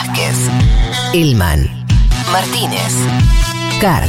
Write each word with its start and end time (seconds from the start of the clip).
Vázquez, 0.00 0.36
Elman, 1.12 1.68
Martínez, 2.32 2.94
Card. 3.82 4.08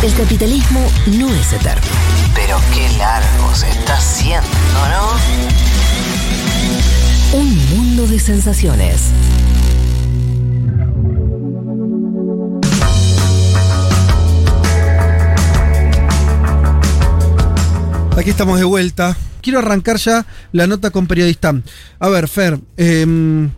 El 0.00 0.14
capitalismo 0.14 0.80
no 1.18 1.28
es 1.34 1.52
eterno. 1.52 1.82
Pero 2.36 2.56
qué 2.72 2.88
largo 2.96 3.52
se 3.52 3.68
está 3.68 3.94
haciendo, 3.94 4.48
¿no? 4.88 5.08
Un 7.36 7.68
mundo 7.70 8.06
de 8.06 8.20
sensaciones. 8.20 9.10
Aquí 18.16 18.30
estamos 18.30 18.56
de 18.60 18.64
vuelta. 18.64 19.16
Quiero 19.42 19.58
arrancar 19.58 19.96
ya 19.96 20.24
la 20.52 20.68
nota 20.68 20.90
con 20.90 21.08
periodista. 21.08 21.54
A 21.98 22.08
ver, 22.08 22.28
Fer, 22.28 22.60
em, 22.76 23.50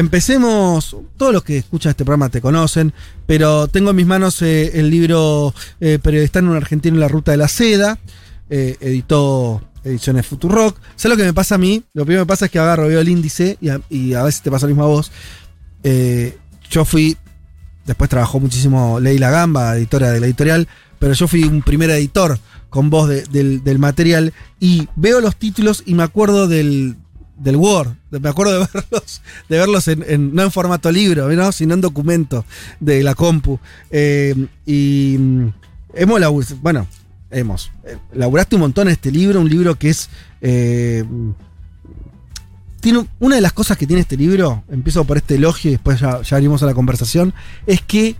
empecemos. 0.00 0.96
Todos 1.16 1.32
los 1.32 1.42
que 1.42 1.58
escuchan 1.58 1.90
este 1.90 2.04
programa 2.04 2.28
te 2.28 2.40
conocen, 2.40 2.92
pero 3.26 3.66
tengo 3.68 3.90
en 3.90 3.96
mis 3.96 4.06
manos 4.06 4.40
eh, 4.42 4.78
el 4.78 4.90
libro 4.90 5.52
eh, 5.80 5.98
Periodista 6.00 6.38
en 6.38 6.48
un 6.48 6.56
argentino 6.56 6.94
en 6.96 7.00
la 7.00 7.08
ruta 7.08 7.32
de 7.32 7.36
la 7.38 7.48
seda. 7.48 7.98
Eh, 8.48 8.76
editó 8.80 9.62
Ediciones 9.82 10.26
Futurock. 10.26 10.78
¿Sabes 10.96 11.16
lo 11.16 11.22
que 11.22 11.26
me 11.26 11.34
pasa 11.34 11.56
a 11.56 11.58
mí? 11.58 11.82
Lo 11.94 12.04
primero 12.04 12.22
que 12.22 12.26
me 12.26 12.28
pasa 12.28 12.44
es 12.46 12.50
que 12.50 12.58
agarro, 12.58 12.86
veo 12.88 13.00
el 13.00 13.08
índice 13.08 13.56
y 13.60 13.68
a, 13.70 13.80
y 13.90 14.14
a 14.14 14.22
veces 14.22 14.42
te 14.42 14.50
pasa 14.50 14.66
lo 14.66 14.70
mismo 14.70 14.84
a 14.84 14.88
vos. 14.88 15.10
Eh, 15.82 16.36
yo 16.70 16.84
fui. 16.84 17.16
Después 17.86 18.10
trabajó 18.10 18.40
muchísimo 18.40 18.98
Leila 18.98 19.30
Gamba, 19.30 19.76
editora 19.76 20.10
de 20.10 20.18
la 20.18 20.26
editorial, 20.26 20.66
pero 20.98 21.12
yo 21.12 21.28
fui 21.28 21.44
un 21.44 21.62
primer 21.62 21.88
editor 21.90 22.36
con 22.68 22.90
voz 22.90 23.08
de- 23.08 23.22
del, 23.26 23.62
del 23.62 23.78
material 23.78 24.32
y 24.58 24.88
veo 24.96 25.20
los 25.20 25.36
títulos 25.36 25.84
y 25.86 25.94
me 25.94 26.02
acuerdo 26.02 26.48
del, 26.48 26.96
del 27.38 27.56
Word. 27.56 27.90
Me 28.10 28.28
acuerdo 28.28 28.52
de 28.60 28.66
verlos, 28.74 29.22
de 29.48 29.58
verlos 29.58 29.88
en, 29.88 30.34
no 30.34 30.42
en 30.42 30.50
formato 30.50 30.90
libro, 30.90 31.28
¿no? 31.28 31.52
sino 31.52 31.74
en 31.74 31.80
documento 31.80 32.44
de 32.80 33.02
la 33.02 33.14
compu. 33.14 33.58
Eh, 33.90 34.34
y 34.64 35.16
mm, 35.18 35.48
hemos 35.94 36.20
labu- 36.20 36.58
bueno, 36.62 36.86
hemos. 37.30 37.70
eh, 37.84 37.96
laburaste 38.14 38.56
un 38.56 38.62
montón 38.62 38.88
en 38.88 38.92
este 38.94 39.10
libro, 39.10 39.40
un 39.40 39.48
libro 39.48 39.74
que 39.76 39.90
es. 39.90 40.08
eh, 40.40 41.04
tiene 42.80 42.98
un- 43.00 43.08
una 43.18 43.34
de 43.36 43.40
las 43.40 43.52
cosas 43.52 43.76
que 43.76 43.86
tiene 43.86 44.02
este 44.02 44.16
libro, 44.16 44.62
empiezo 44.70 45.04
por 45.04 45.16
este 45.16 45.34
elogio 45.36 45.70
y 45.70 45.74
después 45.74 45.98
ya, 45.98 46.22
ya 46.22 46.36
a 46.36 46.66
la 46.66 46.74
conversación, 46.74 47.34
es 47.66 47.80
que 47.80 48.14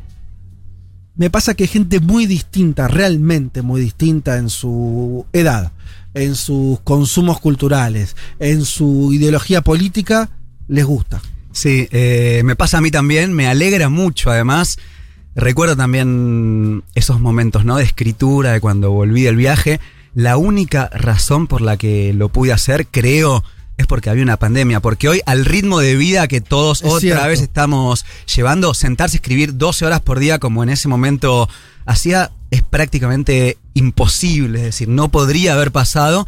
me 1.16 1.30
pasa 1.30 1.54
que 1.54 1.66
gente 1.66 2.00
muy 2.00 2.26
distinta, 2.26 2.88
realmente 2.88 3.62
muy 3.62 3.80
distinta 3.80 4.36
en 4.36 4.50
su 4.50 5.26
edad, 5.32 5.72
en 6.14 6.34
sus 6.34 6.80
consumos 6.80 7.40
culturales, 7.40 8.16
en 8.38 8.64
su 8.64 9.12
ideología 9.12 9.62
política, 9.62 10.30
les 10.68 10.84
gusta. 10.84 11.20
Sí, 11.52 11.88
eh, 11.90 12.42
me 12.44 12.54
pasa 12.54 12.78
a 12.78 12.80
mí 12.82 12.90
también, 12.90 13.32
me 13.32 13.48
alegra 13.48 13.88
mucho 13.88 14.30
además. 14.30 14.78
Recuerdo 15.34 15.76
también 15.76 16.82
esos 16.94 17.20
momentos 17.20 17.64
¿no? 17.64 17.76
de 17.76 17.84
escritura, 17.84 18.52
de 18.52 18.60
cuando 18.60 18.90
volví 18.90 19.22
del 19.22 19.36
viaje. 19.36 19.80
La 20.14 20.36
única 20.36 20.90
razón 20.92 21.46
por 21.46 21.60
la 21.62 21.76
que 21.76 22.12
lo 22.12 22.28
pude 22.30 22.52
hacer, 22.52 22.86
creo, 22.86 23.42
es 23.76 23.86
porque 23.86 24.10
había 24.10 24.22
una 24.22 24.38
pandemia. 24.38 24.80
Porque 24.80 25.08
hoy, 25.08 25.20
al 25.26 25.44
ritmo 25.44 25.80
de 25.80 25.96
vida 25.96 26.28
que 26.28 26.40
todos 26.40 26.82
Es 26.82 26.88
otra 26.88 27.00
cierto. 27.00 27.26
vez 27.28 27.40
estamos 27.40 28.04
llevando, 28.34 28.74
sentarse 28.74 29.16
a 29.16 29.18
escribir 29.18 29.56
12 29.56 29.86
horas 29.86 30.00
por 30.00 30.18
día, 30.18 30.38
como 30.38 30.62
en 30.62 30.70
ese 30.70 30.88
momento 30.88 31.48
hacía, 31.84 32.32
es 32.50 32.62
prácticamente 32.62 33.58
imposible. 33.74 34.60
Es 34.60 34.64
decir, 34.66 34.88
no 34.88 35.10
podría 35.10 35.54
haber 35.54 35.72
pasado. 35.72 36.26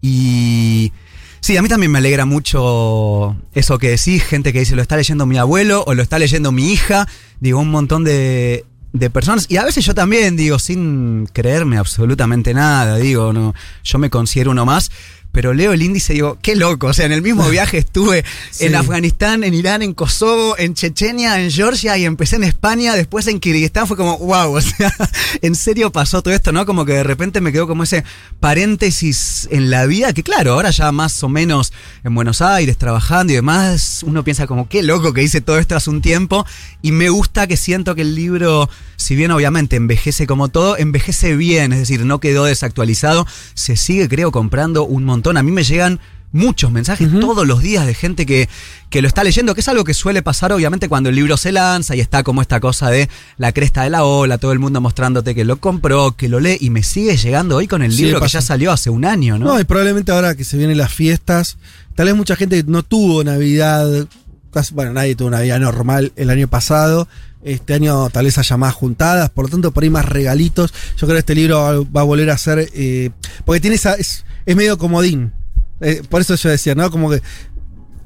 Y 0.00 0.92
sí, 1.40 1.56
a 1.56 1.62
mí 1.62 1.68
también 1.68 1.90
me 1.90 1.98
alegra 1.98 2.24
mucho 2.26 3.36
eso 3.54 3.78
que 3.78 3.90
decís, 3.90 4.22
gente 4.22 4.52
que 4.52 4.60
dice 4.60 4.76
lo 4.76 4.82
está 4.82 4.96
leyendo 4.96 5.26
mi 5.26 5.38
abuelo 5.38 5.84
o 5.86 5.94
lo 5.94 6.02
está 6.02 6.18
leyendo 6.18 6.52
mi 6.52 6.72
hija, 6.72 7.08
digo, 7.40 7.58
un 7.58 7.70
montón 7.70 8.04
de, 8.04 8.64
de 8.92 9.10
personas. 9.10 9.46
Y 9.48 9.56
a 9.56 9.64
veces 9.64 9.84
yo 9.84 9.94
también, 9.94 10.36
digo, 10.36 10.58
sin 10.58 11.26
creerme 11.32 11.78
absolutamente 11.78 12.54
nada, 12.54 12.96
digo, 12.96 13.32
no, 13.32 13.54
yo 13.84 13.98
me 13.98 14.10
considero 14.10 14.52
uno 14.52 14.64
más. 14.64 14.90
Pero 15.36 15.52
leo 15.52 15.74
el 15.74 15.82
índice 15.82 16.14
y 16.14 16.16
digo, 16.16 16.38
qué 16.40 16.56
loco. 16.56 16.86
O 16.86 16.92
sea, 16.94 17.04
en 17.04 17.12
el 17.12 17.20
mismo 17.20 17.46
viaje 17.50 17.76
estuve 17.76 18.24
Sí. 18.50 18.64
en 18.64 18.74
Afganistán, 18.74 19.44
en 19.44 19.52
Irán, 19.52 19.82
en 19.82 19.92
Kosovo, 19.92 20.56
en 20.56 20.72
Chechenia, 20.72 21.42
en 21.42 21.50
Georgia 21.50 21.98
y 21.98 22.06
empecé 22.06 22.36
en 22.36 22.44
España, 22.44 22.94
después 22.94 23.26
en 23.26 23.38
Kirguistán. 23.38 23.86
Fue 23.86 23.98
como, 23.98 24.16
wow, 24.16 24.54
o 24.56 24.60
sea, 24.62 24.90
en 25.42 25.54
serio 25.54 25.92
pasó 25.92 26.22
todo 26.22 26.32
esto, 26.32 26.52
¿no? 26.52 26.64
Como 26.64 26.86
que 26.86 26.94
de 26.94 27.02
repente 27.02 27.42
me 27.42 27.52
quedó 27.52 27.66
como 27.66 27.82
ese 27.82 28.02
paréntesis 28.40 29.46
en 29.50 29.68
la 29.68 29.84
vida, 29.84 30.14
que 30.14 30.22
claro, 30.22 30.54
ahora 30.54 30.70
ya 30.70 30.90
más 30.90 31.22
o 31.22 31.28
menos 31.28 31.74
en 32.02 32.14
Buenos 32.14 32.40
Aires 32.40 32.78
trabajando 32.78 33.34
y 33.34 33.36
demás, 33.36 34.02
uno 34.06 34.24
piensa 34.24 34.46
como, 34.46 34.70
qué 34.70 34.82
loco 34.82 35.12
que 35.12 35.22
hice 35.22 35.42
todo 35.42 35.58
esto 35.58 35.76
hace 35.76 35.90
un 35.90 36.00
tiempo. 36.00 36.46
Y 36.80 36.92
me 36.92 37.10
gusta 37.10 37.46
que 37.46 37.58
siento 37.58 37.94
que 37.94 38.00
el 38.00 38.14
libro, 38.14 38.70
si 38.96 39.14
bien 39.14 39.30
obviamente 39.32 39.76
envejece 39.76 40.26
como 40.26 40.48
todo, 40.48 40.78
envejece 40.78 41.36
bien, 41.36 41.74
es 41.74 41.80
decir, 41.80 42.06
no 42.06 42.20
quedó 42.20 42.46
desactualizado, 42.46 43.26
se 43.52 43.76
sigue, 43.76 44.08
creo, 44.08 44.32
comprando 44.32 44.84
un 44.84 45.04
montón. 45.04 45.25
A 45.36 45.42
mí 45.42 45.50
me 45.50 45.64
llegan 45.64 45.98
muchos 46.32 46.70
mensajes 46.70 47.08
todos 47.20 47.46
los 47.46 47.62
días 47.62 47.86
de 47.86 47.94
gente 47.94 48.26
que, 48.26 48.48
que 48.90 49.00
lo 49.00 49.08
está 49.08 49.24
leyendo, 49.24 49.54
que 49.54 49.62
es 49.62 49.68
algo 49.68 49.84
que 49.84 49.94
suele 49.94 50.22
pasar 50.22 50.52
obviamente 50.52 50.86
cuando 50.88 51.08
el 51.08 51.14
libro 51.16 51.36
se 51.38 51.50
lanza 51.50 51.96
y 51.96 52.00
está 52.00 52.22
como 52.24 52.42
esta 52.42 52.60
cosa 52.60 52.90
de 52.90 53.08
la 53.38 53.52
cresta 53.52 53.84
de 53.84 53.90
la 53.90 54.04
ola, 54.04 54.36
todo 54.36 54.52
el 54.52 54.58
mundo 54.58 54.80
mostrándote 54.82 55.34
que 55.34 55.44
lo 55.46 55.56
compró, 55.58 56.12
que 56.14 56.28
lo 56.28 56.38
lee 56.40 56.58
y 56.60 56.68
me 56.68 56.82
sigue 56.82 57.16
llegando 57.16 57.56
hoy 57.56 57.66
con 57.68 57.82
el 57.82 57.92
Sí, 57.92 58.02
libro 58.04 58.20
que 58.20 58.28
ya 58.28 58.42
salió 58.42 58.70
hace 58.72 58.90
un 58.90 59.06
año, 59.06 59.38
¿no? 59.38 59.46
No, 59.46 59.60
y 59.60 59.64
probablemente 59.64 60.12
ahora 60.12 60.34
que 60.34 60.44
se 60.44 60.58
vienen 60.58 60.76
las 60.76 60.92
fiestas, 60.92 61.56
tal 61.94 62.06
vez 62.06 62.14
mucha 62.16 62.36
gente 62.36 62.62
no 62.66 62.82
tuvo 62.82 63.24
Navidad, 63.24 64.06
casi- 64.52 64.74
bueno, 64.74 64.92
nadie 64.92 65.14
tuvo 65.16 65.30
Navidad 65.30 65.58
normal 65.60 66.12
el 66.16 66.28
año 66.28 66.48
pasado. 66.48 67.08
Este 67.44 67.74
año 67.74 68.10
tal 68.10 68.24
vez 68.24 68.36
haya 68.38 68.56
más 68.56 68.74
juntadas, 68.74 69.30
por 69.30 69.44
lo 69.44 69.50
tanto 69.50 69.70
por 69.70 69.84
ahí 69.84 69.90
más 69.90 70.04
regalitos. 70.04 70.74
Yo 70.96 71.06
creo 71.06 71.12
que 71.14 71.20
este 71.20 71.34
libro 71.36 71.60
va, 71.60 71.72
va 71.94 72.00
a 72.00 72.04
volver 72.04 72.28
a 72.30 72.36
ser, 72.36 72.68
eh, 72.74 73.10
porque 73.44 73.60
tiene 73.60 73.76
esa, 73.76 73.94
es, 73.94 74.24
es 74.46 74.56
medio 74.56 74.78
comodín. 74.78 75.32
Eh, 75.80 76.02
por 76.08 76.22
eso 76.22 76.34
yo 76.36 76.48
decía, 76.48 76.74
¿no? 76.74 76.90
Como 76.90 77.10
que 77.10 77.20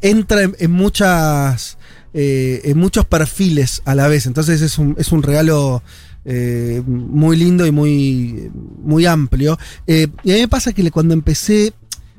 entra 0.01 0.43
en, 0.43 0.57
en 0.59 0.71
muchas, 0.73 1.79
eh, 2.15 2.63
en 2.65 2.79
muchos 2.79 3.05
perfiles 3.05 3.83
a 3.85 3.95
la 3.95 4.09
vez. 4.09 4.27
Entonces 4.27 4.61
es 4.63 4.79
un, 4.79 4.97
es 4.99 5.13
un 5.13 5.23
regalo 5.23 5.83
eh, 6.25 6.83
muy 6.85 7.37
lindo 7.37 7.67
y 7.67 7.71
muy, 7.71 8.51
muy 8.83 9.07
amplio. 9.07 9.59
Y 9.87 10.03
a 10.03 10.07
mí 10.25 10.41
me 10.41 10.49
pasa 10.49 10.73
que 10.73 10.91
cuando 10.91 11.15
empecé, 11.15 11.73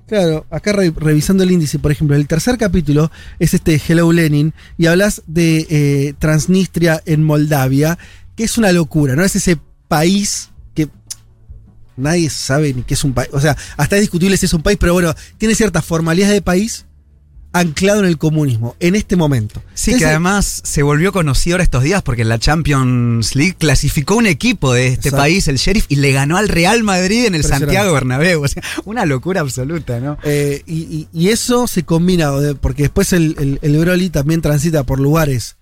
claro, 0.08 0.46
acá 0.50 0.72
re- 0.72 0.94
revisando 0.96 1.44
el 1.44 1.52
índice, 1.52 1.80
por 1.80 1.92
ejemplo, 1.92 2.16
el 2.16 2.28
tercer 2.28 2.58
capítulo 2.58 3.12
es 3.40 3.53
este 3.53 3.82
Hello 3.86 4.12
Lenin 4.14 4.53
y 4.78 4.86
hablas 4.86 5.24
de 5.28 6.16
Transnistria 6.20 7.02
en 7.06 7.24
Moldavia, 7.24 7.98
que 8.36 8.46
es 8.46 8.58
una 8.58 8.72
locura, 8.72 9.16
¿no? 9.16 9.24
Es 9.26 9.36
ese 9.36 9.58
país 9.88 10.50
nadie 11.97 12.29
sabe 12.29 12.74
ni 12.74 12.84
qué 12.84 12.94
es 12.96 13.03
un 13.03 13.13
país. 13.13 13.29
O 13.34 13.40
sea, 13.40 13.56
hasta 13.78 13.96
es 13.96 14.02
discutible 14.02 14.38
si 14.38 14.46
es 14.46 14.53
un 14.53 14.62
país, 14.63 14.78
pero 14.79 14.94
bueno, 14.94 15.13
tiene 15.38 15.56
cierta 15.56 15.81
formalidad 15.81 16.29
de 16.29 16.41
país 16.41 16.85
anclado 17.53 18.00
en 18.00 18.06
el 18.06 18.18
comunismo, 18.18 18.78
en 18.79 18.96
este 18.96 19.18
momento. 19.18 19.62
Sí, 19.74 19.91
Entonces, 19.91 19.97
que 20.00 20.06
además 20.06 20.62
se 20.63 20.84
volvió 20.84 21.12
conocido 21.12 21.56
ahora 21.56 21.66
estos 21.66 21.84
días 21.84 22.02
porque 22.02 22.22
en 22.22 22.29
la 22.29 22.40
Champions 22.40 23.35
League 23.35 23.56
clasificó 23.59 24.16
un 24.16 24.25
equipo 24.25 24.72
de 24.74 24.88
este 24.88 25.09
Exacto. 25.09 25.18
país, 25.18 25.47
el 25.50 25.57
Sheriff, 25.57 25.85
y 25.90 25.97
le 25.97 26.13
ganó 26.13 26.38
al 26.38 26.47
Real 26.47 26.81
Madrid 26.84 27.25
en 27.25 27.35
el. 27.35 27.44
Santiago 27.44 27.91
Bernabéu. 27.91 28.41
O 28.44 28.47
sea, 28.47 28.63
una 28.85 29.06
locura 29.06 29.41
absoluta, 29.41 30.00
¿no? 30.00 30.18
Eh, 30.23 30.62
y, 30.66 30.75
y- 30.84 31.08
y 31.12 31.28
eso 31.28 31.68
se 31.68 31.84
combina, 31.84 32.31
porque 32.62 32.84
después 32.84 33.12
el, 33.12 33.35
el, 33.38 33.59
el 33.62 33.78
Broly 33.79 34.09
también 34.09 34.40
transita 34.41 34.84
por 34.85 35.02
lugares 35.02 35.58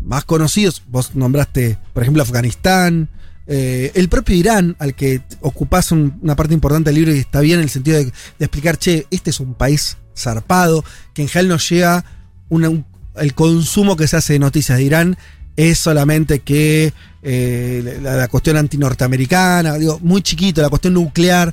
más 0.00 0.24
conocidos. 0.24 0.84
Vos 0.86 1.16
nombraste, 1.16 1.78
por 1.94 2.04
ejemplo, 2.04 2.22
Afganistán, 2.22 3.08
eh, 3.48 3.90
el 3.94 4.08
propio 4.08 4.36
Irán, 4.36 4.76
al 4.78 4.94
que 4.94 5.22
ocupás 5.40 5.90
un- 5.90 6.18
una 6.22 6.36
parte 6.36 6.52
importante 6.54 6.90
del 6.90 6.96
libro 6.96 7.14
y 7.14 7.18
está 7.18 7.40
bien 7.40 7.58
en 7.58 7.64
el 7.64 7.70
sentido 7.70 7.96
de, 7.98 8.04
de 8.04 8.12
explicar, 8.44 8.76
che, 8.76 9.06
este 9.10 9.30
es 9.30 9.40
un 9.40 9.54
país 9.54 9.96
zarpado, 10.16 10.84
que 11.14 11.22
en 11.22 11.28
general 11.28 11.48
nos 11.48 11.68
llega 11.68 12.04
una- 12.50 12.68
un- 12.68 12.84
el 13.16 13.34
consumo 13.34 13.96
que 13.96 14.06
se 14.06 14.16
hace 14.16 14.34
de 14.34 14.38
noticias 14.38 14.78
de 14.78 14.84
Irán 14.84 15.16
es 15.56 15.78
solamente 15.78 16.38
que 16.40 16.92
eh, 17.22 17.98
la, 18.02 18.14
la 18.16 18.28
cuestión 18.28 18.56
antinorteamericana, 18.58 19.74
digo, 19.74 19.98
muy 20.02 20.22
chiquito, 20.22 20.62
la 20.62 20.68
cuestión 20.68 20.94
nuclear. 20.94 21.52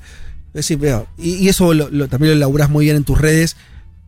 Es 0.53 0.69
y, 0.71 0.77
y 1.17 1.49
eso 1.49 1.73
lo- 1.73 1.89
lo- 1.89 2.07
también 2.07 2.33
lo 2.33 2.39
laburás 2.39 2.69
muy 2.69 2.85
bien 2.85 2.97
en 2.97 3.03
tus 3.03 3.19
redes. 3.19 3.55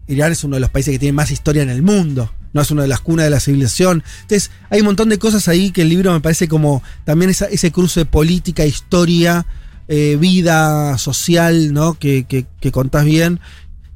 Irán 0.07 0.31
es 0.31 0.43
uno 0.43 0.55
de 0.55 0.59
los 0.61 0.69
países 0.69 0.91
que 0.93 0.99
tiene 0.99 1.13
más 1.13 1.31
historia 1.31 1.63
en 1.63 1.69
el 1.69 1.81
mundo, 1.81 2.31
no 2.57 2.63
es 2.63 2.71
una 2.71 2.81
de 2.81 2.87
las 2.89 2.99
cunas 2.99 3.23
de 3.25 3.29
la 3.29 3.39
civilización. 3.39 4.03
Entonces, 4.23 4.51
hay 4.69 4.79
un 4.81 4.87
montón 4.87 5.07
de 5.09 5.17
cosas 5.17 5.47
ahí 5.47 5.71
que 5.71 5.83
el 5.83 5.89
libro 5.89 6.11
me 6.11 6.19
parece 6.19 6.47
como 6.49 6.83
también 7.05 7.31
esa- 7.31 7.45
ese 7.45 7.71
cruce 7.71 8.01
de 8.01 8.05
política, 8.05 8.65
historia, 8.65 9.45
eh, 9.87 10.17
vida 10.19 10.97
social, 10.97 11.71
¿no? 11.73 11.93
Que, 11.93 12.25
que, 12.25 12.45
que 12.59 12.71
contás 12.71 13.05
bien. 13.05 13.39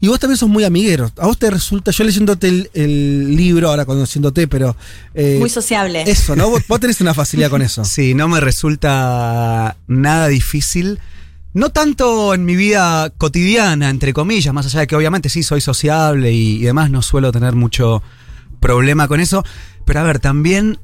Y 0.04 0.08
vos 0.08 0.20
también 0.20 0.38
sos 0.38 0.50
muy 0.50 0.64
amiguero. 0.64 1.12
A 1.20 1.28
vos 1.28 1.38
te 1.38 1.52
resulta, 1.52 1.92
yo 1.92 2.04
leyéndote 2.04 2.48
el, 2.48 2.70
el 2.74 3.36
libro, 3.36 3.70
ahora 3.70 3.86
conociéndote, 3.86 4.48
pero. 4.48 4.76
eh, 5.14 5.36
Muy 5.40 5.50
sociable. 5.50 6.04
Eso, 6.08 6.36
¿no? 6.36 6.50
Vos, 6.52 6.64
vos 6.68 6.80
tenés 6.80 7.02
una 7.02 7.14
facilidad 7.14 7.50
con 7.52 7.62
eso. 7.62 7.86
Sí, 7.86 8.16
no 8.16 8.28
me 8.28 8.40
resulta 8.40 9.78
nada 9.88 10.28
difícil. 10.28 11.00
No 11.54 11.70
tanto 11.70 12.34
en 12.34 12.46
mi 12.46 12.56
vida 12.56 13.10
cotidiana, 13.18 13.90
entre 13.90 14.14
comillas, 14.14 14.54
más 14.54 14.66
allá 14.68 14.80
de 14.80 14.88
que 14.88 14.96
obviamente 14.96 15.28
sí 15.30 15.44
soy 15.44 15.60
sociable 15.62 16.32
y, 16.32 16.56
y 16.56 16.62
demás, 16.62 16.90
no 16.90 17.02
suelo 17.02 17.32
tener 17.34 17.54
mucho 17.56 18.02
problema 18.62 19.10
con 19.10 19.20
eso. 19.20 19.44
Pero 19.84 20.00
a 20.00 20.04
ver, 20.04 20.20
también 20.20 20.80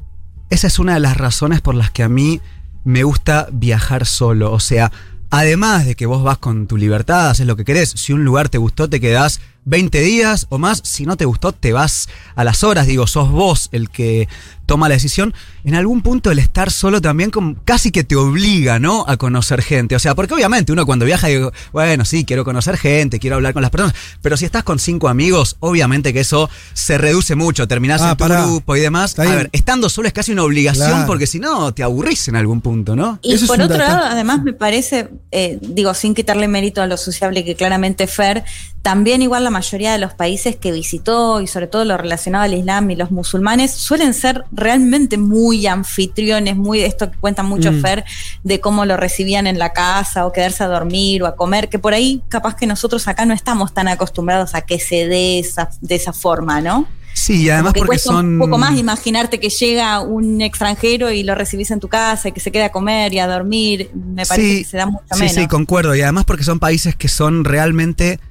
esa 0.50 0.68
es 0.68 0.80
una 0.80 0.96
de 0.96 1.00
las 1.00 1.16
razones 1.16 1.62
por 1.62 1.76
las 1.76 1.92
que 1.92 2.04
a 2.04 2.10
mí 2.10 2.42
me 2.84 3.04
gusta 3.04 3.48
viajar 3.54 4.06
solo. 4.06 4.52
O 4.52 4.60
sea, 4.60 4.92
además 5.30 5.86
de 5.86 5.96
que 5.96 6.06
vos 6.06 6.24
vas 6.24 6.40
con 6.40 6.68
tu 6.68 6.76
libertad, 6.76 7.30
haces 7.30 7.48
lo 7.48 7.56
que 7.56 7.64
querés, 7.64 7.92
si 7.92 8.12
un 8.12 8.26
lugar 8.26 8.50
te 8.50 8.58
gustó, 8.58 8.90
te 8.90 9.00
quedás 9.00 9.40
20 9.68 10.00
días 10.02 10.48
o 10.50 10.58
más, 10.58 10.81
si 10.84 11.06
no 11.06 11.18
te 11.18 11.25
gustó, 11.25 11.52
te 11.52 11.74
vas 11.74 12.08
a 12.36 12.44
las 12.46 12.64
horas, 12.64 12.88
digo, 12.88 13.06
sos 13.06 13.30
vos 13.30 13.68
el 13.74 13.90
que 13.90 14.30
toma 14.66 14.90
la 14.90 14.96
decisión, 14.96 15.34
en 15.64 15.75
algún 15.75 16.02
punto 16.02 16.30
el 16.30 16.40
estar 16.40 16.72
solo 16.72 17.00
también 17.02 17.31
como 17.31 17.56
casi 17.64 17.90
que 17.92 18.04
te 18.04 18.18
obliga, 18.18 18.80
¿no? 18.80 19.06
A 19.08 19.16
conocer 19.16 19.62
gente. 19.62 19.96
O 19.96 20.00
sea, 20.00 20.14
porque 20.14 20.34
obviamente 20.34 20.74
uno 20.74 20.86
cuando 20.86 21.06
viaja 21.06 21.28
digo, 21.28 21.54
bueno, 21.72 22.04
sí, 22.04 22.25
quiero 22.25 22.44
conocer 22.44 22.78
gente, 22.78 23.18
quiero 23.19 23.38
hablar 23.38 23.54
con 23.54 23.62
las 23.62 23.72
personas, 23.72 23.94
pero 24.22 24.36
si 24.36 24.44
estás 24.44 24.64
con 24.64 24.78
cinco 24.80 25.08
amigos, 25.08 25.56
obviamente 25.62 26.12
que 26.14 26.19
eso 26.22 26.50
se 26.74 26.98
reduce 26.98 27.36
mucho, 27.36 27.66
terminás 27.68 28.02
Ah, 28.02 28.12
en 28.12 28.18
tu 28.18 28.24
pará. 28.28 28.46
grupo 28.46 28.75
y 28.75 28.81
demás. 28.81 29.18
A 29.19 29.24
ver, 29.24 29.50
estando 29.54 29.88
solo 29.90 30.08
es 30.10 30.14
casi 30.14 30.31
una 30.34 30.44
obligación 30.44 30.88
Claro. 30.90 31.08
porque 31.08 31.28
si 31.28 31.40
no, 31.40 31.74
te 31.74 31.84
aburrís 31.84 32.28
en 32.28 32.36
algún 32.36 32.60
punto, 32.62 32.96
¿no? 32.96 33.19
Y 33.22 33.34
Eso 33.36 33.48
por 33.48 33.62
otro 33.62 33.78
lado, 33.78 34.06
además 34.06 34.44
me 34.44 34.52
parece, 34.54 35.10
eh, 35.31 35.60
digo, 35.62 35.94
sin 35.94 36.14
quitarle 36.14 36.48
mérito 36.50 36.81
a 36.81 36.88
lo 36.88 36.98
sociable 36.98 37.46
que 37.46 37.56
claramente 37.56 38.06
Fer, 38.08 38.44
también 38.88 39.22
igual 39.22 39.44
la 39.44 39.50
mayoría 39.50 39.92
de 39.92 39.98
los 39.98 40.13
países 40.13 40.56
que 40.56 40.72
visitó 40.72 41.42
y 41.42 41.48
sobre 41.48 41.68
todo 41.68 41.84
lo 41.84 41.98
relacionado 41.98 42.45
al 42.45 42.54
Islam 42.54 42.89
y 42.89 42.95
los 42.95 43.12
musulmanes 43.12 43.74
suelen 43.74 44.13
ser 44.13 44.45
realmente 44.54 45.18
muy 45.18 45.68
anfitriones, 45.68 46.56
muy 46.56 46.80
de 46.80 46.86
esto 46.86 47.12
que 47.12 47.18
cuenta 47.18 47.44
mucho 47.44 47.74
Mm. 47.74 47.81
Fer, 47.81 48.06
de 48.45 48.62
cómo 48.62 48.86
lo 48.86 48.95
recibían 48.95 49.45
en 49.45 49.60
la 49.60 49.74
casa 49.74 50.25
o 50.25 50.31
quedarse 50.31 50.63
a 50.63 50.68
dormir 50.68 51.22
o 51.22 51.25
a 51.25 51.36
comer, 51.36 51.68
que 51.68 51.80
por 51.80 51.94
ahí 51.94 52.22
capaz 52.30 52.56
que 52.56 52.66
nosotros 52.66 53.06
acá 53.10 53.25
no 53.25 53.34
estamos 53.34 53.74
tan 53.74 53.89
acostumbrados 53.89 54.56
a 54.56 54.62
que 54.62 54.80
se 54.80 55.06
dé 55.06 55.40
esa, 55.40 55.69
de 55.81 55.95
esa 55.95 56.13
forma, 56.13 56.62
¿no? 56.62 56.88
Sí, 57.13 57.42
y 57.42 57.50
además 57.50 57.74
Como 57.74 57.74
que 57.74 57.80
porque 57.80 57.90
cuesta 57.90 58.12
son... 58.13 58.25
un 58.36 58.40
poco 58.40 58.57
más 58.57 58.78
imaginarte 58.78 59.42
que 59.42 59.50
llega 59.50 60.00
un 60.00 60.40
extranjero 60.40 61.12
y 61.12 61.24
lo 61.24 61.36
recibís 61.36 61.72
en 61.72 61.81
tu 61.81 61.90
casa 61.90 62.30
y 62.30 62.31
que 62.31 62.40
se 62.40 62.54
queda 62.54 62.68
a 62.68 62.72
comer 62.72 63.13
y 63.13 63.19
a 63.19 63.28
dormir. 63.28 63.92
Me 63.94 64.25
parece 64.25 64.60
que 64.60 64.63
se 64.63 64.78
da 64.78 64.86
mucho 64.86 65.04
sí, 65.12 65.19
menos. 65.19 65.36
Sí, 65.36 65.48
concuerdo. 65.48 65.94
Y 65.94 66.01
además 66.04 66.24
porque 66.24 66.45
son 66.45 66.60
países 66.60 66.95
que 66.95 67.10
son 67.10 67.44
realmente 67.44 68.22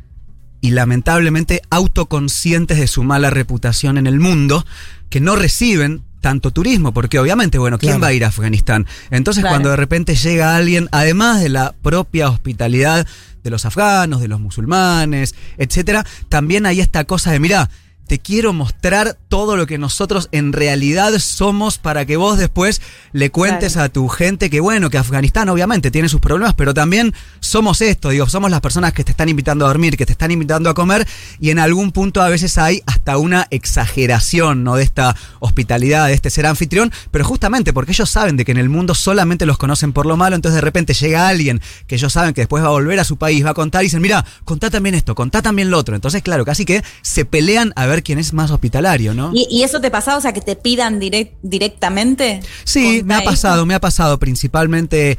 y 0.67 0.71
lamentablemente 0.71 1.63
autoconscientes 1.71 2.79
de 2.79 2.89
su 2.89 3.05
mala 3.05 3.31
reputación 3.31 3.99
en 3.99 4.09
el 4.09 4.19
mundo, 4.19 4.67
que 5.11 5.21
no 5.21 5.37
reciben 5.37 6.03
tanto 6.21 6.51
turismo, 6.51 6.93
porque 6.93 7.21
obviamente, 7.21 7.57
bueno, 7.59 7.79
¿quién 7.79 7.93
Claro. 7.93 8.03
va 8.03 8.09
a 8.09 8.13
ir 8.13 8.25
a 8.25 8.29
Afganistán? 8.29 8.85
Entonces 9.13 9.43
Claro. 9.43 9.53
cuando 9.55 9.71
de 9.71 9.77
repente 9.77 10.17
llega 10.17 10.57
alguien, 10.57 10.89
además 10.91 11.41
de 11.41 11.51
la 11.51 11.73
propia 11.83 12.29
hospitalidad 12.29 13.07
de 13.45 13.51
los 13.51 13.65
afganos, 13.65 14.21
de 14.21 14.27
los 14.27 14.41
musulmanes, 14.41 15.37
etcétera, 15.57 16.05
también 16.29 16.67
hay 16.67 16.81
esta 16.81 17.05
cosa 17.05 17.31
de, 17.31 17.39
mira, 17.39 17.71
te 18.07 18.19
quiero 18.19 18.53
mostrar 18.53 19.17
todo 19.29 19.57
lo 19.57 19.67
que 19.67 19.79
nosotros 19.79 20.29
en 20.33 20.53
realidad 20.53 21.13
somos 21.19 21.79
para 21.79 22.05
que 22.07 22.17
vos 22.17 22.39
después 22.39 22.81
le 23.13 23.31
cuentes 23.31 23.73
Claro. 23.75 23.87
a 23.87 23.89
tu 23.89 24.09
gente 24.09 24.49
que 24.51 24.61
bueno, 24.61 24.91
que 24.91 24.99
Afganistán 24.99 25.49
obviamente 25.49 25.91
tiene 25.91 26.09
sus 26.09 26.21
problemas, 26.21 26.55
pero 26.55 26.73
también 26.75 27.15
somos 27.41 27.81
esto, 27.81 28.11
digo, 28.11 28.29
somos 28.29 28.51
las 28.51 28.61
personas 28.61 28.93
que 28.93 29.05
te 29.05 29.11
están 29.11 29.29
invitando 29.29 29.65
a 29.65 29.69
dormir, 29.69 29.97
que 29.97 30.07
te 30.07 30.13
están 30.13 30.31
invitando 30.31 30.71
a 30.71 30.75
comer 30.75 31.07
y 31.41 31.51
en 31.51 31.59
algún 31.59 31.93
punto 31.93 32.23
a 32.23 32.29
veces 32.29 32.59
hay 32.59 32.83
hasta 32.87 33.17
una 33.19 33.47
exageración, 33.51 34.65
¿no? 34.65 34.77
De 34.77 34.83
esta 34.83 35.17
hospitalidad, 35.41 36.07
de 36.07 36.15
este 36.15 36.31
ser 36.31 36.47
anfitrión, 36.47 36.93
pero 37.11 37.25
justamente 37.25 37.73
porque 37.73 37.93
ellos 37.93 38.11
saben 38.11 38.37
de 38.37 38.45
que 38.45 38.53
en 38.53 38.59
el 38.59 38.69
mundo 38.69 38.95
solamente 38.95 39.47
los 39.47 39.59
conocen 39.59 39.93
por 39.93 40.07
lo 40.07 40.17
malo, 40.17 40.37
entonces 40.37 40.57
de 40.57 40.61
repente 40.61 40.95
llega 40.95 41.29
alguien 41.29 41.61
que 41.87 41.97
ellos 41.97 42.13
saben 42.13 42.35
que 42.35 42.43
después 42.43 42.63
va 42.63 42.69
a 42.69 42.71
volver 42.71 42.99
a 43.01 43.05
su 43.05 43.17
país, 43.17 43.45
va 43.45 43.51
a 43.51 43.55
contar 43.55 43.83
y 43.83 43.87
dicen, 43.87 44.03
mira, 44.03 44.25
contá 44.45 44.71
también 44.71 44.95
esto, 44.95 45.15
contá 45.15 45.43
también 45.43 45.71
lo 45.71 45.79
otro. 45.79 45.95
Entonces, 45.95 46.23
claro, 46.23 46.45
casi 46.45 46.65
que 46.65 46.83
se 47.03 47.25
pelean 47.25 47.73
a 47.77 47.87
ver 47.87 47.96
quién 48.03 48.19
es 48.19 48.33
más 48.33 48.51
hospitalario, 48.51 49.15
¿no? 49.15 49.31
¿Y, 49.35 49.47
y 49.51 49.63
eso 49.63 49.81
te 49.81 49.91
pasaba? 49.91 50.19
O 50.19 50.21
sea, 50.21 50.33
que 50.33 50.41
te 50.41 50.57
pidan 50.57 51.01
direct- 51.01 51.35
directamente. 51.43 52.41
Sí, 52.65 53.03
me 53.05 53.15
ha 53.15 53.23
pasado, 53.23 53.67
me 53.67 53.75
ha 53.75 53.81
pasado 53.81 54.19
principalmente 54.19 55.19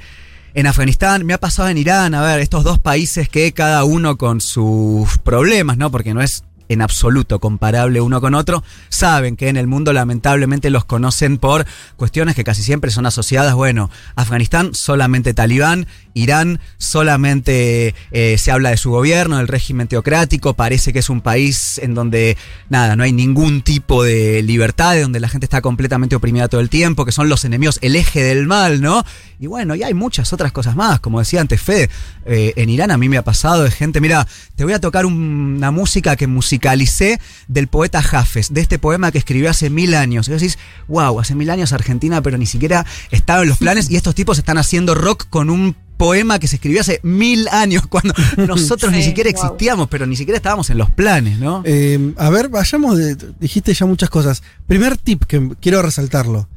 en 0.54 0.66
Afganistán, 0.66 1.26
me 1.26 1.34
ha 1.34 1.40
pasado 1.40 1.70
en 1.70 1.78
Irán, 1.78 2.16
a 2.16 2.22
ver, 2.22 2.40
estos 2.40 2.64
dos 2.64 2.80
países 2.80 3.30
que 3.30 3.52
cada 3.52 3.84
uno 3.84 4.18
con 4.18 4.42
sus 4.42 5.18
problemas, 5.20 5.78
¿no? 5.78 5.92
Porque 5.92 6.14
no 6.14 6.22
es 6.22 6.44
en 6.70 6.82
absoluto 6.82 7.40
comparable 7.40 8.02
uno 8.02 8.22
con 8.22 8.34
otro, 8.36 8.64
saben 8.90 9.36
que 9.36 9.50
en 9.50 9.58
el 9.58 9.68
mundo 9.68 9.94
lamentablemente 9.94 10.70
los 10.70 10.86
conocen 10.86 11.38
por 11.38 11.66
cuestiones 11.96 12.36
que 12.36 12.44
casi 12.44 12.64
siempre 12.64 12.92
son 12.92 13.06
asociadas, 13.06 13.54
bueno, 13.56 13.90
Afganistán 14.16 14.74
solamente 14.74 15.34
talibán, 15.34 15.88
Irán 16.14 16.60
solamente 16.78 17.96
eh, 18.12 18.38
se 18.38 18.52
habla 18.52 18.70
de 18.72 18.78
su 18.78 18.90
gobierno, 18.92 19.38
del 19.38 19.48
régimen 19.48 19.88
teocrático, 19.88 20.54
parece 20.56 20.94
que 20.94 21.00
es 21.00 21.10
un 21.10 21.22
país 21.22 21.78
en 21.80 21.94
donde 21.94 22.38
nada, 22.70 22.96
no 22.96 23.04
hay 23.04 23.12
ningún 23.14 23.62
tipo 23.62 24.04
de 24.04 24.42
libertad, 24.44 24.94
de 24.96 25.02
donde 25.04 25.20
la 25.20 25.30
gente 25.30 25.46
está 25.46 25.62
completamente 25.62 26.16
oprimida 26.16 26.48
todo 26.48 26.62
el 26.62 26.70
tiempo, 26.70 27.06
que 27.06 27.12
son 27.12 27.30
los 27.30 27.46
enemigos, 27.46 27.80
el 27.82 27.96
eje 27.96 28.24
del 28.24 28.48
mal, 28.48 28.82
¿no? 28.82 29.04
Y 29.40 29.48
bueno, 29.48 29.76
y 29.76 29.84
hay 29.84 29.94
muchas 29.94 30.34
otras 30.34 30.52
cosas 30.52 30.76
más, 30.76 31.00
como 31.00 31.20
decía 31.20 31.42
antes 31.42 31.62
Fede, 31.62 31.90
eh, 32.26 32.54
en 32.56 32.70
Irán 32.70 32.90
a 32.92 32.98
mí 32.98 33.08
me 33.10 33.18
ha 33.18 33.24
pasado 33.24 33.64
de 33.64 33.72
gente, 33.72 34.02
mira, 34.02 34.28
te 34.56 34.64
voy 34.64 34.74
a 34.74 34.80
tocar 34.82 35.06
un- 35.06 35.56
una 35.58 35.72
música 35.72 36.16
que 36.16 36.28
musicalicé 36.58 37.20
del 37.48 37.68
poeta 37.68 38.02
Jafes, 38.02 38.52
de 38.54 38.62
este 38.62 38.80
poema 38.80 39.12
que 39.12 39.20
escribió 39.20 39.50
hace 39.50 39.70
mil 39.70 39.94
años. 39.94 40.28
Y 40.28 40.32
vos 40.32 40.42
decís, 40.42 40.58
wow, 40.88 41.20
hace 41.20 41.36
mil 41.36 41.50
años 41.52 41.72
Argentina, 41.72 42.22
pero 42.22 42.38
ni 42.38 42.48
siquiera 42.48 42.86
estaba 43.12 43.44
en 43.44 43.50
los 43.50 43.60
planes 43.60 43.90
y 43.92 43.96
estos 43.96 44.16
tipos 44.16 44.40
están 44.40 44.58
haciendo 44.58 44.96
rock 44.96 45.28
con 45.30 45.50
un 45.52 45.76
poema 45.98 46.40
que 46.40 46.48
se 46.48 46.56
escribió 46.56 46.82
hace 46.82 47.00
mil 47.04 47.48
años, 47.50 47.86
cuando 47.90 48.14
nosotros 48.38 48.92
ni 48.92 49.04
siquiera 49.04 49.30
wow. 49.32 49.40
existíamos, 49.40 49.88
pero 49.88 50.06
ni 50.08 50.16
siquiera 50.16 50.38
estábamos 50.38 50.70
en 50.72 50.80
los 50.80 50.90
planes, 50.90 51.38
¿no? 51.40 51.62
Eh, 51.66 52.14
a 52.18 52.30
ver, 52.30 52.50
vayamos, 52.50 52.98
de- 52.98 53.16
dijiste 53.40 53.74
ya 53.74 53.86
muchas 53.86 54.10
cosas. 54.10 54.42
Primer 54.66 54.98
tip 54.98 55.24
que 55.26 55.52
quiero 55.62 55.82
resaltarlo. 55.84 56.50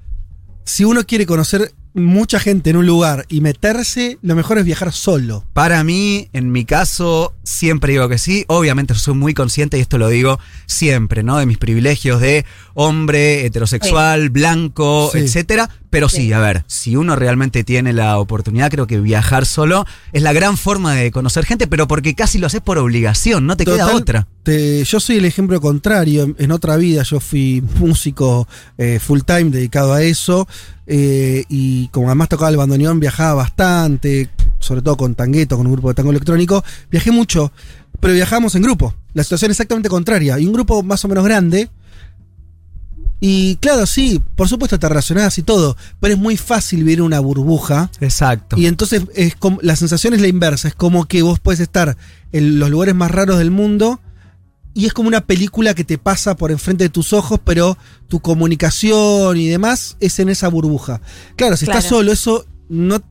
Si 0.65 0.85
uno 0.85 1.05
quiere 1.05 1.27
conocer 1.27 1.73
mucha 1.95 2.39
gente 2.41 2.71
en 2.71 2.77
un 2.77 2.87
lugar 2.87 3.27
y 3.29 3.41
meterse, 3.41 4.19
lo 4.23 4.35
mejor 4.35 4.59
es 4.59 4.65
viajar 4.65 4.93
solo. 4.93 5.45
Para 5.53 5.83
mí, 5.85 6.29
en 6.33 6.53
mi 6.53 6.65
caso, 6.65 7.35
siempre 7.43 7.93
digo 7.93 8.09
que 8.09 8.19
sí. 8.19 8.45
Obviamente 8.49 8.95
soy 8.95 9.15
muy 9.15 9.35
consciente, 9.35 9.79
y 9.79 9.81
esto 9.81 9.99
lo 9.99 10.09
digo 10.09 10.39
siempre, 10.67 11.23
¿no? 11.23 11.39
De 11.39 11.47
mis 11.47 11.59
privilegios 11.59 12.21
de 12.21 12.45
hombre, 12.75 13.45
heterosexual, 13.47 14.31
blanco, 14.31 15.11
Sí. 15.13 15.19
etcétera. 15.19 15.69
Pero 15.91 16.09
sí, 16.09 16.19
Sí. 16.29 16.33
a 16.33 16.39
ver, 16.39 16.63
si 16.69 16.95
uno 16.95 17.17
realmente 17.17 17.65
tiene 17.65 17.93
la 17.93 18.19
oportunidad, 18.19 18.71
creo 18.71 18.87
que 18.87 19.01
viajar 19.01 19.45
solo 19.45 19.85
es 20.13 20.23
la 20.23 20.33
gran 20.33 20.57
forma 20.57 20.95
de 20.95 21.11
conocer 21.11 21.45
gente, 21.45 21.67
pero 21.67 21.89
porque 21.89 22.15
casi 22.15 22.39
lo 22.39 22.47
haces 22.47 22.61
por 22.61 22.79
obligación, 22.79 23.45
no 23.47 23.57
te 23.57 23.65
queda 23.65 23.87
otra. 23.97 24.29
te- 24.45 24.85
yo 24.85 25.01
soy 25.01 25.17
el 25.17 25.25
ejemplo 25.25 25.61
contrario. 25.61 26.23
En, 26.23 26.37
en 26.39 26.53
otra 26.53 26.77
vida 26.77 27.03
yo 27.03 27.19
fui 27.21 27.63
músico 27.81 28.47
eh, 28.79 28.99
full 29.01 29.21
time 29.27 29.51
dedicado 29.51 29.93
a 29.93 30.03
eso. 30.03 30.47
eh, 30.93 31.45
y 31.49 31.87
como 31.89 32.07
además 32.09 32.29
tocaba 32.29 32.51
el 32.51 32.57
bandoneón, 32.57 32.99
viajaba 32.99 33.35
bastante, 33.35 34.29
sobre 34.59 34.83
todo 34.83 34.97
con 34.97 35.15
tangueto, 35.15 35.57
con 35.57 35.67
un 35.67 35.73
grupo 35.73 35.89
de 35.89 35.95
tango 35.95 36.11
electrónico. 36.11 36.65
Viajé 36.91 37.11
mucho, 37.13 37.53
pero 38.01 38.13
viajábamos 38.15 38.55
en 38.57 38.63
grupo. 38.63 38.95
La 39.15 39.23
situación 39.23 39.51
es 39.51 39.57
exactamente 39.57 39.89
contraria. 39.89 40.39
Y 40.41 40.47
un 40.47 40.53
grupo 40.53 40.83
más 40.83 41.05
o 41.05 41.09
menos 41.09 41.25
grande. 41.25 41.69
Y 43.23 43.57
claro, 43.57 43.85
sí, 43.87 44.21
por 44.35 44.49
supuesto 44.49 44.79
te 44.79 44.89
relacionás 44.89 45.37
y 45.37 45.43
todo, 45.43 45.77
pero 46.01 46.15
es 46.15 46.19
muy 46.21 46.37
fácil 46.39 46.81
vivir 46.81 47.01
en 47.01 47.05
una 47.05 47.21
burbuja. 47.21 47.91
Exacto. 48.01 48.57
Y 48.59 48.67
entonces 48.67 49.03
es 49.15 49.35
como, 49.37 49.59
la 49.63 49.77
sensación 49.77 50.15
es 50.15 50.21
la 50.23 50.29
inversa, 50.29 50.69
es 50.69 50.75
como 50.75 51.05
que 51.07 51.21
vos 51.23 51.39
puedes 51.39 51.61
estar 51.61 51.97
en 52.33 52.59
los 52.59 52.71
lugares 52.71 52.95
más 52.95 53.11
raros 53.11 53.37
del 53.39 53.51
mundo 53.51 54.01
y 54.73 54.87
es 54.87 54.93
como 54.95 55.09
una 55.09 55.21
película 55.27 55.75
que 55.75 55.85
te 55.85 55.99
pasa 55.99 56.35
por 56.37 56.51
enfrente 56.51 56.85
de 56.85 56.91
tus 56.91 57.13
ojos, 57.13 57.41
pero 57.45 57.77
tu 58.09 58.21
comunicación 58.21 59.37
y 59.37 59.49
demás 59.49 59.97
es 60.01 60.19
en 60.19 60.29
esa 60.31 60.49
burbuja. 60.49 61.01
Claro, 61.37 61.57
si 61.57 61.65
estás 61.67 61.85
solo, 61.85 62.13
eso 62.13 62.47
no, 62.69 63.03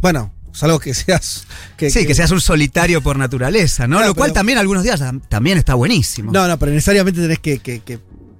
bueno, 0.00 0.32
salvo 0.52 0.78
que 0.78 0.94
seas... 0.94 1.44
sí, 1.76 2.06
que 2.06 2.14
seas 2.14 2.30
un 2.30 2.40
solitario 2.40 3.02
por 3.02 3.18
naturaleza, 3.18 3.86
¿no? 3.86 3.96
Claro, 3.96 4.10
Lo 4.12 4.14
cual 4.14 4.28
pero- 4.30 4.34
también 4.34 4.58
algunos 4.58 4.82
días 4.82 5.00
tam- 5.00 5.20
también 5.28 5.58
está 5.58 5.74
buenísimo. 5.74 6.32
No, 6.32 6.46
no, 6.48 6.58
pero 6.58 6.72
necesariamente 6.72 7.20
tenés 7.20 7.38
que, 7.40 7.58
que- 7.58 7.98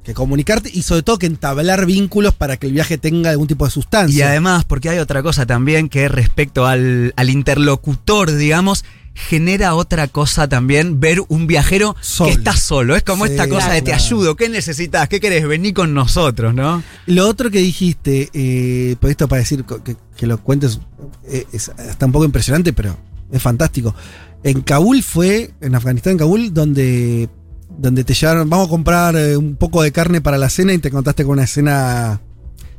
que- 0.08 0.14
comunicarte 0.14 0.70
y 0.72 0.82
sobre 0.82 1.02
todo 1.02 1.18
que 1.18 1.26
entablar 1.26 1.86
vínculos 1.86 2.34
para 2.34 2.56
que 2.56 2.66
el 2.66 2.72
viaje 2.72 2.98
tenga 2.98 3.30
algún 3.30 3.46
tipo 3.46 3.64
de 3.64 3.70
sustancia. 3.70 4.18
Y 4.18 4.22
además, 4.22 4.64
porque 4.64 4.88
hay 4.90 4.98
otra 4.98 5.22
cosa 5.22 5.46
también 5.46 5.88
que 5.88 6.08
respecto 6.08 6.66
al, 6.66 7.12
al 7.16 7.30
interlocutor, 7.30 8.30
digamos, 8.32 8.84
genera 9.14 9.74
otra 9.74 10.06
cosa 10.06 10.48
también 10.48 11.00
ver 11.00 11.20
un 11.28 11.46
viajero 11.48 11.96
Solo. 12.00 12.30
que 12.30 12.36
está 12.36 12.56
solo. 12.56 12.94
Es 12.94 13.02
como 13.02 13.26
Sí, 13.26 13.32
esta 13.32 13.48
cosa 13.48 13.70
de 13.72 13.80
te 13.82 13.86
claro. 13.90 14.02
ayudo, 14.04 14.36
¿qué 14.36 14.48
necesitas? 14.48 15.08
¿Qué 15.08 15.18
querés? 15.18 15.46
Vení 15.46 15.72
con 15.72 15.92
nosotros, 15.92 16.54
¿no? 16.54 16.82
Lo 17.06 17.26
otro 17.28 17.50
que 17.50 17.58
dijiste, 17.58 18.30
eh, 18.32 18.94
por 19.00 19.10
esto 19.10 19.26
para 19.28 19.40
decir 19.40 19.64
que, 19.84 19.96
que 20.16 20.26
lo 20.26 20.38
cuentes, 20.38 20.78
eh, 21.28 21.44
es, 21.52 21.68
está 21.90 22.06
un 22.06 22.12
poco 22.12 22.24
impresionante, 22.26 22.72
pero 22.72 22.96
es 23.32 23.42
fantástico. 23.42 23.92
En 24.44 24.60
Kabul 24.60 25.02
fue, 25.02 25.50
en 25.60 25.74
Afganistán, 25.74 26.12
en 26.12 26.18
Kabul, 26.18 26.54
donde, 26.54 27.28
donde 27.68 28.04
te 28.04 28.14
llevaron, 28.14 28.48
vamos 28.48 28.68
a 28.68 28.70
comprar 28.70 29.16
eh, 29.16 29.36
un 29.36 29.56
poco 29.56 29.82
de 29.82 29.92
carne 29.92 30.20
para 30.20 30.38
la 30.38 30.50
cena 30.50 30.72
y 30.72 30.78
te 30.78 30.90
contaste 30.90 31.24
con 31.24 31.32
una 31.32 31.44
escena... 31.44 32.20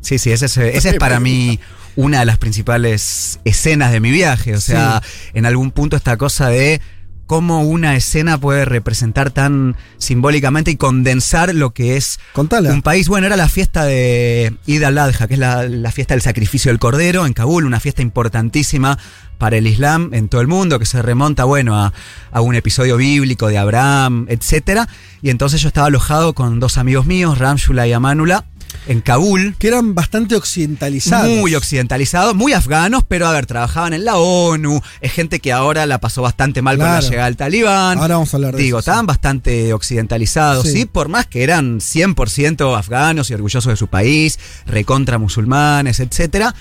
Sí, 0.02 0.18
sí, 0.18 0.32
ese 0.32 0.46
es, 0.46 0.58
ese 0.58 0.90
es 0.90 0.96
para 0.96 1.20
mí 1.20 1.60
una 1.96 2.20
de 2.20 2.26
las 2.26 2.38
principales 2.38 3.40
escenas 3.44 3.92
de 3.92 4.00
mi 4.00 4.12
viaje. 4.12 4.56
O 4.56 4.62
sea, 4.62 5.02
en 5.34 5.46
algún 5.46 5.72
punto 5.72 5.98
esta 5.98 6.16
cosa 6.16 6.48
de 6.48 6.82
cómo 7.30 7.62
una 7.62 7.96
escena 7.96 8.40
puede 8.40 8.66
representar 8.66 9.30
tan 9.30 9.76
simbólicamente 10.00 10.72
y 10.72 10.78
condensar 10.78 11.54
lo 11.54 11.76
que 11.76 11.96
es 11.96 12.20
Contala. 12.34 12.72
un 12.74 12.82
país. 12.82 13.08
Bueno, 13.08 13.28
era 13.28 13.38
la 13.38 13.48
fiesta 13.48 13.86
de 13.86 14.56
Id 14.66 14.82
al-Adha, 14.82 15.28
que 15.28 15.36
es 15.36 15.40
la, 15.40 15.70
la 15.70 15.92
fiesta 15.92 16.16
del 16.16 16.24
sacrificio 16.24 16.72
del 16.72 16.80
cordero 16.80 17.28
en 17.28 17.34
Kabul, 17.34 17.66
una 17.66 17.80
fiesta 17.80 18.02
importantísima 18.02 18.98
para 19.38 19.58
el 19.58 19.68
Islam 19.68 20.10
en 20.16 20.28
todo 20.28 20.42
el 20.42 20.48
mundo, 20.48 20.80
que 20.80 20.88
se 20.88 21.04
remonta, 21.04 21.44
bueno, 21.44 21.80
a, 21.80 21.94
a 22.32 22.42
un 22.42 22.56
episodio 22.56 22.98
bíblico 22.98 23.48
de 23.48 23.60
Abraham, 23.60 24.26
etcétera. 24.28 24.90
Y 25.22 25.30
entonces 25.30 25.62
yo 25.62 25.68
estaba 25.68 25.86
alojado 25.86 26.34
con 26.34 26.60
dos 26.60 26.80
amigos 26.80 27.06
míos, 27.06 27.38
Ramshula 27.38 27.86
y 27.86 27.94
Amanula, 27.94 28.46
en 28.88 29.02
Kabul. 29.02 29.56
Que 29.60 29.68
eran 29.68 29.96
bastante 29.96 30.36
occidentalizados. 30.36 31.30
Muy 31.38 31.56
occidentalizados, 31.56 32.36
muy 32.36 32.54
afganos, 32.54 33.04
pero 33.08 33.28
a 33.28 33.32
ver, 33.32 33.46
trabajaban 33.46 33.94
en 33.94 34.06
la 34.06 34.18
ONU, 34.18 34.82
es 35.02 35.12
gente 35.12 35.40
que 35.40 35.52
ahora 35.52 35.86
la 35.86 36.00
pasó 36.00 36.22
bastante 36.22 36.62
mal 36.62 36.78
con 36.78 36.86
la 36.86 36.94
Claro. 37.00 37.10
llegada 37.10 37.26
del 37.28 37.38
talibán. 37.38 37.98
Ahora 38.00 38.16
vamos 38.16 38.34
a 38.34 38.38
hablar 38.38 38.56
de 38.56 38.62
Digo, 38.64 38.80
eso, 38.80 38.84
sí. 38.86 38.90
estaban 38.90 39.06
bastante 39.06 39.74
occidentalizados, 39.74 40.66
Sí. 40.68 40.72
sí. 40.80 40.86
por 40.86 41.10
más 41.10 41.26
que 41.28 41.44
eran 41.44 41.80
100% 41.82 42.76
afganos 42.76 43.30
y 43.30 43.34
orgullosos 43.34 43.72
de 43.72 43.78
su 43.78 43.88
país, 43.88 44.40
recontra 44.66 45.18
musulmanes, 45.18 46.00
etcétera. 46.00 46.56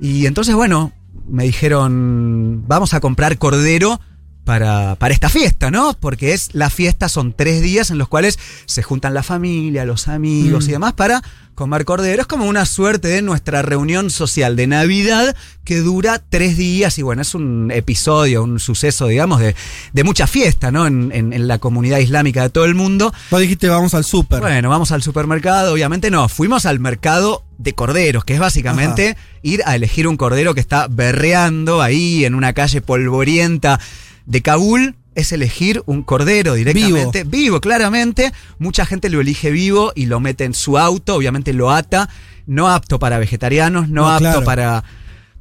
Y 0.00 0.26
entonces, 0.26 0.54
bueno, 0.54 0.92
me 1.28 1.44
dijeron, 1.44 2.64
vamos 2.66 2.94
a 2.94 3.00
comprar 3.00 3.38
cordero 3.38 4.00
para, 4.44 4.94
para 4.96 5.14
esta 5.14 5.28
fiesta, 5.28 5.70
¿no? 5.70 5.96
Porque 5.98 6.32
es 6.34 6.50
la 6.54 6.70
fiesta, 6.70 7.08
son 7.08 7.32
tres 7.32 7.62
días 7.62 7.90
en 7.90 7.98
los 7.98 8.08
cuales 8.08 8.38
se 8.66 8.82
juntan 8.82 9.14
la 9.14 9.22
familia, 9.22 9.84
los 9.84 10.06
amigos 10.08 10.66
Mm. 10.66 10.68
y 10.68 10.72
demás 10.72 10.92
para 10.92 11.22
comer 11.54 11.84
cordero. 11.84 12.20
Es 12.22 12.26
como 12.26 12.46
una 12.46 12.66
suerte 12.66 13.06
de 13.08 13.22
nuestra 13.22 13.62
reunión 13.62 14.10
social 14.10 14.56
de 14.56 14.66
Navidad 14.66 15.36
que 15.62 15.78
dura 15.78 16.20
tres 16.28 16.56
días 16.56 16.98
y 16.98 17.02
bueno, 17.02 17.22
es 17.22 17.34
un 17.34 17.70
episodio, 17.72 18.42
un 18.42 18.58
suceso, 18.58 19.06
digamos, 19.06 19.38
de, 19.40 19.54
de 19.92 20.04
mucha 20.04 20.26
fiesta, 20.26 20.70
¿no? 20.72 20.86
En, 20.86 21.10
en- 21.12 21.32
en 21.32 21.46
la 21.48 21.58
comunidad 21.58 21.98
islámica 21.98 22.42
de 22.42 22.50
todo 22.50 22.64
el 22.64 22.74
mundo. 22.74 23.14
Vos 23.30 23.40
dijiste 23.40 23.68
vamos 23.68 23.94
al 23.94 24.04
súper. 24.04 24.40
Bueno, 24.40 24.68
vamos 24.68 24.90
al 24.92 25.02
supermercado, 25.02 25.72
obviamente 25.72 26.10
no, 26.10 26.28
fuimos 26.28 26.66
al 26.66 26.80
mercado 26.80 27.44
de 27.56 27.72
corderos, 27.72 28.24
que 28.24 28.34
es 28.34 28.40
básicamente 28.40 29.16
ir 29.42 29.62
a 29.64 29.76
elegir 29.76 30.08
un 30.08 30.16
cordero 30.16 30.54
que 30.54 30.60
está 30.60 30.88
berreando 30.88 31.80
ahí 31.82 32.24
en 32.24 32.34
una 32.34 32.52
calle 32.52 32.80
polvorienta 32.82 33.78
de 34.26 34.42
Kabul. 34.42 34.96
Es 35.14 35.30
elegir 35.30 35.80
un 35.86 36.02
cordero 36.02 36.54
directamente, 36.54 37.22
vivo. 37.22 37.60
claramente. 37.60 38.32
Mucha 38.58 38.84
gente 38.84 39.08
lo 39.10 39.20
elige 39.20 39.52
vivo 39.52 39.92
y 39.94 40.06
lo 40.06 40.18
mete 40.18 40.42
en 40.44 40.54
su 40.54 40.76
auto, 40.76 41.14
obviamente 41.14 41.52
lo 41.52 41.70
ata. 41.70 42.08
No 42.46 42.68
apto 42.68 42.98
para 42.98 43.18
vegetarianos, 43.18 43.88
no, 43.88 44.02
No, 44.02 44.10
apto 44.10 44.22
claro. 44.24 44.44
para, 44.44 44.84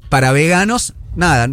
para 0.10 0.32
veganos. 0.32 0.94
Nada, 1.16 1.50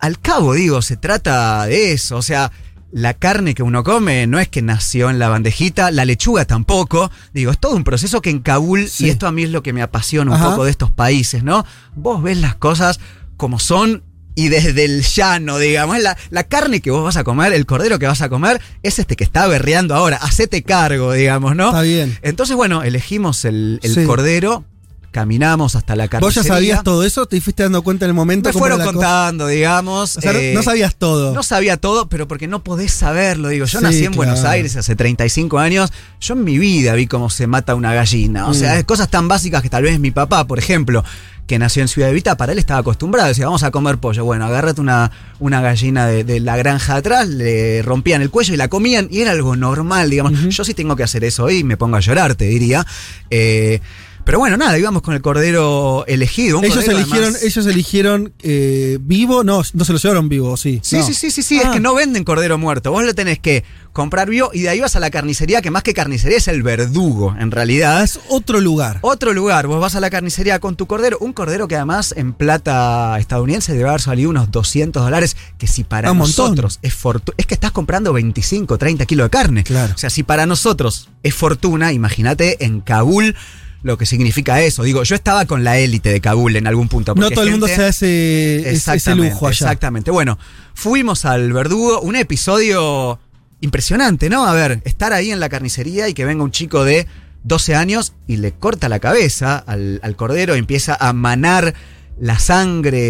al 0.00 0.18
cabo, 0.20 0.52
digo, 0.52 0.82
se 0.82 0.98
trata 0.98 1.64
de 1.64 1.92
eso. 1.92 2.18
O 2.18 2.22
sea, 2.22 2.52
la 2.90 3.14
carne 3.14 3.54
que 3.54 3.62
uno 3.62 3.82
come 3.84 4.26
no 4.26 4.38
es 4.38 4.48
que 4.48 4.60
nació 4.60 5.08
en 5.08 5.18
la 5.18 5.30
bandejita, 5.30 5.90
la 5.90 6.04
lechuga 6.04 6.44
tampoco. 6.44 7.10
Digo, 7.32 7.52
es 7.52 7.58
todo 7.58 7.74
un 7.74 7.84
proceso 7.84 8.20
que 8.20 8.28
en 8.28 8.40
Kabul, 8.40 8.86
Sí. 8.86 9.06
y 9.06 9.08
esto 9.08 9.26
a 9.26 9.32
mí 9.32 9.44
es 9.44 9.50
lo 9.50 9.62
que 9.62 9.72
me 9.72 9.80
apasiona 9.80 10.30
un 10.30 10.36
Ajá. 10.36 10.50
poco 10.50 10.64
de 10.66 10.70
estos 10.72 10.90
países, 10.90 11.42
¿no? 11.42 11.64
Vos 11.96 12.22
ves 12.22 12.36
las 12.36 12.54
cosas 12.56 13.00
como 13.38 13.58
son 13.58 14.02
y 14.34 14.48
desde 14.48 14.84
el 14.84 15.02
llano, 15.02 15.58
digamos, 15.58 15.98
la, 16.00 16.16
la 16.30 16.44
carne 16.44 16.80
que 16.80 16.90
vos 16.90 17.04
vas 17.04 17.16
a 17.16 17.24
comer, 17.24 17.52
el 17.52 17.66
cordero 17.66 17.98
que 17.98 18.06
vas 18.06 18.22
a 18.22 18.28
comer, 18.28 18.60
es 18.82 18.98
este 18.98 19.16
que 19.16 19.24
está 19.24 19.46
berreando 19.46 19.94
ahora. 19.94 20.16
Hacete 20.16 20.62
cargo, 20.62 21.12
digamos, 21.12 21.54
¿no? 21.56 21.68
Está 21.68 21.82
bien. 21.82 22.18
Entonces, 22.22 22.56
bueno, 22.56 22.82
elegimos 22.82 23.44
el, 23.44 23.78
el 23.82 23.94
Sí. 23.94 24.04
cordero, 24.04 24.64
caminamos 25.10 25.76
hasta 25.76 25.94
la 25.94 26.04
¿Vos 26.04 26.10
carnicería. 26.10 26.42
ya 26.42 26.54
sabías 26.54 26.82
todo 26.84 27.04
eso? 27.04 27.26
¿Te 27.26 27.38
fuiste 27.42 27.62
dando 27.62 27.82
cuenta 27.82 28.06
en 28.06 28.10
el 28.10 28.14
momento? 28.14 28.48
Me 28.48 28.54
fueron 28.54 28.78
cosa? 28.78 28.92
contando, 28.92 29.46
digamos. 29.46 30.16
O 30.16 30.20
sea, 30.22 30.32
no- 30.32 30.38
eh, 30.38 30.52
no 30.54 30.62
sabías 30.62 30.94
todo. 30.94 31.34
No 31.34 31.42
sabía 31.42 31.76
todo, 31.76 32.08
pero 32.08 32.26
porque 32.26 32.48
no 32.48 32.64
podés 32.64 32.92
saberlo. 32.92 33.48
Digo, 33.48 33.66
yo 33.66 33.78
Sí, 33.80 33.84
nací 33.84 34.04
en 34.06 34.12
Buenos. 34.12 34.44
Aires 34.44 34.74
hace 34.76 34.96
35 34.96 35.58
años. 35.58 35.92
Yo 36.18 36.32
en 36.32 36.44
mi 36.44 36.56
vida 36.58 36.94
vi 36.94 37.06
cómo 37.06 37.28
se 37.28 37.46
mata 37.46 37.74
una 37.74 37.92
gallina. 37.92 38.46
O 38.48 38.54
sea, 38.54 38.76
Mm. 38.80 38.84
cosas 38.84 39.10
tan 39.10 39.28
básicas 39.28 39.60
que 39.62 39.68
tal 39.68 39.82
vez 39.82 40.00
mi 40.00 40.12
papá, 40.12 40.46
por 40.46 40.58
ejemplo, 40.58 41.04
que 41.46 41.58
nació 41.58 41.82
en 41.82 41.88
Ciudad 41.88 42.10
Evita, 42.10 42.36
para 42.36 42.52
él 42.52 42.58
estaba 42.58 42.80
acostumbrado. 42.80 43.28
Decía, 43.28 43.46
vamos 43.46 43.62
a 43.62 43.70
comer 43.70 43.98
pollo. 43.98 44.24
Bueno, 44.24 44.46
agárrate 44.46 44.80
una, 44.80 45.10
una 45.38 45.60
gallina 45.60 46.06
de, 46.06 46.24
de 46.24 46.40
la 46.40 46.56
granja 46.56 46.94
de 46.94 46.98
atrás, 47.00 47.28
le 47.28 47.82
rompían 47.82 48.22
el 48.22 48.30
cuello 48.30 48.54
y 48.54 48.56
la 48.56 48.68
comían. 48.68 49.08
Y 49.10 49.20
era 49.20 49.32
algo 49.32 49.56
normal, 49.56 50.10
digamos. 50.10 50.32
Yo 50.48 50.64
sí 50.64 50.74
tengo 50.74 50.96
que 50.96 51.02
hacer 51.02 51.24
eso 51.24 51.44
hoy 51.44 51.58
y 51.58 51.64
me 51.64 51.76
pongo 51.76 51.96
a 51.96 52.00
llorar, 52.00 52.34
te 52.34 52.44
diría. 52.44 52.86
Eh, 53.30 53.80
pero 54.24 54.38
bueno, 54.38 54.56
nada, 54.56 54.78
íbamos 54.78 55.02
con 55.02 55.14
el 55.14 55.20
cordero 55.22 56.04
elegido. 56.06 56.58
un 56.58 56.64
Ellos 56.64 56.76
cordero, 56.76 56.98
eligieron, 56.98 57.24
además- 57.24 57.42
ellos 57.42 57.66
eligieron 57.66 58.32
eh, 58.42 58.98
vivo, 59.00 59.44
no, 59.44 59.62
no 59.74 59.84
se 59.84 59.92
lo 59.92 59.98
llevaron 59.98 60.28
vivo, 60.28 60.56
sí. 60.56 60.80
Sí, 60.82 60.96
No. 60.98 61.06
sí, 61.06 61.14
sí, 61.14 61.30
sí, 61.30 61.42
sí, 61.42 61.58
es 61.58 61.66
Ah. 61.66 61.70
que 61.72 61.80
no 61.80 61.94
venden 61.94 62.24
cordero 62.24 62.58
muerto. 62.58 62.90
Vos 62.92 63.04
lo 63.04 63.14
tenés 63.14 63.38
que 63.38 63.64
comprar 63.92 64.30
vivo 64.30 64.50
y 64.54 64.62
de 64.62 64.68
ahí 64.70 64.80
vas 64.80 64.96
a 64.96 65.00
la 65.00 65.10
carnicería, 65.10 65.60
que 65.60 65.70
más 65.70 65.82
que 65.82 65.92
carnicería 65.92 66.38
es 66.38 66.48
el 66.48 66.62
verdugo, 66.62 67.34
en 67.38 67.50
realidad. 67.50 68.02
Es 68.02 68.20
otro 68.28 68.60
lugar. 68.60 68.98
Otro 69.02 69.32
lugar, 69.34 69.66
vos 69.66 69.80
vas 69.80 69.94
a 69.96 70.00
la 70.00 70.08
carnicería 70.08 70.60
con 70.60 70.76
tu 70.76 70.86
cordero, 70.86 71.18
un 71.20 71.32
cordero 71.32 71.68
que 71.68 71.76
además 71.76 72.14
en 72.16 72.32
plata 72.32 73.16
estadounidense 73.18 73.72
debe 73.74 73.88
haber 73.90 74.00
salido 74.00 74.30
unos 74.30 74.50
200 74.50 75.02
dólares, 75.04 75.36
que 75.58 75.66
si 75.66 75.84
para 75.84 76.12
montón. 76.14 76.46
nosotros 76.46 76.78
es 76.82 76.94
fortuna, 76.94 77.34
es 77.36 77.46
que 77.46 77.54
estás 77.54 77.70
comprando 77.72 78.12
25, 78.14 78.78
30 78.78 79.04
kilos 79.04 79.26
de 79.26 79.30
carne. 79.30 79.64
Claro. 79.64 79.92
O 79.94 79.98
sea, 79.98 80.08
si 80.10 80.22
para 80.22 80.46
nosotros 80.46 81.10
es 81.22 81.34
fortuna, 81.34 81.92
imagínate 81.92 82.64
en 82.64 82.80
Kabul 82.80 83.36
lo 83.82 83.98
que 83.98 84.06
significa 84.06 84.60
eso. 84.62 84.82
Digo, 84.84 85.02
yo 85.02 85.14
estaba 85.14 85.44
con 85.46 85.64
la 85.64 85.78
élite 85.78 86.10
de 86.10 86.20
Kabul 86.20 86.56
en 86.56 86.66
algún 86.66 86.88
punto. 86.88 87.14
No 87.14 87.30
todo 87.30 87.44
el 87.44 87.50
mundo 87.50 87.66
se 87.66 87.84
hace 87.84 88.70
ese, 88.70 89.14
lujo 89.16 89.46
allá. 89.48 89.52
Exactamente. 89.66 90.10
Bueno, 90.10 90.38
fuimos 90.74 91.24
al 91.24 91.52
verdugo, 91.52 92.00
un 92.00 92.16
episodio 92.16 93.18
impresionante, 93.60 94.28
¿no? 94.30 94.46
A 94.46 94.52
ver, 94.54 94.82
estar 94.84 95.12
ahí 95.12 95.30
en 95.30 95.40
la 95.40 95.48
carnicería 95.48 96.08
y 96.08 96.14
que 96.14 96.24
venga 96.24 96.42
un 96.44 96.50
chico 96.50 96.84
de 96.84 97.06
12 97.44 97.74
años 97.74 98.12
y 98.26 98.36
le 98.36 98.52
corta 98.52 98.88
la 98.88 98.98
cabeza 98.98 99.56
al, 99.58 100.00
al 100.02 100.16
cordero 100.16 100.54
y 100.56 100.58
empieza 100.58 100.96
a 100.98 101.12
manar 101.12 101.74
la 102.20 102.38
sangre 102.38 103.00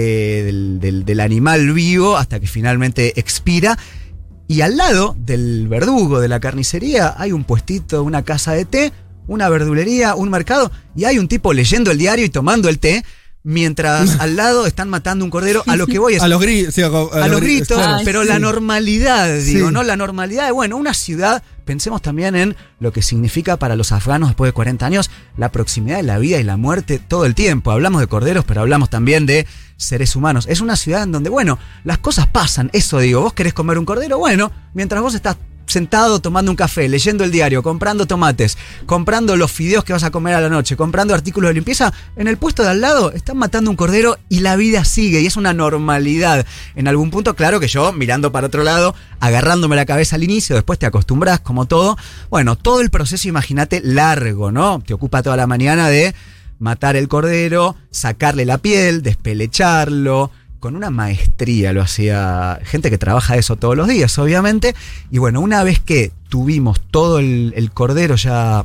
del, 0.43 0.79
del- 0.81 1.05
del 1.05 1.21
animal 1.21 1.73
vivo 1.73 2.17
hasta 2.17 2.41
que 2.41 2.47
finalmente 2.47 3.19
expira. 3.19 3.79
Y 4.49 4.61
al 4.61 4.77
lado 4.77 5.17
del 5.19 5.69
verdugo 5.69 6.21
de 6.21 6.29
la 6.29 6.41
carnicería 6.41 7.15
hay 7.17 7.33
un 7.33 7.45
puestito, 7.45 8.03
una 8.03 8.23
casa 8.23 8.53
de 8.53 8.65
té, 8.65 8.93
una 9.27 9.49
verdulería, 9.49 10.15
un 10.15 10.31
mercado, 10.31 10.71
y 10.97 11.05
hay 11.05 11.19
un 11.19 11.29
tipo 11.29 11.53
leyendo 11.53 11.91
el 11.91 11.99
diario 11.99 12.25
y 12.25 12.29
tomando 12.29 12.69
el 12.69 12.79
té, 12.79 13.05
mientras 13.45 14.21
al 14.21 14.37
lado 14.37 14.67
están 14.67 14.89
matando 14.89 15.25
un 15.25 15.31
cordero. 15.31 15.63
A 15.67 15.77
lo 15.77 15.87
que 15.87 15.99
voy 15.99 16.15
es 16.15 16.23
A 16.23 16.29
los 16.29 16.43
sí, 16.43 16.83
a, 16.83 16.87
a 16.87 16.89
a 17.25 17.29
los 17.29 17.41
gri- 17.41 17.45
gritos, 17.45 17.77
claro. 17.79 17.97
Ay, 17.97 18.05
pero 18.05 18.23
sí. 18.23 18.29
la 18.29 18.39
normalidad, 18.39 19.37
digo, 19.41 19.69
Sí. 19.69 19.75
¿no? 19.75 19.83
La 19.83 19.97
normalidad 19.97 20.47
de, 20.47 20.53
bueno, 20.53 20.77
una 20.77 20.95
ciudad, 20.95 21.43
pensemos 21.65 22.03
también 22.03 22.35
en 22.37 22.57
lo 22.81 22.93
que 22.93 23.03
significa 23.03 23.57
para 23.57 23.77
los 23.77 23.93
afganos 23.93 24.29
después 24.29 24.49
de 24.49 24.53
40 24.53 24.87
años 24.87 25.11
la 25.37 25.51
proximidad 25.51 25.97
de 25.97 26.03
la 26.05 26.19
vida 26.19 26.39
y 26.39 26.43
la 26.45 26.57
muerte 26.57 26.99
todo 27.01 27.25
el 27.25 27.35
tiempo. 27.35 27.71
Hablamos 27.73 28.01
de 28.01 28.07
corderos, 28.07 28.45
pero 28.45 28.61
hablamos 28.61 28.91
también 28.91 29.27
de 29.27 29.47
seres 29.77 30.15
humanos. 30.15 30.47
Es 30.49 30.61
una 30.61 30.77
ciudad 30.77 31.03
en 31.03 31.11
donde, 31.13 31.29
bueno, 31.31 31.59
las 31.83 31.99
cosas 31.99 32.29
pasan, 32.29 32.71
eso 32.73 33.01
digo, 33.01 33.21
vos 33.23 33.33
querés 33.33 33.53
comer 33.55 33.79
un 33.79 33.85
cordero, 33.85 34.19
bueno, 34.19 34.53
mientras 34.75 35.03
vos 35.03 35.15
estás 35.15 35.37
sentado 35.73 36.21
tomando 36.21 36.51
un 36.53 36.57
café, 36.57 36.89
leyendo 36.89 37.25
el 37.25 37.31
diario, 37.31 37.63
comprando 37.63 38.07
tomates, 38.07 38.59
comprando 38.87 39.37
los 39.37 39.51
fideos 39.51 39.85
que 39.85 39.93
vas 39.93 40.05
a 40.05 40.11
comer 40.11 40.35
a 40.35 40.41
la 40.41 40.49
noche, 40.49 40.77
comprando 40.77 41.15
artículos 41.15 41.49
de 41.49 41.55
limpieza, 41.55 41.93
en 42.15 42.29
el 42.29 42.37
puesto 42.37 42.63
de 42.63 42.69
al 42.69 42.81
lado 42.81 43.11
están 43.13 43.39
matando 43.39 43.71
un 43.71 43.77
cordero 43.77 44.19
y 44.29 44.41
la 44.41 44.57
vida 44.57 44.85
sigue 44.85 45.21
y 45.21 45.27
es 45.27 45.37
una 45.37 45.55
normalidad. 45.55 46.47
En 46.77 46.89
algún 46.89 47.11
punto, 47.11 47.35
claro 47.35 47.59
que 47.59 47.69
yo 47.69 47.93
mirando 47.93 48.31
para 48.31 48.47
otro 48.47 48.63
lado, 48.63 48.95
agarrándome 49.19 49.75
la 49.75 49.87
cabeza 49.87 50.17
al 50.17 50.25
inicio, 50.25 50.55
después 50.55 50.79
te 50.79 50.87
acostumbras 50.87 51.41
como 51.41 51.67
todo. 51.67 51.97
Bueno, 52.31 52.57
todo 52.57 52.81
el 52.81 52.91
proceso, 52.91 53.29
imagínate, 53.29 53.81
largo, 53.83 54.53
¿no? 54.53 54.83
Te 54.87 54.95
ocupa 54.95 55.23
toda 55.23 55.37
la 55.37 55.47
mañana 55.47 55.89
de 55.89 56.15
matar 56.59 56.97
el 56.97 57.09
cordero, 57.09 57.77
sacarle 57.91 58.45
la 58.45 58.59
piel, 58.59 59.03
despelecharlo, 59.03 60.31
con 60.63 60.77
una 60.77 60.91
maestría 60.91 61.73
lo 61.73 61.83
hacía 61.83 62.61
gente 62.63 62.89
que 62.89 62.97
trabaja 62.97 63.37
eso 63.37 63.57
todos 63.57 63.77
los 63.77 63.89
días, 63.89 64.17
obviamente. 64.21 64.77
Y 65.11 65.19
bueno, 65.19 65.41
una 65.41 65.65
vez 65.65 65.81
que 65.81 66.13
tuvimos 66.29 66.81
todo 66.81 67.19
el, 67.19 67.53
el 67.57 67.73
cordero 67.73 68.15
ya, 68.15 68.65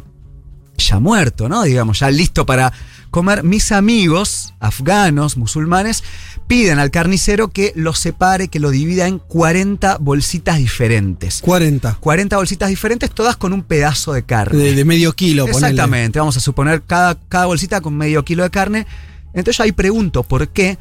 ya 0.78 1.00
muerto, 1.00 1.50
¿no? 1.50 1.64
Digamos, 1.64 1.98
ya 1.98 2.12
listo 2.12 2.46
para 2.46 2.72
comer, 3.10 3.44
mis 3.44 3.72
amigos 3.72 4.54
afganos, 4.60 5.38
musulmanes, 5.38 6.04
piden 6.46 6.78
al 6.78 6.92
carnicero 6.92 7.48
que 7.48 7.74
lo 7.76 7.96
separe, 7.96 8.48
que 8.48 8.60
lo 8.60 8.70
divida 8.70 9.08
en 9.08 9.18
40 9.18 9.98
bolsitas 9.98 10.60
diferentes. 10.60 11.42
40. 11.42 11.98
40 12.00 12.38
bolsitas 12.38 12.70
diferentes, 12.70 13.10
todas 13.10 13.38
con 13.38 13.54
un 13.54 13.64
pedazo 13.64 14.14
de 14.14 14.22
carne. 14.22 14.60
De, 14.60 14.76
de 14.76 14.86
medio 14.86 15.14
kilo, 15.14 15.48
ponele. 15.48 15.72
Exactamente, 15.72 16.20
vamos 16.20 16.38
a 16.38 16.42
suponer 16.42 16.84
cada, 16.84 17.16
cada 17.28 17.48
bolsita 17.48 17.82
con 17.82 17.98
medio 17.98 18.24
kilo 18.24 18.44
de 18.44 18.52
carne. 18.52 18.86
Entonces 19.34 19.60
ahí 19.62 19.72
pregunto 19.72 20.22
por 20.22 20.50
qué 20.50 20.78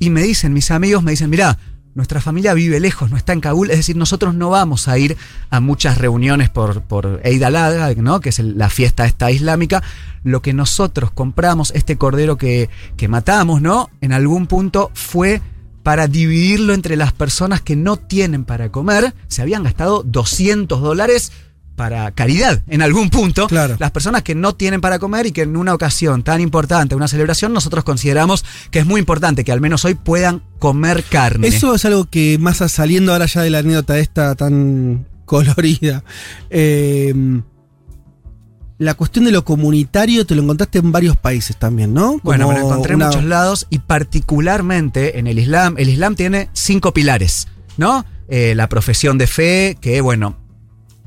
y 0.00 0.10
me 0.10 0.22
dicen, 0.22 0.52
mis 0.52 0.72
amigos 0.72 1.04
me 1.04 1.12
dicen, 1.12 1.30
mirá, 1.30 1.58
nuestra 1.94 2.20
familia 2.20 2.54
vive 2.54 2.80
lejos, 2.80 3.10
no 3.10 3.16
está 3.16 3.32
en 3.32 3.40
Kabul, 3.40 3.70
es 3.70 3.76
decir, 3.76 3.96
nosotros 3.96 4.34
no 4.34 4.48
vamos 4.48 4.88
a 4.88 4.96
ir 4.98 5.16
a 5.50 5.60
muchas 5.60 5.98
reuniones 5.98 6.48
por, 6.48 6.82
por 6.82 7.20
Eid 7.22 7.42
al-Adha, 7.42 7.94
¿no? 7.96 8.20
que 8.20 8.30
es 8.30 8.38
la 8.38 8.70
fiesta 8.70 9.04
esta 9.04 9.30
islámica. 9.30 9.82
Lo 10.24 10.40
que 10.40 10.54
nosotros 10.54 11.10
compramos, 11.10 11.72
este 11.74 11.96
cordero 11.96 12.36
que, 12.38 12.70
que 12.96 13.08
matamos, 13.08 13.60
¿no? 13.62 13.90
En 14.00 14.12
algún 14.12 14.46
punto 14.46 14.90
fue 14.94 15.40
para 15.82 16.08
dividirlo 16.08 16.74
entre 16.74 16.96
las 16.96 17.12
personas 17.12 17.60
que 17.60 17.76
no 17.76 17.96
tienen 17.96 18.44
para 18.44 18.70
comer, 18.70 19.14
se 19.28 19.42
habían 19.42 19.62
gastado 19.62 20.02
200 20.02 20.80
dólares 20.80 21.32
para 21.80 22.10
caridad 22.10 22.62
en 22.68 22.82
algún 22.82 23.08
punto. 23.08 23.46
Claro. 23.46 23.76
Las 23.78 23.90
personas 23.90 24.22
que 24.22 24.34
no 24.34 24.54
tienen 24.54 24.82
para 24.82 24.98
comer 24.98 25.24
y 25.26 25.32
que 25.32 25.40
en 25.42 25.56
una 25.56 25.72
ocasión 25.72 26.22
tan 26.22 26.42
importante, 26.42 26.94
una 26.94 27.08
celebración, 27.08 27.54
nosotros 27.54 27.84
consideramos 27.84 28.44
que 28.70 28.80
es 28.80 28.86
muy 28.86 28.98
importante 29.00 29.44
que 29.44 29.52
al 29.52 29.62
menos 29.62 29.86
hoy 29.86 29.94
puedan 29.94 30.42
comer 30.58 31.02
carne. 31.04 31.46
Eso 31.48 31.74
es 31.74 31.86
algo 31.86 32.04
que 32.04 32.36
más 32.38 32.58
saliendo 32.70 33.12
ahora 33.12 33.24
ya 33.24 33.40
de 33.40 33.48
la 33.48 33.60
anécdota 33.60 33.98
esta 33.98 34.34
tan 34.34 35.06
colorida. 35.24 36.04
eh, 36.50 37.14
la 38.76 38.94
cuestión 38.94 39.24
de 39.26 39.32
lo 39.32 39.44
comunitario 39.44 40.24
te 40.26 40.34
lo 40.34 40.42
encontraste 40.42 40.78
en 40.78 40.90
varios 40.92 41.16
países 41.16 41.56
también, 41.56 41.92
¿no? 41.94 42.18
Bueno, 42.22 42.48
me 42.48 42.54
lo 42.58 42.60
encontré 42.66 42.94
una- 42.94 43.06
en 43.06 43.10
muchos 43.10 43.24
lados 43.24 43.66
y 43.70 43.78
particularmente 43.78 45.18
en 45.18 45.26
el 45.26 45.38
Islam. 45.38 45.74
El 45.78 45.88
Islam 45.90 46.14
tiene 46.14 46.48
cinco 46.52 46.92
pilares, 46.94 47.48
¿no? 47.76 48.04
Eh, 48.28 48.54
la 48.54 48.68
profesión 48.68 49.18
de 49.18 49.26
fe, 49.26 49.76
que 49.80 50.00
bueno, 50.00 50.36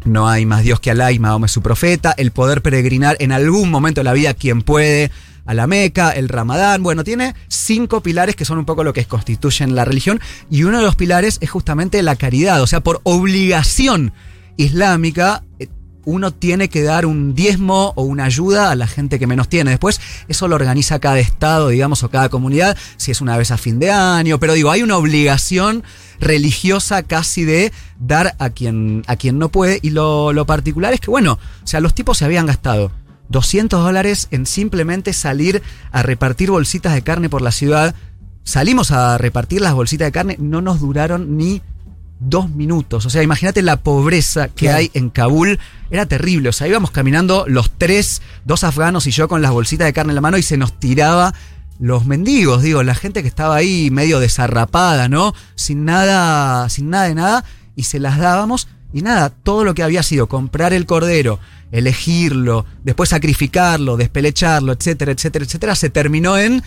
no 0.05 0.27
hay 0.27 0.45
más 0.45 0.63
Dios 0.63 0.79
que 0.79 0.91
Alá 0.91 1.11
y 1.11 1.19
su 1.47 1.61
profeta. 1.61 2.13
El 2.17 2.31
poder 2.31 2.61
peregrinar 2.61 3.17
en 3.19 3.31
algún 3.31 3.69
momento 3.69 4.01
de 4.01 4.05
la 4.05 4.13
vida, 4.13 4.33
quien 4.33 4.61
puede, 4.61 5.11
a 5.45 5.53
la 5.53 5.67
Meca, 5.67 6.11
el 6.11 6.29
Ramadán. 6.29 6.83
Bueno, 6.83 7.03
tiene 7.03 7.35
cinco 7.47 8.01
pilares 8.01 8.35
que 8.35 8.45
son 8.45 8.57
un 8.57 8.65
poco 8.65 8.83
lo 8.83 8.93
que 8.93 9.05
constituyen 9.05 9.75
la 9.75 9.85
religión. 9.85 10.19
Y 10.49 10.63
uno 10.63 10.77
de 10.79 10.83
los 10.83 10.95
pilares 10.95 11.37
es 11.41 11.49
justamente 11.49 12.01
la 12.03 12.15
caridad. 12.15 12.61
O 12.61 12.67
sea, 12.67 12.81
por 12.81 13.01
obligación 13.03 14.13
islámica, 14.57 15.43
eh, 15.59 15.67
uno 16.05 16.31
tiene 16.31 16.69
que 16.69 16.83
dar 16.83 17.05
un 17.05 17.33
diezmo 17.35 17.93
o 17.95 18.03
una 18.03 18.25
ayuda 18.25 18.71
a 18.71 18.75
la 18.75 18.87
gente 18.87 19.19
que 19.19 19.27
menos 19.27 19.49
tiene. 19.49 19.71
Después, 19.71 20.01
eso 20.27 20.47
lo 20.47 20.55
organiza 20.55 20.99
cada 20.99 21.19
estado, 21.19 21.69
digamos, 21.69 22.03
o 22.03 22.09
cada 22.09 22.29
comunidad, 22.29 22.77
si 22.97 23.11
es 23.11 23.21
una 23.21 23.37
vez 23.37 23.51
a 23.51 23.57
fin 23.57 23.79
de 23.79 23.91
año. 23.91 24.39
Pero 24.39 24.53
digo, 24.53 24.71
hay 24.71 24.83
una 24.83 24.97
obligación 24.97 25.83
religiosa 26.19 27.03
casi 27.03 27.45
de 27.45 27.71
dar 27.99 28.35
a 28.39 28.49
quien, 28.49 29.03
a 29.07 29.15
quien 29.15 29.39
no 29.39 29.49
puede. 29.49 29.79
Y 29.81 29.91
lo, 29.91 30.33
lo 30.33 30.45
particular 30.45 30.93
es 30.93 30.99
que, 30.99 31.09
bueno, 31.09 31.39
o 31.63 31.67
sea, 31.67 31.79
los 31.79 31.93
tipos 31.93 32.17
se 32.17 32.25
habían 32.25 32.45
gastado 32.45 32.91
200 33.29 33.83
dólares 33.83 34.27
en 34.31 34.45
simplemente 34.45 35.13
salir 35.13 35.61
a 35.91 36.03
repartir 36.03 36.51
bolsitas 36.51 36.93
de 36.93 37.01
carne 37.01 37.29
por 37.29 37.41
la 37.41 37.51
ciudad. 37.51 37.95
Salimos 38.43 38.91
a 38.91 39.17
repartir 39.17 39.61
las 39.61 39.73
bolsitas 39.73 40.07
de 40.07 40.11
carne, 40.11 40.35
no 40.39 40.61
nos 40.61 40.79
duraron 40.79 41.37
ni 41.37 41.61
dos 42.29 42.49
minutos. 42.49 43.05
O 43.05 43.09
sea, 43.09 43.23
imagínate 43.23 43.61
la 43.61 43.77
pobreza 43.77 44.47
que 44.47 44.65
Claro. 44.65 44.77
hay 44.79 44.91
en 44.93 45.09
Kabul. 45.09 45.59
Era 45.91 46.05
terrible. 46.05 46.49
O 46.49 46.53
sea, 46.53 46.67
íbamos 46.67 46.91
caminando 46.91 47.45
los 47.47 47.71
tres, 47.77 48.21
dos 48.45 48.63
afganos 48.63 49.07
y 49.07 49.11
yo 49.11 49.27
con 49.27 49.41
las 49.41 49.51
bolsitas 49.51 49.85
de 49.85 49.93
carne 49.93 50.11
en 50.11 50.15
la 50.15 50.21
mano 50.21 50.37
y 50.37 50.43
se 50.43 50.57
nos 50.57 50.79
tiraba 50.79 51.33
los 51.79 52.05
mendigos, 52.05 52.61
digo, 52.61 52.83
la 52.83 52.95
gente 52.95 53.23
que 53.23 53.27
estaba 53.27 53.55
ahí 53.55 53.89
medio 53.91 54.19
desarrapada, 54.19 55.09
¿no? 55.09 55.33
Sin 55.55 55.85
nada, 55.85 56.69
sin 56.69 56.89
nada 56.89 57.05
de 57.05 57.15
nada, 57.15 57.45
y 57.75 57.83
se 57.83 57.99
las 57.99 58.19
dábamos. 58.19 58.67
Y 58.93 59.01
nada, 59.01 59.29
todo 59.31 59.63
lo 59.63 59.73
que 59.73 59.83
había 59.83 60.03
sido 60.03 60.27
comprar 60.27 60.71
el 60.71 60.85
cordero, 60.85 61.39
elegirlo, 61.71 62.65
después 62.83 63.09
sacrificarlo, 63.09 63.97
despelecharlo, 63.97 64.71
etcétera, 64.71 65.11
etcétera, 65.11 65.45
etcétera, 65.45 65.75
se 65.75 65.89
terminó 65.89 66.37
en 66.37 66.63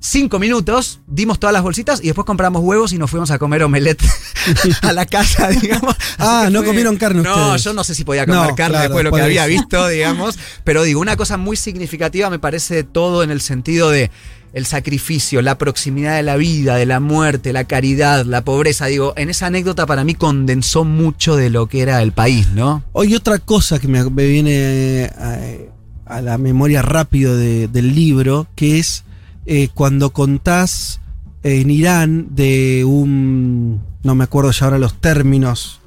cinco 0.00 0.38
minutos, 0.38 1.00
dimos 1.06 1.38
todas 1.38 1.52
las 1.52 1.62
bolsitas 1.62 2.00
y 2.02 2.06
después 2.06 2.24
compramos 2.24 2.62
huevos 2.62 2.92
y 2.92 2.98
nos 2.98 3.10
fuimos 3.10 3.30
a 3.30 3.38
comer 3.38 3.62
omelette 3.62 4.02
a 4.82 4.92
la 4.92 5.04
casa, 5.06 5.48
digamos. 5.62 5.94
Ah, 6.18 6.48
no 6.50 6.64
comieron 6.64 6.96
carne 6.96 7.22
No, 7.22 7.30
ustedes. 7.52 7.64
yo 7.64 7.72
no 7.74 7.84
sé 7.84 7.94
si 7.94 8.04
podía 8.04 8.24
comer 8.26 8.40
No, 8.50 8.56
carne 8.56 8.72
claro, 8.72 8.82
después 8.84 9.04
de 9.04 9.10
lo 9.10 9.16
que 9.16 9.22
había 9.22 9.46
visto, 9.46 9.86
digamos. 9.88 10.38
Pero 10.64 10.82
digo, 10.84 11.00
una 11.00 11.16
cosa 11.16 11.36
muy 11.36 11.56
significativa 11.56 12.30
me 12.30 12.38
parece 12.38 12.74
de 12.76 12.84
todo 12.84 13.22
en 13.22 13.30
el 13.30 13.40
sentido 13.40 13.90
de 13.90 14.10
el 14.52 14.66
sacrificio, 14.66 15.42
la 15.42 15.58
proximidad 15.58 16.16
de 16.16 16.24
la 16.24 16.34
vida, 16.36 16.74
de 16.74 16.84
la 16.86 16.98
muerte, 16.98 17.52
la 17.52 17.64
caridad, 17.64 18.24
la 18.24 18.42
pobreza. 18.44 18.86
Digo, 18.86 19.12
en 19.16 19.30
esa 19.30 19.46
anécdota 19.46 19.86
para 19.86 20.02
mí 20.02 20.14
condensó 20.14 20.84
mucho 20.84 21.36
de 21.36 21.50
lo 21.50 21.68
que 21.68 21.82
era 21.82 22.02
el 22.02 22.10
país, 22.12 22.48
¿no? 22.52 22.82
Hoy 22.92 23.14
otra 23.14 23.38
cosa 23.38 23.78
que 23.78 23.86
me, 23.86 24.02
me 24.10 24.26
viene 24.26 25.10
a, 25.16 26.16
a 26.16 26.20
la 26.20 26.36
memoria 26.38 26.82
rápido 26.82 27.36
de- 27.36 27.68
del 27.68 27.94
libro, 27.94 28.48
que 28.56 28.80
es 28.80 29.04
eh, 29.52 29.68
cuando 29.74 30.10
contás 30.12 31.00
en 31.42 31.70
Irán 31.70 32.28
de 32.36 32.84
un, 32.84 33.82
no 34.04 34.14
me 34.14 34.22
acuerdo 34.22 34.52
ya 34.52 34.66
ahora 34.66 34.78
los 34.78 35.00
términos, 35.00 35.80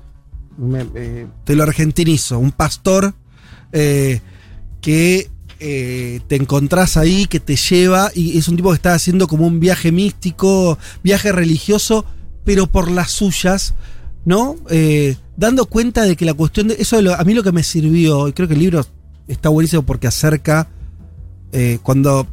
eh, 0.96 1.28
te 1.46 1.56
lo 1.56 1.64
argentinizo, 1.64 2.40
un 2.40 2.52
pastor 2.52 3.14
eh, 3.72 4.20
que 4.82 5.30
te 5.60 6.36
encontrás 6.36 6.98
ahí, 6.98 7.26
que 7.26 7.40
te 7.40 7.56
lleva, 7.56 8.12
y 8.14 8.38
es 8.38 8.50
un 8.50 8.58
tipo 8.58 8.72
que 8.72 8.76
está 8.76 8.96
haciendo 8.96 9.28
como 9.30 9.48
un 9.48 9.62
viaje 9.62 9.94
místico, 9.94 10.78
viaje 11.06 11.32
religioso, 11.32 12.04
pero 12.44 12.68
por 12.68 12.92
las 12.92 13.12
suyas, 13.12 13.74
¿no? 14.26 14.58
Dando 15.38 15.66
cuenta 15.68 16.02
de 16.04 16.18
que 16.18 16.26
la 16.26 16.34
cuestión 16.34 16.68
de. 16.68 16.76
Eso 16.80 16.98
de 16.98 17.04
lo- 17.04 17.14
a 17.14 17.24
mí 17.24 17.34
lo 17.34 17.44
que 17.44 17.54
me 17.54 17.64
sirvió, 17.64 18.28
y 18.28 18.34
creo 18.34 18.50
que 18.50 18.56
el 18.56 18.60
libro 18.60 18.86
está 19.30 19.48
buenísimo 19.48 19.84
porque 19.84 20.08
acerca. 20.08 20.68
cuando. 21.82 22.28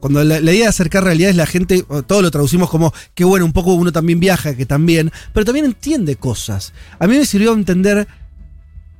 Cuando 0.00 0.22
la, 0.24 0.40
la 0.40 0.52
idea 0.52 0.64
de 0.64 0.68
acercar 0.68 1.04
realidades, 1.04 1.36
la 1.36 1.46
gente, 1.46 1.84
todo 2.06 2.22
lo 2.22 2.30
traducimos 2.30 2.70
como 2.70 2.92
que 3.14 3.24
bueno, 3.24 3.44
un 3.44 3.52
poco 3.52 3.74
uno 3.74 3.92
también 3.92 4.20
viaja, 4.20 4.54
que 4.54 4.66
también, 4.66 5.10
pero 5.32 5.44
también 5.44 5.64
entiende 5.66 6.16
cosas. 6.16 6.72
A 6.98 7.06
mí 7.06 7.16
me 7.16 7.26
sirvió 7.26 7.52
entender 7.52 8.06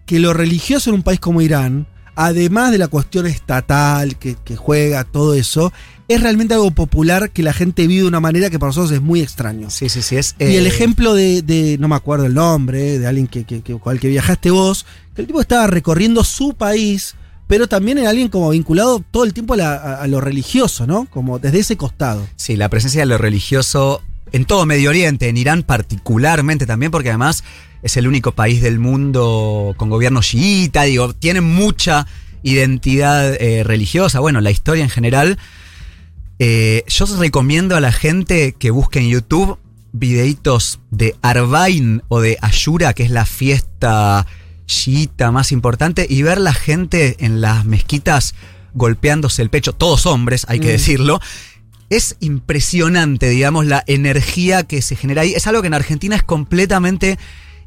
que 0.07 0.19
lo 0.19 0.33
religioso 0.33 0.91
en 0.91 0.97
un 0.97 1.03
país 1.03 1.21
como 1.21 1.41
Irán, 1.43 1.87
además 2.17 2.73
de 2.73 2.79
la 2.79 2.89
cuestión 2.89 3.27
estatal 3.27 4.17
que, 4.19 4.37
que 4.45 4.57
juega, 4.57 5.05
todo 5.05 5.35
eso, 5.35 5.73
es 6.09 6.21
realmente 6.23 6.55
algo 6.55 6.71
popular 6.71 7.31
que 7.31 7.43
la 7.43 7.53
gente 7.53 7.87
vive 7.87 8.03
de 8.03 8.09
una 8.09 8.19
manera 8.21 8.49
que 8.49 8.59
para 8.59 8.71
nosotros 8.71 8.93
es 8.93 9.03
muy 9.03 9.21
extraño. 9.21 9.69
Sí, 9.71 9.89
sí, 9.91 10.01
sí. 10.01 10.17
Es, 10.17 10.35
Y 10.41 10.57
el 10.57 10.65
eh, 10.65 10.69
ejemplo 10.71 11.15
de, 11.15 11.43
de- 11.43 11.77
no 11.79 11.87
me 11.89 11.95
acuerdo 11.97 12.25
el 12.25 12.35
nombre, 12.35 12.99
de 12.99 13.07
alguien 13.07 13.27
que, 13.27 13.45
que, 13.45 13.61
que- 13.61 13.79
con 13.79 13.93
el 13.93 14.01
que 14.01 14.09
viajaste 14.09 14.51
vos, 14.51 14.87
que 15.15 15.21
el 15.21 15.27
tipo 15.27 15.41
estaba 15.43 15.67
recorriendo 15.67 16.25
su 16.25 16.55
país, 16.55 17.15
pero 17.49 17.67
también 17.67 17.99
era 17.99 18.11
alguien 18.11 18.29
como 18.29 18.51
vinculado 18.51 19.03
todo 19.11 19.25
el 19.25 19.35
tiempo 19.35 19.55
a, 19.55 19.57
la- 19.57 19.95
a 19.97 20.07
lo 20.07 20.21
religioso, 20.21 20.87
¿no? 20.87 21.07
Como 21.11 21.41
desde 21.41 21.59
ese 21.59 21.77
costado. 21.77 22.25
Sí, 22.37 22.55
la 22.57 22.69
presencia 22.69 23.01
de 23.01 23.07
lo 23.07 23.19
religioso 23.19 24.03
en 24.31 24.45
todo 24.45 24.65
Medio 24.67 24.91
Oriente, 24.91 25.29
en 25.29 25.37
Irán 25.37 25.63
particularmente 25.65 26.67
también, 26.67 26.93
porque 26.93 27.09
además 27.09 27.43
es 27.83 27.97
el 27.97 28.07
único 28.07 28.33
país 28.33 28.61
del 28.63 28.79
mundo 28.79 29.75
con 29.77 29.89
gobierno 29.89 30.21
chiita, 30.23 30.83
digo, 30.83 31.15
tiene 31.15 31.41
mucha 31.41 32.07
identidad 32.43 33.35
eh, 33.41 33.65
religiosa, 33.65 34.21
bueno, 34.21 34.41
la 34.41 34.51
historia 34.51 34.85
en 34.85 34.91
general. 34.91 35.39
Eh, 36.39 36.85
yo 36.87 37.05
os 37.05 37.19
recomiendo 37.19 37.75
a 37.77 37.81
la 37.81 37.91
gente 37.93 38.53
que 38.53 38.71
busque 38.71 39.01
en 39.01 39.09
YouTube 39.09 39.59
videitos 39.93 40.79
de 40.91 41.17
Arbain 41.23 42.03
o 42.09 42.21
de 42.21 42.37
Ashura, 42.43 42.93
que 42.93 43.03
es 43.05 43.11
la 43.11 43.25
fiesta 43.27 44.27
chiita 44.69 45.33
más 45.33 45.51
importante, 45.51 46.07
y 46.09 46.23
ver 46.23 46.39
la 46.39 46.55
gente 46.55 47.17
en 47.19 47.41
las 47.41 47.65
mezquitas 47.65 48.37
golpeándose 48.75 49.43
el 49.43 49.51
pecho, 49.51 49.73
todos 49.73 50.07
hombres, 50.07 50.45
hay 50.49 50.61
que 50.61 50.69
Mm. 50.69 50.71
decirlo. 50.73 51.21
Es 51.91 52.17
impresionante, 52.21 53.29
digamos, 53.31 53.67
la 53.67 53.83
energía 53.87 54.63
que 54.63 54.83
se 54.83 54.95
genera 54.95 55.23
ahí. 55.23 55.33
Es 55.35 55.47
algo 55.47 55.63
que 55.63 55.69
en 55.69 55.75
Argentina 55.75 56.15
es 56.15 56.23
completamente 56.23 57.19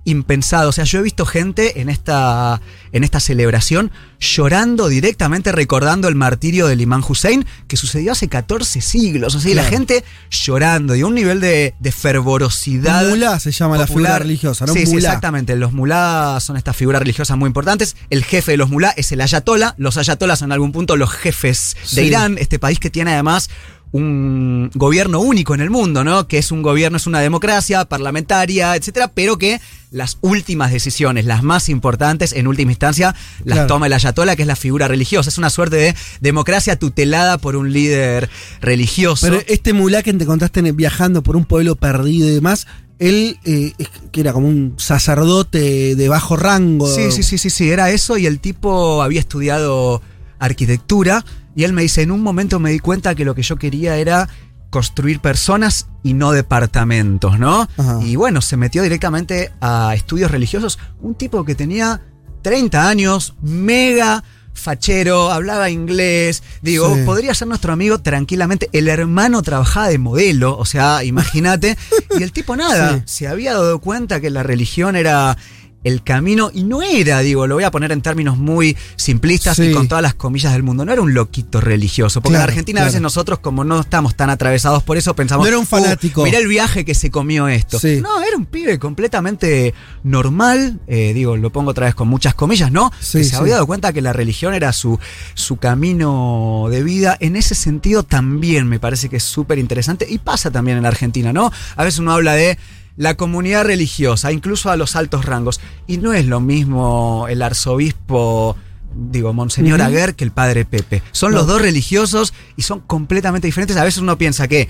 impensado. 0.05 0.69
O 0.69 0.71
sea, 0.71 0.83
yo 0.83 0.99
he 0.99 1.03
visto 1.03 1.25
gente 1.25 1.81
en 1.81 1.89
esta, 1.89 2.61
en 2.91 3.03
esta 3.03 3.19
celebración 3.19 3.91
llorando 4.19 4.87
directamente, 4.87 5.51
recordando 5.51 6.07
el 6.07 6.15
martirio 6.15 6.67
del 6.67 6.81
imán 6.81 7.03
Hussein, 7.07 7.45
que 7.67 7.77
sucedió 7.77 8.11
hace 8.11 8.27
14 8.27 8.81
siglos. 8.81 9.35
O 9.35 9.39
sea, 9.39 9.51
y 9.51 9.55
la 9.55 9.63
gente 9.63 10.03
llorando, 10.29 10.95
y 10.95 11.03
un 11.03 11.15
nivel 11.15 11.39
de, 11.39 11.73
de 11.79 11.91
fervorosidad. 11.91 13.09
Mulá 13.09 13.39
se 13.39 13.51
llama 13.51 13.77
la 13.77 13.87
figura 13.87 14.19
religiosa, 14.19 14.65
¿no? 14.65 14.73
Sí, 14.73 14.79
exactamente. 14.79 15.55
Los 15.55 15.73
mulá 15.73 16.39
son 16.39 16.57
estas 16.57 16.75
figuras 16.75 17.01
religiosas 17.01 17.37
muy 17.37 17.47
importantes. 17.47 17.95
El 18.09 18.23
jefe 18.23 18.51
de 18.51 18.57
los 18.57 18.69
mulá 18.69 18.93
es 18.95 19.11
el 19.11 19.21
ayatola. 19.21 19.75
Los 19.77 19.97
ayatolas 19.97 20.39
son 20.39 20.49
en 20.49 20.53
algún 20.53 20.71
punto 20.71 20.97
los 20.97 21.09
jefes 21.11 21.75
de. 21.93 22.11
Irán, 22.11 22.37
este 22.39 22.59
país 22.59 22.79
que 22.79 22.89
tiene 22.89 23.13
además 23.13 23.49
un 23.93 24.71
gobierno 24.73 25.19
único 25.19 25.53
en 25.53 25.61
el 25.61 25.69
mundo, 25.69 26.03
¿no? 26.03 26.27
Que 26.27 26.37
es 26.37 26.51
un 26.51 26.61
gobierno, 26.61 26.97
es 26.97 27.07
una 27.07 27.19
democracia 27.19 27.83
parlamentaria, 27.85 28.75
etcétera, 28.75 29.09
pero 29.13 29.37
que 29.37 29.59
las 29.91 30.17
últimas 30.21 30.71
decisiones, 30.71 31.25
las 31.25 31.43
más 31.43 31.67
importantes, 31.67 32.31
en 32.31 32.47
última 32.47 32.71
instancia, 32.71 33.13
las 33.43 33.55
Claro. 33.57 33.67
toma 33.67 33.87
el 33.87 33.93
ayatola, 33.93 34.37
que 34.37 34.43
es 34.43 34.47
la 34.47 34.55
figura 34.55 34.87
religiosa. 34.87 35.29
Es 35.29 35.37
una 35.37 35.49
suerte 35.49 35.75
de 35.75 35.95
democracia 36.21 36.79
tutelada 36.79 37.37
por 37.37 37.57
un 37.57 37.73
líder 37.73 38.29
religioso. 38.61 39.27
Pero 39.27 39.41
este 39.47 39.73
mulá 39.73 40.01
que 40.03 40.13
te 40.13 40.25
contaste 40.25 40.61
viajando 40.71 41.21
por 41.23 41.35
un 41.35 41.43
pueblo 41.43 41.75
perdido 41.75 42.29
y 42.29 42.31
demás, 42.31 42.67
él, 42.99 43.39
eh, 43.43 43.73
que 44.13 44.21
era 44.21 44.31
como 44.31 44.47
un 44.47 44.75
sacerdote 44.77 45.95
de 45.95 46.07
bajo 46.07 46.37
rango. 46.37 46.87
Sí, 46.87 47.11
sí, 47.11 47.23
sí, 47.23 47.37
sí, 47.37 47.49
sí, 47.49 47.69
era 47.71 47.89
eso 47.91 48.17
y 48.17 48.25
el 48.27 48.39
tipo 48.39 49.01
había 49.01 49.19
estudiado 49.19 50.01
arquitectura 50.39 51.25
y 51.55 51.63
él 51.63 51.73
me 51.73 51.81
dice, 51.81 52.01
en 52.01 52.11
un 52.11 52.21
momento 52.21 52.59
me 52.59 52.71
di 52.71 52.79
cuenta 52.79 53.15
que 53.15 53.25
lo 53.25 53.35
que 53.35 53.43
yo 53.43 53.57
quería 53.57 53.97
era 53.97 54.29
construir 54.69 55.19
personas 55.19 55.87
y 56.03 56.13
no 56.13 56.31
departamentos, 56.31 57.37
¿no? 57.37 57.67
Ajá. 57.77 57.99
Y 58.03 58.15
bueno, 58.15 58.41
se 58.41 58.55
metió 58.57 58.83
directamente 58.83 59.51
a 59.59 59.93
estudios 59.95 60.31
religiosos, 60.31 60.79
un 61.01 61.15
tipo 61.15 61.43
que 61.43 61.55
tenía 61.55 62.01
30 62.41 62.87
años, 62.87 63.35
mega 63.41 64.23
fachero, 64.53 65.31
hablaba 65.31 65.69
inglés. 65.69 66.43
Digo, 66.61 66.95
Sí. 66.95 67.01
podría 67.05 67.33
ser 67.33 67.47
nuestro 67.47 67.73
amigo 67.73 67.99
tranquilamente. 67.99 68.69
El 68.73 68.87
hermano 68.87 69.41
trabajaba 69.41 69.87
de 69.89 69.97
modelo, 69.97 70.57
o 70.57 70.65
sea, 70.65 71.03
imagínate. 71.03 71.77
y 72.19 72.23
el 72.23 72.31
tipo 72.31 72.55
nada, 72.55 72.97
Sí. 72.99 73.03
se 73.05 73.27
había 73.27 73.53
dado 73.53 73.79
cuenta 73.79 74.19
que 74.21 74.29
la 74.29 74.43
religión 74.43 74.95
era 74.95 75.37
el 75.83 76.03
camino 76.03 76.51
y 76.53 76.63
no 76.63 76.81
era, 76.81 77.19
digo, 77.21 77.47
lo 77.47 77.55
voy 77.55 77.63
a 77.63 77.71
poner 77.71 77.91
en 77.91 78.01
términos 78.01 78.37
muy 78.37 78.77
simplistas 78.95 79.57
Sí. 79.57 79.63
y 79.63 79.73
con 79.73 79.87
todas 79.87 80.01
las 80.03 80.13
comillas 80.13 80.53
del 80.53 80.63
mundo, 80.63 80.85
no 80.85 80.93
era 80.93 81.01
un 81.01 81.13
loquito 81.13 81.59
religioso, 81.59 82.21
porque 82.21 82.35
en 82.35 82.39
Claro, 82.39 82.51
Argentina 82.51 82.81
a 82.81 82.85
veces 82.85 83.01
nosotros 83.01 83.39
como 83.39 83.63
no 83.63 83.79
estamos 83.79 84.15
tan 84.15 84.29
atravesados 84.29 84.83
por 84.83 84.97
eso 84.97 85.15
pensamos, 85.15 85.43
No 85.45 85.47
era 85.47 85.57
un 85.57 85.63
"Uh, 85.63 85.67
fanático". 85.67 86.23
mirá 86.23 86.37
el 86.37 86.47
viaje 86.47 86.85
que 86.85 86.93
se 86.93 87.09
comió 87.09 87.47
esto. 87.47 87.79
Sí. 87.79 87.99
No, 88.01 88.21
era 88.21 88.37
un 88.37 88.45
pibe 88.45 88.77
completamente 88.79 89.73
normal, 90.03 90.79
eh, 90.87 91.13
digo, 91.13 91.37
lo 91.37 91.49
pongo 91.51 91.71
otra 91.71 91.85
vez 91.87 91.95
con 91.95 92.07
muchas 92.07 92.35
comillas, 92.35 92.71
¿no? 92.71 92.91
Sí, 92.99 93.19
que 93.19 93.23
se 93.23 93.35
había 93.35 93.53
dado 93.55 93.67
cuenta 93.67 93.91
que 93.93 94.01
la 94.01 94.13
religión 94.13 94.53
era 94.53 94.73
su, 94.73 94.99
su 95.33 95.57
camino 95.57 96.67
de 96.69 96.83
vida. 96.83 97.17
En 97.19 97.35
ese 97.35 97.55
sentido 97.55 98.03
también 98.03 98.67
me 98.67 98.79
parece 98.79 99.09
que 99.09 99.17
es 99.17 99.23
súper 99.23 99.57
interesante 99.59 100.05
y 100.09 100.17
pasa 100.19 100.51
también 100.51 100.77
en 100.77 100.83
la 100.83 100.89
Argentina, 100.89 101.33
¿no? 101.33 101.51
A 101.75 101.83
veces 101.83 101.99
uno 101.99 102.11
habla 102.13 102.33
de 102.33 102.57
la 102.97 103.15
comunidad 103.15 103.65
religiosa, 103.65 104.31
incluso 104.31 104.69
a 104.69 104.77
los 104.77 104.95
altos 104.95 105.25
rangos, 105.25 105.59
y 105.87 105.97
no 105.97 106.13
es 106.13 106.25
lo 106.25 106.39
mismo 106.39 107.25
el 107.29 107.41
arzobispo... 107.41 108.55
Digo, 108.93 109.31
Monseñor 109.31 109.79
Ujú. 109.79 109.87
Aguer 109.87 110.15
que 110.15 110.25
el 110.25 110.31
padre 110.31 110.65
Pepe. 110.65 111.01
Son 111.13 111.31
No. 111.31 111.37
los 111.37 111.47
dos 111.47 111.61
religiosos 111.61 112.33
y 112.57 112.63
son 112.63 112.81
completamente 112.81 113.47
diferentes. 113.47 113.77
A 113.77 113.85
veces 113.85 114.01
uno 114.01 114.17
piensa 114.17 114.49
que 114.49 114.67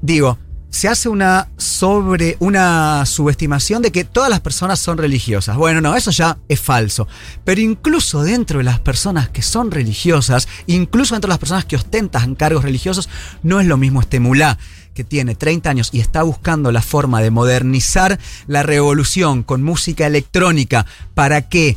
digo, 0.00 0.38
se 0.70 0.86
hace 0.86 1.08
una 1.08 1.48
sobre 1.56 2.36
una 2.40 3.04
subestimación 3.06 3.82
de 3.82 3.90
que 3.90 4.04
todas 4.04 4.30
las 4.30 4.40
personas 4.40 4.78
son 4.78 4.98
religiosas. 4.98 5.56
Bueno, 5.56 5.80
no, 5.80 5.96
eso 5.96 6.10
ya 6.10 6.38
es 6.48 6.60
falso. 6.60 7.08
Pero 7.44 7.60
incluso 7.60 8.22
dentro 8.22 8.58
de 8.58 8.64
las 8.64 8.78
personas 8.78 9.30
que 9.30 9.42
son 9.42 9.70
religiosas, 9.70 10.46
incluso 10.66 11.14
dentro 11.14 11.28
de 11.28 11.32
las 11.32 11.38
personas 11.38 11.64
que 11.64 11.76
ostentan 11.76 12.34
cargos 12.34 12.62
religiosos, 12.64 13.08
no 13.42 13.60
es 13.60 13.66
lo 13.66 13.78
mismo 13.78 14.00
este 14.00 14.20
mulá 14.20 14.58
que 14.98 15.04
tiene 15.04 15.36
30 15.36 15.70
años 15.70 15.90
y 15.92 16.00
está 16.00 16.24
buscando 16.24 16.72
la 16.72 16.82
forma 16.82 17.22
de 17.22 17.30
modernizar 17.30 18.18
la 18.48 18.64
revolución 18.64 19.44
con 19.44 19.62
música 19.62 20.08
electrónica 20.08 20.86
para 21.14 21.48
que 21.48 21.76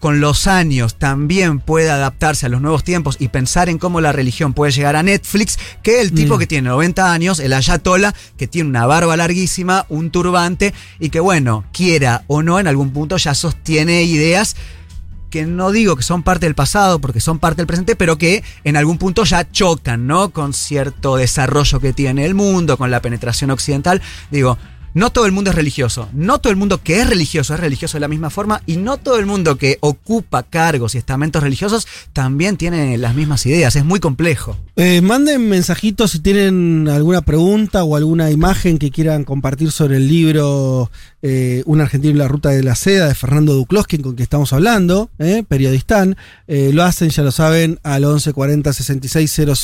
con 0.00 0.20
los 0.20 0.46
años 0.46 0.94
también 0.94 1.60
pueda 1.60 1.96
adaptarse 1.96 2.46
a 2.46 2.48
los 2.48 2.62
nuevos 2.62 2.82
tiempos 2.82 3.16
y 3.18 3.28
pensar 3.28 3.68
en 3.68 3.76
cómo 3.76 4.00
la 4.00 4.12
religión 4.12 4.54
puede 4.54 4.72
llegar 4.72 4.96
a 4.96 5.02
Netflix, 5.02 5.58
que 5.82 6.00
el 6.00 6.12
tipo 6.14 6.36
Mm. 6.36 6.38
que 6.38 6.46
tiene 6.46 6.68
90 6.70 7.12
años, 7.12 7.38
el 7.38 7.52
ayatola, 7.52 8.14
que 8.38 8.46
tiene 8.46 8.70
una 8.70 8.86
barba 8.86 9.14
larguísima, 9.18 9.84
un 9.90 10.10
turbante 10.10 10.72
y 10.98 11.10
que 11.10 11.20
bueno, 11.20 11.66
quiera 11.70 12.24
o 12.28 12.42
no, 12.42 12.58
en 12.60 12.66
algún 12.66 12.94
punto 12.94 13.18
ya 13.18 13.34
sostiene 13.34 14.04
ideas 14.04 14.56
que 15.34 15.46
no 15.46 15.72
digo 15.72 15.96
que 15.96 16.04
son 16.04 16.22
parte 16.22 16.46
del 16.46 16.54
pasado, 16.54 17.00
porque 17.00 17.18
son 17.18 17.40
parte 17.40 17.56
del 17.56 17.66
presente, 17.66 17.96
pero 17.96 18.16
que 18.16 18.44
en 18.62 18.76
algún 18.76 18.98
punto 18.98 19.24
ya 19.24 19.50
chocan, 19.50 20.06
¿no? 20.06 20.30
Con 20.30 20.52
cierto 20.52 21.16
desarrollo 21.16 21.80
que 21.80 21.92
tiene 21.92 22.24
el 22.24 22.36
mundo, 22.36 22.76
con 22.76 22.92
la 22.92 23.02
penetración 23.02 23.50
occidental. 23.50 24.00
Digo, 24.30 24.56
no 24.94 25.10
todo 25.10 25.26
el 25.26 25.32
mundo 25.32 25.50
es 25.50 25.56
religioso. 25.56 26.08
No 26.12 26.38
todo 26.38 26.52
el 26.52 26.56
mundo 26.56 26.80
que 26.80 27.00
es 27.00 27.08
religioso 27.08 27.52
es 27.52 27.58
religioso 27.58 27.96
de 27.96 28.00
la 28.00 28.06
misma 28.06 28.30
forma. 28.30 28.62
Y 28.64 28.76
no 28.76 28.96
todo 28.96 29.18
el 29.18 29.26
mundo 29.26 29.58
que 29.58 29.78
ocupa 29.80 30.44
cargos 30.44 30.94
y 30.94 30.98
estamentos 30.98 31.42
religiosos 31.42 31.88
también 32.12 32.56
tiene 32.56 32.96
las 32.96 33.16
mismas 33.16 33.44
ideas. 33.44 33.74
Es 33.74 33.84
muy 33.84 33.98
complejo. 33.98 34.56
Eh, 34.76 35.00
manden 35.00 35.48
mensajitos 35.48 36.12
si 36.12 36.20
tienen 36.20 36.88
alguna 36.88 37.22
pregunta 37.22 37.82
o 37.82 37.96
alguna 37.96 38.30
imagen 38.30 38.78
que 38.78 38.92
quieran 38.92 39.24
compartir 39.24 39.72
sobre 39.72 39.96
el 39.96 40.06
libro 40.06 40.92
eh, 41.26 41.62
Un 41.64 41.80
argentino 41.80 42.12
en 42.12 42.18
la 42.18 42.28
ruta 42.28 42.50
de 42.50 42.62
la 42.62 42.74
seda 42.74 43.08
de 43.08 43.14
Fernando 43.14 43.54
Ducloskin 43.54 44.02
con 44.02 44.12
quien 44.14 44.24
estamos 44.24 44.52
hablando, 44.52 45.08
eh, 45.18 45.42
periodistán. 45.48 46.16
Eh, 46.46 46.70
lo 46.74 46.82
hacen, 46.82 47.08
ya 47.08 47.22
lo 47.22 47.30
saben, 47.32 47.80
al 47.82 48.02
1140 48.02 48.72
66 48.74 49.32
000, 49.34 49.54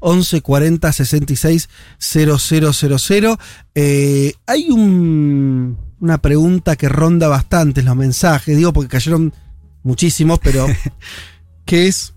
1140 0.00 0.92
66 0.92 1.68
000. 1.98 3.38
Eh, 3.74 4.32
hay 4.46 4.70
un- 4.70 5.76
una 6.00 6.18
pregunta 6.18 6.76
que 6.76 6.88
ronda 6.88 7.26
bastante 7.26 7.80
en 7.80 7.86
los 7.86 7.96
mensajes, 7.96 8.56
digo 8.56 8.72
porque 8.72 8.88
cayeron 8.90 9.34
muchísimos, 9.82 10.38
pero 10.38 10.66
que 11.64 11.88
es 11.88 12.14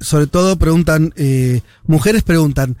sobre 0.00 0.26
todo 0.26 0.56
preguntan, 0.58 1.12
eh, 1.16 1.62
mujeres 1.86 2.22
preguntan, 2.22 2.76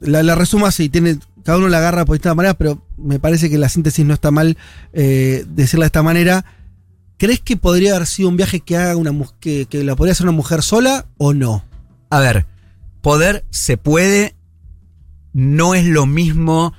la, 0.00 0.22
la 0.22 0.34
resumo 0.36 0.66
así, 0.66 0.88
tiene, 0.88 1.18
cada 1.48 1.60
uno 1.60 1.68
la 1.70 1.78
agarra 1.78 2.04
por 2.04 2.14
esta 2.14 2.34
manera, 2.34 2.52
pero 2.52 2.82
me 2.98 3.18
parece 3.18 3.48
que 3.48 3.56
la 3.56 3.70
síntesis 3.70 4.04
no 4.04 4.12
está 4.12 4.30
mal 4.30 4.58
eh, 4.92 5.46
decirla 5.48 5.84
de 5.84 5.86
esta 5.86 6.02
manera. 6.02 6.44
¿Crees 7.16 7.40
que 7.40 7.56
podría 7.56 7.94
haber 7.96 8.06
sido 8.06 8.28
un 8.28 8.36
viaje 8.36 8.60
que 8.60 8.76
haga 8.76 8.94
una 8.96 9.12
que, 9.40 9.64
que 9.64 9.82
la 9.82 9.96
podría 9.96 10.12
hacer 10.12 10.26
una 10.26 10.36
mujer 10.36 10.60
sola 10.62 11.06
o 11.16 11.32
no? 11.32 11.64
A 12.10 12.20
ver, 12.20 12.44
poder 13.00 13.46
se 13.48 13.78
puede, 13.78 14.34
no 15.32 15.74
es 15.74 15.86
lo 15.86 16.04
mismo 16.04 16.74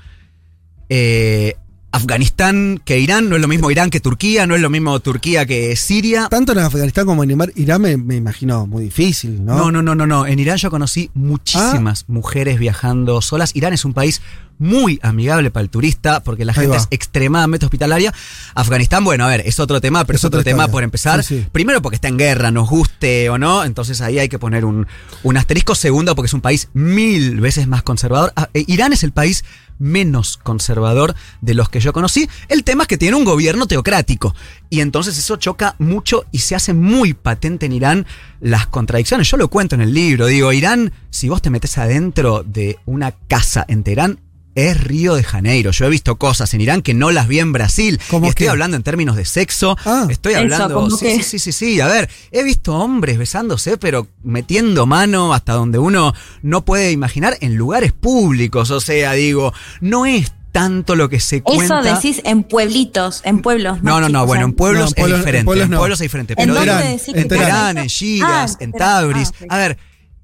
eh, 0.87 1.55
Afganistán 1.91 2.79
que 2.85 2.99
Irán, 2.99 3.27
no 3.27 3.37
es 3.37 3.41
lo 3.41 3.47
mismo 3.47 3.71
Irán 3.71 3.89
que 3.89 3.99
Turquía, 3.99 4.45
no 4.45 4.53
es 4.53 4.61
lo 4.61 4.69
mismo 4.69 4.99
Turquía 4.99 5.47
que 5.47 5.75
Siria. 5.75 6.27
Tanto 6.29 6.51
en 6.51 6.59
Afganistán 6.59 7.07
como 7.07 7.23
en 7.23 7.31
Irán- 7.55 7.81
me, 7.81 7.97
me 7.97 8.17
imagino 8.17 8.67
muy 8.67 8.83
difícil, 8.83 9.43
¿no? 9.43 9.57
No, 9.57 9.71
no, 9.71 9.81
no, 9.81 9.95
no, 9.95 10.05
no. 10.05 10.27
En 10.27 10.37
Irán 10.37 10.57
yo 10.57 10.69
conocí 10.69 11.09
muchísimas 11.15 12.05
mujeres 12.07 12.59
viajando 12.59 13.19
solas. 13.23 13.55
Irán 13.55 13.73
es 13.73 13.83
un 13.83 13.93
país 13.95 14.21
muy 14.59 14.99
amigable 15.01 15.49
para 15.51 15.63
el 15.63 15.69
turista 15.69 16.19
porque 16.21 16.45
la 16.45 16.51
Ahí 16.51 16.59
gente 16.59 16.69
va. 16.75 16.77
es 16.77 16.87
extremadamente 16.91 17.65
hospitalaria. 17.65 18.13
Afganistán, 18.53 19.03
bueno, 19.03 19.25
a 19.25 19.29
ver, 19.29 19.41
es 19.45 19.59
otro 19.59 19.81
tema, 19.81 20.03
pero 20.05 20.17
Es 20.17 20.21
es, 20.21 20.25
otro 20.25 20.43
tema 20.43 20.63
historia. 20.63 20.71
por 20.71 20.83
empezar. 20.83 21.23
Sí, 21.23 21.39
sí. 21.39 21.47
Primero 21.51 21.81
porque 21.81 21.95
está 21.95 22.09
en 22.09 22.17
guerra, 22.17 22.51
nos 22.51 22.69
guste 22.69 23.29
o 23.29 23.37
no, 23.37 23.63
entonces 23.63 24.01
ahí 24.01 24.19
hay 24.19 24.29
que 24.29 24.37
poner 24.39 24.65
un, 24.65 24.85
un 25.23 25.37
asterisco. 25.37 25.73
Segundo 25.75 26.15
porque 26.15 26.27
es 26.27 26.33
un 26.33 26.41
país 26.41 26.69
mil 26.73 27.39
veces 27.39 27.67
más 27.67 27.83
conservador. 27.83 28.33
Ah, 28.35 28.49
eh, 28.53 28.63
Irán 28.67 28.93
es 28.93 29.03
el 29.03 29.11
país 29.11 29.43
menos 29.81 30.35
conservador 30.35 31.15
de 31.39 31.53
los 31.53 31.69
que 31.69 31.79
yo 31.79 31.93
conocí. 31.93 32.29
El 32.49 32.65
tema 32.65 32.83
es 32.83 32.87
que 32.89 32.97
tiene 32.97 33.15
un 33.15 33.23
gobierno 33.23 33.65
teocrático. 33.65 34.35
Y 34.69 34.81
entonces 34.81 35.17
eso 35.17 35.37
choca 35.37 35.75
mucho 35.79 36.25
y 36.33 36.39
se 36.39 36.53
hace 36.55 36.73
muy 36.73 37.13
patente 37.13 37.65
en 37.65 37.71
Irán 37.71 38.05
las 38.41 38.67
contradicciones. 38.67 39.29
Yo 39.31 39.37
lo 39.37 39.47
cuento 39.47 39.75
en 39.75 39.81
el 39.81 39.93
libro. 39.93 40.25
Digo, 40.25 40.51
Irán, 40.51 40.91
si 41.11 41.29
vos 41.29 41.41
te 41.41 41.49
metes 41.49 41.77
adentro 41.77 42.43
de 42.45 42.77
una 42.85 43.11
casa 43.13 43.63
en 43.69 43.83
Teherán, 43.83 44.19
es 44.55 44.81
Río 44.81 45.15
de 45.15 45.23
Janeiro. 45.23 45.71
Yo 45.71 45.85
he 45.85 45.89
visto 45.89 46.17
cosas 46.17 46.53
en 46.53 46.61
Irán 46.61 46.81
que 46.81 46.93
no 46.93 47.11
las 47.11 47.27
vi 47.27 47.39
en 47.39 47.53
Brasil. 47.53 47.99
¿Cómo 48.09 48.25
Y 48.25 48.29
estoy 48.29 48.45
qué? 48.45 48.49
hablando 48.49 48.75
en 48.77 48.83
términos 48.83 49.15
de 49.15 49.23
sexo. 49.25 49.77
Ah. 49.85 50.07
estoy 50.09 50.33
Eso, 50.33 50.41
hablando. 50.41 50.73
¿cómo 50.75 50.89
sí, 50.89 51.17
sí, 51.17 51.23
sí, 51.23 51.39
sí, 51.39 51.51
sí. 51.51 51.81
A 51.81 51.87
ver, 51.87 52.09
he 52.31 52.43
visto 52.43 52.75
hombres 52.75 53.17
besándose, 53.17 53.77
pero 53.77 54.07
metiendo 54.23 54.85
mano 54.85 55.33
hasta 55.33 55.53
donde 55.53 55.77
uno 55.79 56.13
no 56.41 56.65
puede 56.65 56.91
imaginar 56.91 57.37
en 57.41 57.55
lugares 57.55 57.93
públicos. 57.93 58.69
O 58.71 58.81
sea, 58.81 59.13
digo, 59.13 59.53
no 59.81 60.05
es 60.05 60.33
tanto 60.51 60.95
lo 60.95 61.09
que 61.09 61.19
se 61.19 61.37
Eso 61.37 61.43
cuenta. 61.45 61.81
decís 61.83 62.21
en 62.25 62.41
pueblitos, 62.43 63.21
en 63.23 63.41
pueblos. 63.43 63.83
No, 63.83 64.01
no, 64.01 64.09
no, 64.09 64.25
bueno, 64.25 64.45
en 64.45 64.49
en- 64.49 64.55
pueblos 64.55 64.81
No, 64.81 64.87
en 64.87 64.93
pueblos- 64.95 65.19
es 65.19 65.25
diferente. 65.25 65.39
en 65.39 65.45
pueblos 65.45 65.69
no. 65.69 65.93
es 65.93 65.99
diferente. 65.99 66.33
¿En 66.33 66.37
Pero 66.37 66.53
dónde 66.55 66.71
digo, 66.71 66.77
Teherán, 66.79 66.97
decís 66.97 67.13
en 67.13 67.19
en 67.21 67.27
Teherán. 67.27 67.77
En 67.77 68.23
Ah, 68.23 68.45
en 68.45 68.63
en 68.63 68.71
Teherán. 68.71 68.77
Tabriz. 68.77 69.31
Ah, 69.31 69.43
ok. 69.45 69.51
A 69.53 69.57
ver, 69.57 69.77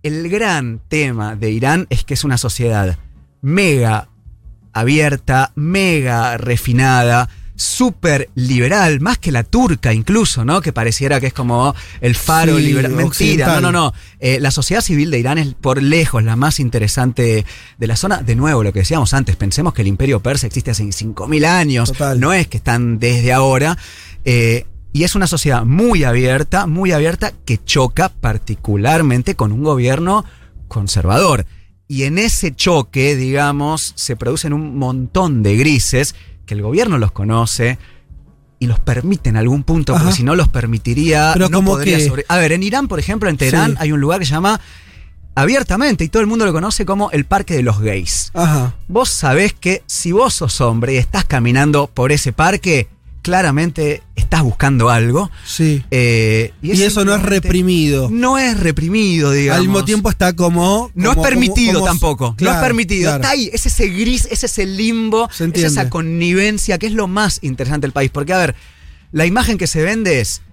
el 0.03 0.29
gran 0.29 0.81
tema 0.87 1.35
de 1.35 1.51
Irán 1.51 1.85
es 1.91 2.03
que 2.03 2.15
es 2.15 2.23
una 2.23 2.37
sociedad 2.39 2.97
mega 3.41 4.09
abierta, 4.75 5.51
mega 5.55 6.37
refinada, 6.37 7.27
súper 7.57 8.29
liberal, 8.35 8.99
más 8.99 9.17
que 9.17 9.31
la 9.31 9.43
turca 9.43 9.93
incluso, 9.93 10.43
¿no? 10.43 10.59
Que 10.61 10.73
pareciera 10.73 11.21
que 11.21 11.27
es 11.27 11.33
como 11.33 11.73
el 12.01 12.13
faro 12.15 12.57
Sí, 12.57 12.63
liberal. 12.63 12.91
Mentira, 12.91 13.07
occidental. 13.07 13.61
no, 13.61 13.71
no, 13.71 13.79
no. 13.85 13.93
Eh, 14.19 14.39
la 14.41 14.51
sociedad 14.51 14.81
civil 14.81 15.09
de 15.09 15.19
Irán 15.19 15.37
es 15.37 15.53
por 15.53 15.81
lejos 15.81 16.21
la 16.23 16.35
más 16.35 16.59
interesante 16.59 17.45
de 17.77 17.87
la 17.87 17.95
zona. 17.95 18.17
De 18.21 18.35
nuevo, 18.35 18.61
lo 18.61 18.73
que 18.73 18.79
decíamos 18.79 19.13
antes, 19.13 19.37
pensemos 19.37 19.73
que 19.73 19.83
el 19.83 19.87
imperio 19.87 20.19
persa 20.19 20.47
existe 20.47 20.71
hace 20.71 20.83
5.000 20.83 21.45
años, 21.45 21.91
Total. 21.93 22.19
no 22.19 22.33
es 22.33 22.47
que 22.47 22.57
están 22.57 22.99
desde 22.99 23.31
ahora. 23.31 23.77
Eh, 24.25 24.65
y 24.91 25.03
es 25.05 25.15
una 25.15 25.27
sociedad 25.27 25.63
muy 25.63 26.03
abierta, 26.03 26.67
muy 26.67 26.91
abierta, 26.91 27.31
que 27.45 27.63
choca 27.63 28.09
particularmente 28.09 29.35
con 29.35 29.51
un 29.53 29.63
gobierno 29.63 30.25
conservador. 30.67 31.45
Y 31.87 32.03
en 32.03 32.17
ese 32.17 32.55
choque, 32.55 33.15
digamos, 33.15 33.93
se 33.95 34.15
producen 34.15 34.53
un 34.53 34.77
montón 34.77 35.43
de 35.43 35.55
grises 35.55 36.15
que 36.45 36.53
el 36.55 36.61
gobierno 36.61 36.97
los 36.97 37.11
conoce 37.11 37.77
y 38.57 38.67
los 38.67 38.79
permite 38.79 39.29
en 39.29 39.37
algún 39.37 39.63
punto, 39.63 39.93
Ajá. 39.93 40.03
porque 40.03 40.17
si 40.17 40.23
no 40.23 40.35
los 40.35 40.47
permitiría, 40.47 41.31
Pero 41.33 41.49
no 41.49 41.57
como 41.57 41.71
podría 41.73 41.97
que- 41.97 42.07
sobre- 42.07 42.25
A 42.27 42.37
ver, 42.37 42.53
en 42.53 42.63
Irán, 42.63 42.87
por 42.87 42.99
ejemplo, 42.99 43.29
en 43.29 43.37
Teherán 43.37 43.71
Sí. 43.71 43.77
hay 43.81 43.91
un 43.91 43.99
lugar 44.01 44.19
que 44.19 44.25
se 44.25 44.31
llama 44.31 44.59
abiertamente, 45.35 46.03
y 46.05 46.09
todo 46.09 46.21
el 46.21 46.27
mundo 46.27 46.45
lo 46.45 46.53
conoce 46.53 46.85
como 46.85 47.11
el 47.11 47.25
Parque 47.25 47.55
de 47.55 47.61
los 47.63 47.79
Gays. 47.81 48.31
Ajá. 48.33 48.75
Vos 48.87 49.09
sabés 49.09 49.53
que 49.53 49.83
si 49.85 50.11
vos 50.13 50.33
sos 50.33 50.61
hombre 50.61 50.93
y 50.93 50.97
estás 50.97 51.25
caminando 51.25 51.87
por 51.87 52.11
ese 52.13 52.31
parque, 52.31 52.87
claramente 53.25 54.03
estás 54.15 54.43
buscando 54.43 54.91
algo. 54.91 55.31
Sí. 55.47 55.83
eh, 55.89 56.53
Y, 56.61 56.79
eso 56.83 57.03
no 57.03 57.15
es 57.15 57.23
reprimido. 57.23 58.07
No 58.11 58.37
es 58.37 58.59
reprimido, 58.59 59.31
digamos. 59.31 59.59
Al 59.61 59.67
mismo 59.67 59.83
tiempo 59.83 60.11
está 60.11 60.33
como. 60.33 60.91
No 60.93 61.11
es 61.13 61.17
permitido 61.17 61.79
como- 61.79 61.85
como- 61.85 61.85
tampoco. 61.87 62.35
no 62.39 62.51
es 62.51 62.57
permitido. 62.57 63.09
claro. 63.09 63.23
Está 63.23 63.31
ahí. 63.31 63.49
Es 63.51 63.65
ese 63.65 63.87
gris, 63.87 64.27
es 64.29 64.43
ese 64.43 64.67
limbo, 64.67 65.27
es 65.53 65.63
esa 65.63 65.89
connivencia 65.89 66.77
que 66.77 66.85
es 66.85 66.93
lo 66.93 67.07
más 67.07 67.39
interesante 67.41 67.85
del 67.85 67.93
país. 67.93 68.11
Porque, 68.11 68.33
a 68.33 68.37
ver, 68.37 68.55
la 69.11 69.25
imagen 69.25 69.57
que 69.57 69.65
se 69.65 69.81
vende 69.81 70.21
es 70.21 70.43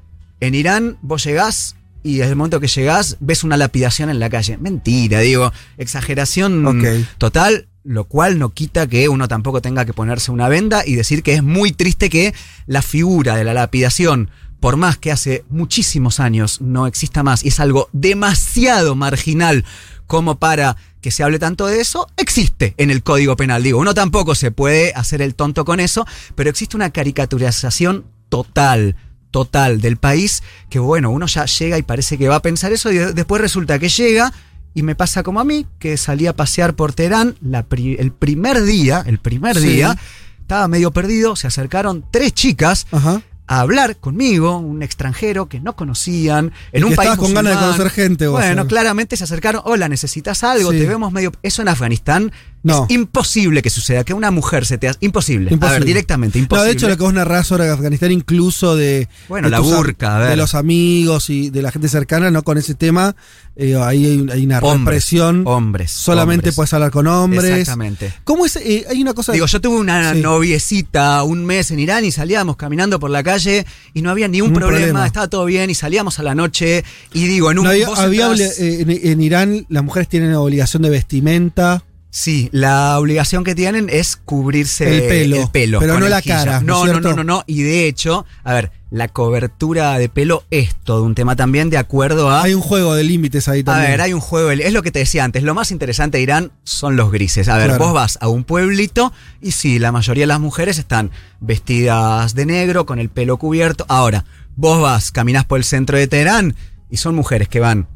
En 0.41 0.55
Irán 0.55 0.97
vos 1.03 1.23
llegás 1.25 1.77
y 2.03 2.17
desde 2.17 2.31
el 2.31 2.37
momento 2.37 2.59
que 2.59 2.69
llegás 2.69 3.19
ves 3.21 3.45
una 3.45 3.59
lapidación 3.59 4.09
en 4.09 4.19
la 4.19 4.31
calle. 4.31 4.57
Mentira, 4.57 5.21
digo, 5.21 5.53
exageración 5.77 6.83
total, 7.19 7.69
lo 7.85 8.05
cual 8.05 8.38
no 8.38 8.51
quita 8.51 8.87
que 8.87 9.09
uno 9.09 9.27
tampoco 9.29 9.61
tenga 9.61 9.85
que 9.85 9.92
ponerse 9.92 10.31
una 10.31 10.49
venda 10.49 10.83
y 10.87 10.95
decir 10.95 11.23
que 11.23 11.35
es 11.35 11.42
muy 11.42 11.73
triste 11.73 12.09
que 12.11 12.35
la 12.66 12.83
figura 12.83 13.35
de 13.37 13.45
la 13.45 13.55
lapidación, 13.55 14.31
por 14.61 14.77
más 14.77 14.97
que 14.99 15.11
hace 15.11 15.45
muchísimos 15.51 16.21
años 16.21 16.61
no 16.61 16.87
exista 16.87 17.23
más 17.25 17.45
y 17.45 17.49
es 17.49 17.59
algo 17.59 17.88
demasiado 17.92 18.95
marginal 18.95 19.64
como 20.07 20.38
para 20.38 20.77
que 21.01 21.11
se 21.11 21.25
hable 21.25 21.40
tanto 21.40 21.66
de 21.66 21.81
eso, 21.81 22.07
existe 22.16 22.75
en 22.77 22.90
el 22.90 23.03
Código 23.03 23.35
Penal. 23.35 23.62
Digo, 23.64 23.81
uno 23.81 23.92
tampoco 23.95 24.37
se 24.37 24.53
puede 24.53 24.92
hacer 24.95 25.21
el 25.21 25.35
tonto 25.35 25.64
con 25.64 25.81
eso, 25.81 26.07
pero 26.37 26.49
existe 26.51 26.77
una 26.77 26.90
caricaturización 26.90 28.05
total 28.29 28.97
total 29.33 29.81
del 29.81 29.97
país, 29.97 30.42
que 30.68 30.79
bueno, 30.79 31.11
uno 31.11 31.27
ya 31.27 31.47
llega 31.47 31.79
y 31.79 31.83
parece 31.83 32.18
que 32.18 32.29
va 32.29 32.37
a 32.37 32.42
pensar 32.42 32.71
eso 32.71 32.92
y 32.92 32.99
de- 32.99 33.14
después 33.14 33.40
resulta 33.40 33.79
que 33.79 33.88
llega 33.88 34.31
y 34.75 34.83
me 34.83 34.95
pasa 34.95 35.23
como 35.23 35.41
a 35.41 35.45
mí, 35.45 35.67
que 35.79 35.97
salí 35.97 36.27
a 36.27 36.35
pasear 36.37 36.75
por 36.75 36.93
Teherán 36.93 37.37
la 37.41 37.63
pri- 37.65 37.97
el 37.99 38.13
primer 38.13 38.63
día, 38.63 39.03
el 39.07 39.19
primer 39.19 39.57
Sí. 39.59 39.67
día, 39.69 39.97
estaba 40.41 40.67
medio 40.69 40.91
perdido, 40.91 41.37
se 41.37 41.47
acercaron 41.47 42.05
tres 42.11 42.33
chicas 42.35 42.87
Ajá. 42.91 43.21
a 43.47 43.61
hablar 43.61 43.97
conmigo, 43.97 44.57
un 44.59 44.83
extranjero 44.83 45.47
que 45.49 45.61
no 45.61 45.77
conocían, 45.77 46.53
en 46.73 46.83
Y 46.83 46.85
un 46.85 46.95
país 46.95 47.17
con 47.17 47.35
ganas 47.35 47.55
de 47.55 47.61
conocer 47.61 47.91
gente, 47.91 48.27
vos, 48.29 48.41
Bueno, 48.41 48.63
eh. 48.63 48.67
claramente 48.67 49.17
se 49.17 49.25
acercaron, 49.25 49.61
hola, 49.65 49.89
necesitas 49.89 50.43
algo, 50.43 50.71
Sí. 50.73 50.79
te 50.79 50.87
vemos 50.87 51.13
medio... 51.13 51.33
Eso 51.43 51.61
en 51.63 51.69
Afganistán 51.69 52.33
No. 52.64 52.87
es 52.88 52.94
imposible 52.94 53.61
que 53.61 53.70
suceda, 53.70 54.05
que 54.05 54.14
una 54.14 54.31
mujer 54.31 54.64
se 54.66 54.79
te... 54.79 54.88
hace 54.88 54.98
Imposible. 55.01 55.46
A 55.46 55.51
ver, 55.51 55.53
Imposible. 55.55 55.85
directamente, 55.87 56.38
No, 56.38 56.42
imposible. 56.44 56.66
de 56.68 56.72
hecho, 56.72 56.88
lo 56.88 56.96
que 56.96 57.03
vos 57.03 57.12
narrás 57.14 57.46
sobre 57.48 57.68
Afganistán, 57.68 58.12
incluso 58.12 58.77
de. 58.77 59.09
Bueno, 59.29 59.46
de 59.48 59.51
la 59.51 59.59
tus 59.59 59.70
am- 59.72 59.77
burka, 59.77 60.16
a 60.16 60.18
ver. 60.20 60.29
De 60.31 60.37
los 60.37 60.55
amigos 60.55 61.29
y 61.31 61.51
de 61.51 61.61
la 61.62 61.72
gente 61.72 61.88
cercana, 61.88 62.31
¿no? 62.31 62.42
Con 62.44 62.59
ese 62.59 62.75
tema, 62.75 63.16
eh, 63.57 63.75
ahí 63.83 64.05
hay, 64.07 64.27
hay 64.33 64.44
una 64.46 64.59
Hombres, 64.61 64.85
represión. 64.85 65.42
hombres, 65.46 65.90
Solamente 65.90 66.42
hombres. 66.51 66.55
puedes 66.55 66.72
hablar 66.72 66.90
con 66.92 67.07
hombres. 67.09 67.44
Exactamente. 67.44 68.12
¿Cómo 68.25 68.46
es? 68.46 68.55
eh, 68.57 68.85
hay 68.88 69.03
una 69.03 69.14
cosa. 69.14 69.33
Digo, 69.33 69.46
yo 69.46 69.61
tuve 69.61 69.77
una 69.79 70.14
Sí. 70.14 70.20
noviecita 70.20 71.22
un 71.25 71.44
mes 71.44 71.70
en 71.72 71.81
Irán 71.81 72.05
y 72.05 72.12
salíamos 72.12 72.57
caminando 72.57 73.01
por 73.01 73.11
la 73.11 73.22
calle 73.22 73.66
y 73.94 74.03
no 74.03 74.11
había 74.11 74.29
ni 74.29 74.40
un 74.40 74.48
Ningún 74.48 74.61
problema, 74.61 74.79
problema. 74.87 75.07
estaba 75.07 75.29
todo 75.29 75.44
bien 75.46 75.68
y 75.70 75.75
salíamos 75.75 76.18
a 76.18 76.22
la 76.22 76.35
noche 76.35 76.85
y 77.12 77.27
digo, 77.27 77.51
en 77.51 77.59
un 77.59 77.64
No, 77.64 77.70
había- 77.70 78.33
eh, 78.37 78.81
en, 78.83 78.90
en 78.90 79.20
Irán 79.20 79.66
las 79.68 79.83
mujeres 79.83 80.09
tienen 80.09 80.33
obligación 80.35 80.83
de 80.85 80.90
vestimenta. 80.90 81.83
Sí, 82.14 82.51
la 82.53 82.98
obligación 82.98 83.42
que 83.42 83.55
tienen 83.55 83.88
es 83.90 84.16
cubrirse 84.18 85.09
El 85.09 85.48
pelo, 85.48 85.81
pero 85.81 85.94
con 85.94 86.01
no 86.01 86.07
el 86.07 86.11
la 86.11 86.20
cara, 86.20 86.61
¿no 86.61 86.85
No, 86.85 86.92
no, 86.92 87.01
no, 87.01 87.14
no, 87.16 87.25
no. 87.25 87.44
Y 87.46 87.62
de 87.62 87.87
hecho, 87.88 88.27
a 88.44 88.53
ver, 88.53 88.70
la 88.90 89.09
cobertura 89.09 89.98
de 89.98 90.11
pelo 90.11 90.44
es 90.51 90.75
todo 90.75 91.05
un 91.05 91.14
tema 91.14 91.37
también 91.37 91.70
de 91.70 91.79
acuerdo 91.79 92.29
a. 92.31 92.42
Hay 92.42 92.53
un 92.53 92.61
juego 92.61 92.94
de 92.94 93.03
límites 93.05 93.48
ahí 93.48 93.61
A 93.61 93.64
también. 93.64 93.92
ver, 93.92 94.01
hay 94.03 94.12
un 94.12 94.20
juego, 94.20 94.51
de- 94.51 94.62
es 94.66 94.75
lo 94.75 94.83
que 94.83 94.90
te 94.90 94.98
decía 94.98 95.25
antes, 95.25 95.42
lo 95.42 95.55
más 95.55 95.70
interesante 95.70 96.18
de 96.18 96.22
Irán 96.25 96.53
son 96.64 96.96
los 96.96 97.11
grises. 97.11 97.48
A 97.48 97.57
ver, 97.57 97.68
Claro. 97.68 97.85
vos 97.87 97.94
vas 97.94 98.18
a 98.20 98.29
un 98.29 98.44
pueblito 98.44 99.11
y 99.40 99.53
sí, 99.53 99.79
la 99.79 99.90
mayoría 99.90 100.25
de 100.25 100.27
las 100.29 100.40
mujeres 100.40 100.77
están 100.77 101.11
vestidas 101.40 102.35
de 102.35 102.44
negro, 102.44 102.85
con 102.85 102.98
el 102.98 103.09
pelo 103.09 103.38
cubierto. 103.38 103.87
Ahora, 103.88 104.27
vos 104.57 104.83
vas, 104.83 105.12
caminás 105.12 105.46
por 105.46 105.59
el 105.59 105.64
centro 105.64 105.96
de 105.96 106.09
Teherán 106.09 106.57
y 106.90 106.98
son 106.98 107.14
mujeres 107.14 107.48
que 107.48 107.61
van 107.61 107.88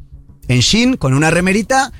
en 0.47 0.61
jean, 0.61 0.97
con 0.97 1.13
una 1.13 1.29
remerita 1.29 1.91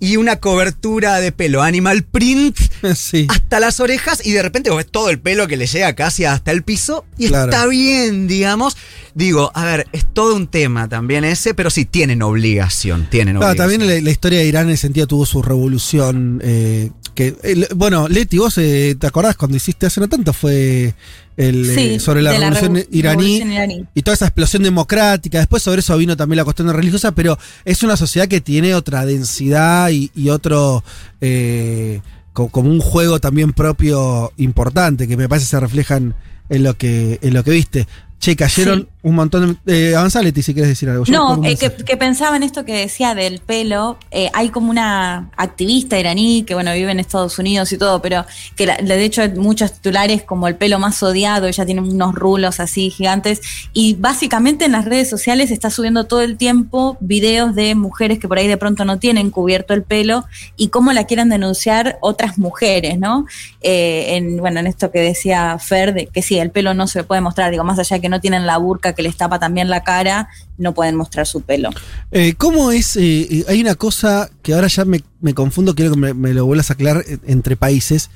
y 0.00 0.16
una 0.16 0.36
cobertura 0.36 1.18
de 1.20 1.32
pelo 1.32 1.62
animal 1.62 2.04
print 2.04 2.56
sí. 2.94 3.26
hasta 3.28 3.58
las 3.60 3.80
orejas 3.80 4.24
y 4.24 4.30
de 4.32 4.42
repente 4.42 4.70
vos 4.70 4.76
ves 4.76 4.86
todo 4.90 5.10
el 5.10 5.18
pelo 5.18 5.48
que 5.48 5.56
le 5.56 5.66
llega 5.66 5.94
casi 5.94 6.24
hasta 6.24 6.50
el 6.52 6.62
piso 6.62 7.04
y 7.16 7.28
Claro. 7.28 7.50
está 7.50 7.66
bien, 7.66 8.28
digamos. 8.28 8.76
Digo, 9.14 9.50
a 9.54 9.64
ver, 9.64 9.88
es 9.92 10.04
todo 10.12 10.36
un 10.36 10.46
tema 10.46 10.88
también 10.88 11.24
ese, 11.24 11.52
pero 11.54 11.70
sí 11.70 11.84
tienen 11.84 12.22
obligación, 12.22 13.08
tienen 13.10 13.36
Claro, 13.38 13.50
obligación. 13.52 13.70
también 13.80 13.96
la, 13.96 14.00
la 14.04 14.10
historia 14.10 14.38
de 14.38 14.46
Irán 14.46 14.68
en 14.68 14.74
ese 14.74 14.82
sentido 14.82 15.06
tuvo 15.08 15.26
su 15.26 15.42
revolución. 15.42 16.40
eh, 16.44 16.90
que 17.14 17.36
eh, 17.42 17.68
bueno, 17.74 18.08
Leti, 18.08 18.38
vos 18.38 18.56
eh, 18.58 18.96
te 18.98 19.06
acordás 19.06 19.36
cuando 19.36 19.56
hiciste 19.56 19.86
hace 19.86 20.00
no 20.00 20.08
tanto 20.08 20.32
fue 20.32 20.94
el, 21.36 21.68
eh, 21.70 22.00
sobre 22.00 22.22
la 22.22 22.32
revolución 22.32 22.74
revo- 22.76 22.86
iraní. 22.90 23.22
revolución 23.22 23.52
iraní. 23.52 23.84
Y 23.94 24.02
toda 24.02 24.14
esa 24.14 24.26
explosión 24.26 24.62
democrática. 24.62 25.38
Después 25.38 25.62
sobre 25.62 25.80
eso 25.80 25.96
vino 25.96 26.16
también 26.16 26.36
la 26.38 26.44
cuestión 26.44 26.72
religiosa, 26.72 27.12
pero 27.12 27.38
es 27.64 27.82
una 27.82 27.96
sociedad 27.96 28.26
que 28.28 28.40
tiene 28.40 28.74
otra 28.74 29.06
densidad 29.06 29.90
y, 29.90 30.10
y 30.14 30.30
otro. 30.30 30.82
eh, 31.20 32.00
co- 32.32 32.48
como 32.48 32.70
un 32.70 32.80
juego 32.80 33.20
también 33.20 33.52
propio 33.52 34.32
importante, 34.36 35.06
que 35.08 35.16
me 35.16 35.28
parece 35.28 35.46
se 35.46 35.58
reflejan 35.60 36.14
en 36.48 36.62
lo 36.62 36.74
que, 36.76 37.18
en 37.22 37.34
lo 37.34 37.42
que 37.44 37.50
viste. 37.50 37.86
Che, 38.20 38.34
cayeron 38.34 38.80
Sí. 38.80 38.88
Un 39.02 39.14
montón 39.14 39.58
de. 39.64 39.92
Eh, 39.92 40.22
Leti, 40.22 40.42
si 40.42 40.52
quieres 40.52 40.70
decir 40.70 40.88
algo. 40.90 41.04
Yo 41.04 41.12
No, 41.36 41.44
eh, 41.44 41.56
que, 41.56 41.70
que 41.70 41.96
pensaba 41.96 42.36
en 42.36 42.42
esto 42.42 42.64
que 42.64 42.74
decía 42.74 43.14
del 43.14 43.38
pelo. 43.38 43.96
eh, 44.10 44.28
hay 44.34 44.48
como 44.48 44.70
una 44.70 45.30
activista 45.36 45.98
iraní 45.98 46.42
que, 46.42 46.54
bueno, 46.54 46.72
vive 46.72 46.90
en 46.90 46.98
Estados 47.00 47.38
Unidos 47.38 47.72
y 47.72 47.78
todo, 47.78 48.02
pero 48.02 48.24
que 48.56 48.66
la- 48.66 48.76
de 48.76 49.04
hecho 49.04 49.22
muchos 49.36 49.72
titulares 49.74 50.22
como 50.24 50.48
el 50.48 50.56
pelo 50.56 50.78
más 50.78 51.02
odiado, 51.02 51.46
ella 51.46 51.64
tiene 51.64 51.80
unos 51.80 52.14
rulos 52.14 52.58
así 52.60 52.90
gigantes. 52.90 53.40
Y 53.72 53.94
básicamente 53.94 54.64
en 54.64 54.72
las 54.72 54.84
redes 54.84 55.08
sociales 55.08 55.50
está 55.50 55.70
subiendo 55.70 56.04
todo 56.04 56.22
el 56.22 56.36
tiempo 56.36 56.96
videos 57.00 57.54
de 57.54 57.74
mujeres 57.76 58.18
que 58.18 58.26
por 58.28 58.38
ahí 58.38 58.48
de 58.48 58.56
pronto 58.56 58.84
no 58.84 58.98
tienen 58.98 59.30
cubierto 59.30 59.74
el 59.74 59.82
pelo 59.84 60.24
y 60.56 60.68
cómo 60.68 60.92
la 60.92 61.04
quieren 61.04 61.28
denunciar 61.28 61.98
otras 62.00 62.36
mujeres, 62.38 62.98
¿no? 62.98 63.26
Eh, 63.60 64.16
en, 64.16 64.38
bueno, 64.38 64.60
en 64.60 64.66
esto 64.66 64.90
que 64.90 65.00
decía 65.00 65.56
Fer, 65.58 65.94
de 65.94 66.06
que 66.06 66.22
sí, 66.22 66.38
el 66.38 66.50
pelo 66.50 66.74
no 66.74 66.86
se 66.88 67.04
puede 67.04 67.20
mostrar, 67.20 67.50
digo, 67.50 67.64
más 67.64 67.78
allá 67.78 67.96
de 67.96 68.00
que 68.00 68.08
no 68.08 68.20
tienen 68.20 68.46
la 68.46 68.58
que 68.94 69.02
les 69.02 69.16
tapa 69.16 69.38
también 69.38 69.68
la 69.68 69.82
cara, 69.82 70.28
no 70.56 70.74
pueden 70.74 70.96
mostrar 70.96 71.26
su 71.26 71.42
pelo. 71.42 71.70
Eh, 72.10 72.34
¿Cómo 72.34 72.72
es? 72.72 72.96
eh, 72.96 73.26
eh, 73.30 73.44
hay 73.48 73.60
una 73.60 73.74
cosa 73.74 74.30
que 74.42 74.54
ahora 74.54 74.68
ya 74.68 74.84
me, 74.84 75.02
me 75.20 75.34
confundo, 75.34 75.74
quiero 75.74 75.94
que 75.94 76.14
me, 76.14 76.34
lo 76.34 76.46
vuelvas 76.46 76.70
a 76.70 76.74
aclarar 76.74 77.04
entre 77.26 77.56
países. 77.56 78.10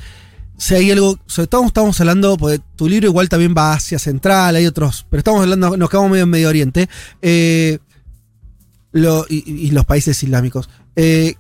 Si 0.59 0.75
hay 0.75 0.91
algo, 0.91 1.19
sobre 1.27 1.49
todo 1.49 1.67
estamos 1.67 2.01
hablando, 2.01 2.37
porque 2.37 2.61
tu 2.77 2.89
libro 2.89 3.09
igual 3.09 3.29
también 3.29 3.55
va 3.57 3.73
hacia 3.73 3.99
Central, 3.99 4.55
hay 4.55 4.67
otros, 4.67 5.07
pero 5.11 5.19
estamos 5.19 5.43
hablando, 5.43 5.77
nos 5.77 5.91
quedamos 5.91 6.11
medio 6.11 6.25
en 6.25 6.31
Medio 6.31 6.49
Oriente, 6.49 6.89
eh, 7.21 7.79
y 9.29 9.71
los 9.71 9.87
países 9.87 10.23
islámicos. 10.23 10.69
Eh, 10.95 11.35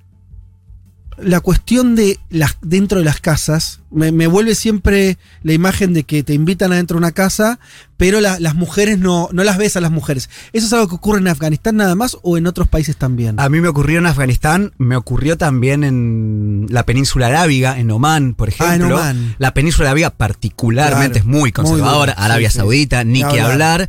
la 1.22 1.40
cuestión 1.40 1.94
de 1.94 2.18
las 2.30 2.56
dentro 2.62 2.98
de 2.98 3.04
las 3.04 3.20
casas 3.20 3.80
me, 3.90 4.12
me 4.12 4.26
vuelve 4.26 4.54
siempre 4.54 5.18
la 5.42 5.52
imagen 5.52 5.92
de 5.94 6.04
que 6.04 6.22
te 6.22 6.34
invitan 6.34 6.72
adentro 6.72 6.96
de 6.96 6.98
una 6.98 7.12
casa, 7.12 7.58
pero 7.96 8.20
la- 8.20 8.38
las 8.40 8.54
mujeres 8.54 8.98
no, 8.98 9.28
no 9.32 9.44
las 9.44 9.58
ves 9.58 9.76
a 9.76 9.80
las 9.80 9.90
mujeres. 9.90 10.28
¿Eso 10.52 10.66
es 10.66 10.72
algo 10.72 10.88
que 10.88 10.94
ocurre 10.96 11.18
en 11.20 11.28
Afganistán 11.28 11.76
nada 11.76 11.94
más 11.94 12.16
o 12.22 12.36
en 12.38 12.46
otros 12.46 12.68
países 12.68 12.96
también? 12.96 13.38
A 13.40 13.48
mí 13.48 13.60
me 13.60 13.68
ocurrió 13.68 13.98
en 13.98 14.06
Afganistán, 14.06 14.72
me 14.78 14.96
ocurrió 14.96 15.36
también 15.38 15.84
en 15.84 16.66
la 16.70 16.84
península 16.86 17.26
arábiga, 17.28 17.78
en 17.78 17.90
Omán, 17.90 18.34
por 18.34 18.48
ejemplo. 18.48 18.72
Ah, 18.72 18.74
en 18.76 18.82
Omán. 18.92 19.34
La 19.38 19.54
península 19.54 19.88
arábiga 19.90 20.10
particularmente 20.10 21.20
Claro, 21.20 21.30
es 21.30 21.40
muy 21.40 21.52
conservadora, 21.52 22.14
muy 22.16 22.24
Arabia 22.24 22.50
sí. 22.50 22.58
Saudita, 22.58 23.04
ni 23.04 23.12
Ni 23.12 23.18
que 23.20 23.40
hablar. 23.40 23.52
hablar. 23.82 23.88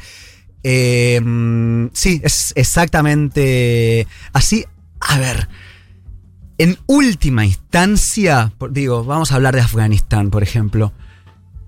Eh, 0.66 1.20
mm, 1.22 1.88
sí, 1.94 2.22
es 2.24 2.54
exactamente 2.56 4.08
así. 4.34 4.66
A 5.00 5.20
ver, 5.20 5.50
en 6.58 6.78
última 6.88 7.46
instancia, 7.46 8.54
digo, 8.70 9.04
vamos 9.04 9.32
a 9.32 9.36
hablar 9.36 9.56
de 9.56 9.62
Afganistán, 9.62 10.30
por 10.30 10.44
ejemplo. 10.44 10.92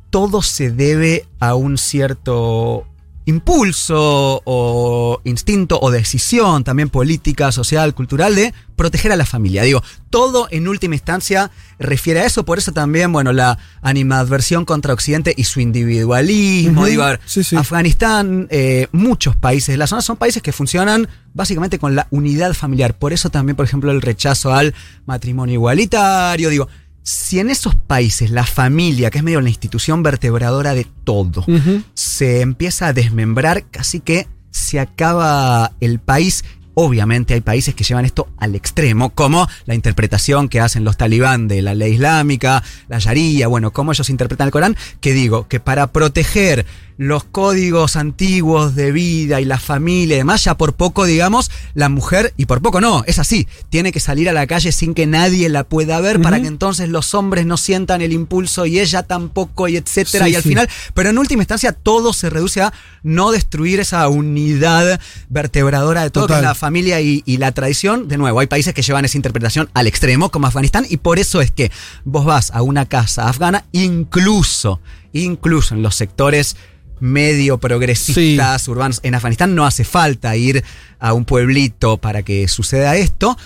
Todo 0.10 0.42
se 0.42 0.72
debe 0.72 1.26
a 1.40 1.56
un 1.56 1.78
cierto 1.78 2.88
impulso 3.26 4.42
o 4.46 5.22
instinto 5.24 5.80
o 5.82 5.92
decisión 5.92 6.64
también 6.64 6.90
política, 6.90 7.52
social, 7.52 7.94
cultural 7.96 8.36
de 8.36 8.54
proteger 8.76 9.12
a 9.12 9.16
la 9.16 9.26
familia. 9.26 9.64
Digo, 9.64 9.84
todo 10.10 10.48
en 10.52 10.68
última 10.68 10.96
instancia 10.96 11.50
refiere 11.80 12.22
a 12.22 12.26
eso, 12.26 12.46
por 12.46 12.58
eso 12.58 12.72
también, 12.72 13.12
bueno, 13.12 13.34
la 13.34 13.58
animadversión 13.82 14.66
contra 14.66 14.94
Occidente 14.94 15.34
y 15.36 15.46
su 15.46 15.60
individualismo. 15.60 16.86
Digo, 16.86 17.04
a 17.04 17.12
ver, 17.12 17.20
sí, 17.26 17.44
sí. 17.44 17.56
Afganistán, 17.56 18.48
eh, 18.52 18.88
muchos 18.92 19.36
países 19.36 19.74
de 19.74 19.78
la 19.78 19.88
zona 19.88 20.02
son 20.02 20.18
países 20.18 20.42
que 20.42 20.52
funcionan 20.52 21.08
básicamente 21.34 21.80
con 21.80 21.96
la 21.96 22.08
unidad 22.12 22.54
familiar. 22.54 22.96
Por 22.98 23.12
eso 23.12 23.30
también, 23.30 23.56
por 23.56 23.66
ejemplo, 23.66 23.92
el 23.92 24.02
rechazo 24.02 24.54
al 24.54 24.74
matrimonio 25.06 25.56
igualitario. 25.56 26.50
Digo, 26.50 26.68
si 27.06 27.40
en 27.40 27.52
esos 27.52 27.76
países 27.76 28.32
la 28.32 28.46
familia, 28.46 29.12
que 29.12 29.20
es 29.20 29.24
medio 29.24 29.40
la 29.40 29.50
institución 29.50 30.02
vertebradora 30.02 30.74
de 30.74 30.88
todo, 31.04 31.46
se 31.94 32.42
empieza 32.42 32.88
a 32.88 32.94
desmembrar, 32.94 33.66
casi 33.70 34.00
que 34.00 34.28
se 34.50 34.80
acaba 34.80 35.74
el 35.82 36.00
país. 36.00 36.44
Obviamente 36.74 37.36
hay 37.36 37.42
países 37.42 37.76
que 37.76 37.84
llevan 37.84 38.06
esto 38.06 38.28
al 38.38 38.56
extremo, 38.56 39.12
como 39.12 39.48
la 39.66 39.76
interpretación 39.76 40.50
que 40.50 40.60
hacen 40.60 40.84
los 40.84 40.98
talibán 40.98 41.48
de 41.48 41.62
la 41.62 41.76
ley 41.76 41.94
islámica, 41.94 42.64
la 42.88 42.98
sharia, 42.98 43.48
bueno, 43.48 43.72
cómo 43.72 43.92
ellos 43.92 44.10
interpretan 44.10 44.48
el 44.48 44.52
Corán, 44.52 44.76
que 45.00 45.14
digo, 45.14 45.48
que 45.48 45.60
para 45.60 45.92
proteger 45.92 46.66
los 46.98 47.26
códigos 47.26 47.96
antiguos 47.96 48.76
de 48.76 48.92
vida 48.92 49.42
y 49.42 49.46
la 49.46 49.60
familia 49.60 50.16
y 50.16 50.20
demás, 50.20 50.44
ya 50.44 50.58
por 50.58 50.74
poco, 50.74 51.06
digamos, 51.06 51.52
la 51.74 51.90
mujer, 51.90 52.34
y 52.38 52.46
por 52.46 52.62
poco 52.62 52.80
no, 52.80 53.04
es 53.06 53.20
así, 53.20 53.48
tiene 53.70 53.92
que 53.92 54.00
salir 54.00 54.30
a 54.30 54.34
la 54.34 54.48
calle 54.48 54.72
sin 54.72 54.94
que 54.94 55.06
nadie 55.06 55.50
la 55.50 55.66
pueda 55.66 56.00
ver 56.00 56.22
para 56.22 56.40
que 56.40 56.48
entonces 56.48 56.90
los 56.90 57.14
hombres 57.14 57.46
no 57.46 57.58
sientan 57.58 58.02
el 58.02 58.14
impulso 58.14 58.66
y 58.66 58.80
ella 58.80 59.04
tampoco, 59.04 59.68
y 59.68 59.78
etcétera. 59.78 60.26
Sí, 60.26 60.32
y 60.32 60.36
al 60.36 60.44
sí. 60.44 60.50
final, 60.50 60.70
pero 60.94 61.10
en 61.10 61.18
última 61.18 61.42
instancia, 61.42 61.74
todo 61.74 62.14
se 62.14 62.30
reduce 62.30 62.62
a 62.62 62.74
no 63.04 63.32
destruir 63.32 63.80
esa 63.80 64.08
unidad 64.08 65.00
vertebradora 65.30 66.04
de 66.04 66.10
todo, 66.10 66.28
que 66.28 66.34
es 66.34 66.38
Total. 66.38 66.50
la 66.50 66.56
familia 66.56 67.02
y, 67.02 67.24
y 67.26 67.38
la 67.38 67.52
tradición. 67.52 68.08
De 68.08 68.18
nuevo, 68.18 68.40
hay 68.40 68.48
países 68.48 68.74
que 68.74 68.82
llevan 68.82 69.06
esa 69.06 69.18
interpretación 69.18 69.70
al 69.74 69.88
extremo, 69.88 70.30
como 70.30 70.48
Afganistán, 70.48 70.86
y 70.90 70.98
por 70.98 71.20
eso 71.20 71.42
es 71.42 71.52
que 71.52 71.72
vos 72.04 72.26
vas 72.26 72.52
a 72.52 72.62
una 72.62 72.86
casa 72.86 73.28
afgana, 73.28 73.66
incluso, 73.72 74.80
incluso 75.14 75.76
en 75.76 75.82
los 75.82 75.96
sectores 75.96 76.56
medio 77.00 77.58
progresistas, 77.58 78.68
urbanos, 78.68 79.00
en 79.04 79.16
Afganistán 79.16 79.56
no 79.56 79.66
hace 79.66 79.84
falta 79.84 80.36
ir 80.36 80.64
a 81.00 81.14
un 81.14 81.26
pueblito 81.26 81.98
para 81.98 82.24
que 82.24 82.48
suceda 82.48 82.96
esto. 82.96 83.38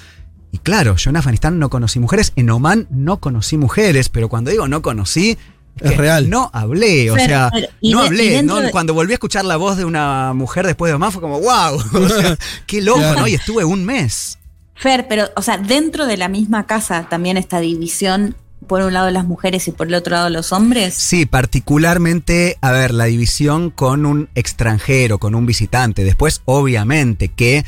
Y 0.52 0.58
claro, 0.60 0.96
yo 0.96 1.10
en 1.12 1.18
Afganistán 1.18 1.60
no 1.60 1.70
conocí 1.70 2.00
mujeres, 2.00 2.34
en 2.36 2.50
Oman 2.50 2.88
no 2.90 3.18
conocí 3.20 3.58
mujeres, 3.58 4.10
pero 4.10 4.30
cuando 4.30 4.50
digo 4.52 4.68
no 4.68 4.82
conocí, 4.82 5.38
Es 5.82 5.96
real. 5.96 6.30
No 6.30 6.50
hablé, 6.54 7.10
o 7.10 7.14
Pero, 7.14 7.26
sea, 7.28 7.50
pero, 7.54 7.68
no 7.84 8.02
de- 8.02 8.08
hablé. 8.08 8.44
¿no? 8.44 8.56
de- 8.60 8.72
Cuando 8.72 8.94
volví 8.94 9.14
a 9.14 9.16
escuchar 9.16 9.46
la 9.46 9.56
voz 9.56 9.78
de 9.78 9.86
una 9.86 10.34
mujer 10.34 10.66
después 10.66 10.90
de 10.90 10.96
Oman 10.96 11.12
fue 11.12 11.22
como, 11.22 11.40
wow, 11.40 11.76
o 12.04 12.10
sea, 12.10 12.38
qué 12.66 12.82
loco, 12.82 13.00
Claro. 13.00 13.22
¿no? 13.22 13.28
Y 13.28 13.36
estuve 13.36 13.64
un 13.64 13.86
mes. 13.86 14.38
Fer, 14.76 15.08
pero, 15.08 15.30
o 15.36 15.42
sea, 15.42 15.58
dentro 15.58 16.06
de 16.06 16.18
la 16.18 16.28
misma 16.30 16.66
casa 16.66 17.08
también 17.10 17.38
esta 17.38 17.60
división, 17.60 18.36
por 18.68 18.82
un 18.82 18.94
lado 18.94 19.10
las 19.10 19.26
mujeres 19.26 19.68
y 19.68 19.72
por 19.72 19.88
el 19.88 19.94
otro 19.94 20.16
lado 20.16 20.30
los 20.30 20.52
hombres. 20.52 20.94
Sí, 20.94 21.26
particularmente, 21.26 22.58
a 22.62 22.72
ver, 22.72 22.94
la 22.94 23.06
división 23.06 23.70
con 23.70 24.06
un 24.06 24.30
extranjero, 24.36 25.18
con 25.18 25.36
un 25.36 25.46
visitante. 25.46 26.04
Después, 26.04 26.42
obviamente, 26.46 27.30
que 27.30 27.66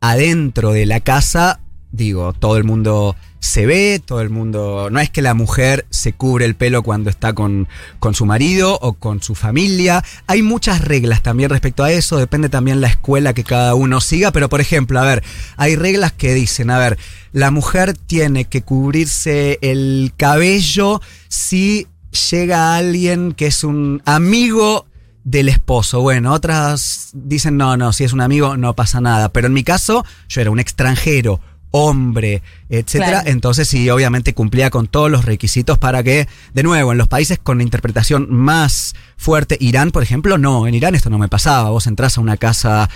adentro 0.00 0.72
de 0.72 0.86
la 0.86 1.00
casa, 1.00 1.60
digo, 1.92 2.32
todo 2.32 2.56
el 2.56 2.64
mundo 2.64 3.16
se 3.40 3.66
ve, 3.66 4.00
todo 4.04 4.20
el 4.20 4.30
mundo... 4.30 4.88
No 4.90 5.00
es 5.00 5.10
que 5.10 5.22
la 5.22 5.34
mujer 5.34 5.86
se 5.90 6.12
cubre 6.12 6.44
el 6.44 6.54
pelo 6.54 6.82
cuando 6.82 7.10
está 7.10 7.32
con, 7.32 7.68
con 7.98 8.14
su 8.14 8.26
marido 8.26 8.78
o 8.80 8.92
con 8.92 9.22
su 9.22 9.34
familia. 9.34 10.04
Hay 10.26 10.42
muchas 10.42 10.82
reglas 10.82 11.22
también 11.22 11.50
respecto 11.50 11.82
a 11.82 11.90
eso, 11.90 12.18
depende 12.18 12.48
también 12.48 12.80
la 12.80 12.88
escuela 12.88 13.32
que 13.32 13.44
cada 13.44 13.74
uno 13.74 14.00
siga, 14.00 14.30
pero 14.30 14.48
por 14.48 14.60
ejemplo, 14.60 15.00
a 15.00 15.04
ver, 15.04 15.24
hay 15.56 15.74
reglas 15.74 16.12
que 16.12 16.34
dicen, 16.34 16.70
a 16.70 16.78
ver, 16.78 16.98
la 17.32 17.50
mujer 17.50 17.96
tiene 17.96 18.44
que 18.44 18.62
cubrirse 18.62 19.58
el 19.62 20.12
cabello 20.16 21.00
si 21.28 21.86
llega 22.30 22.76
alguien 22.76 23.32
que 23.32 23.46
es 23.46 23.64
un 23.64 24.02
amigo 24.04 24.86
del 25.24 25.48
esposo. 25.48 26.00
Bueno, 26.00 26.32
otras 26.32 27.10
dicen, 27.12 27.56
no, 27.56 27.76
no, 27.76 27.92
si 27.92 28.04
es 28.04 28.12
un 28.12 28.20
amigo 28.20 28.56
no 28.56 28.74
pasa 28.74 29.00
nada. 29.00 29.30
Pero 29.30 29.46
en 29.46 29.52
mi 29.52 29.64
caso, 29.64 30.04
yo 30.28 30.40
era 30.40 30.50
un 30.50 30.60
extranjero, 30.60 31.40
hombre, 31.70 32.42
etcétera. 32.68 33.06
Claro. 33.22 33.28
Entonces 33.30 33.68
sí, 33.68 33.88
obviamente 33.90 34.34
cumplía 34.34 34.70
con 34.70 34.86
todos 34.88 35.10
los 35.10 35.24
requisitos 35.24 35.78
para 35.78 36.02
que, 36.02 36.26
de 36.54 36.62
nuevo, 36.62 36.92
en 36.92 36.98
los 36.98 37.08
países 37.08 37.38
con 37.42 37.60
interpretación 37.60 38.26
más 38.30 38.94
fuerte, 39.16 39.56
Irán, 39.60 39.90
por 39.90 40.02
ejemplo, 40.02 40.38
no, 40.38 40.66
en 40.66 40.74
Irán 40.74 40.94
esto 40.94 41.10
no 41.10 41.18
me 41.18 41.28
pasaba. 41.28 41.70
Vos 41.70 41.86
entras 41.86 42.18
a 42.18 42.20
una 42.20 42.36
casa 42.36 42.88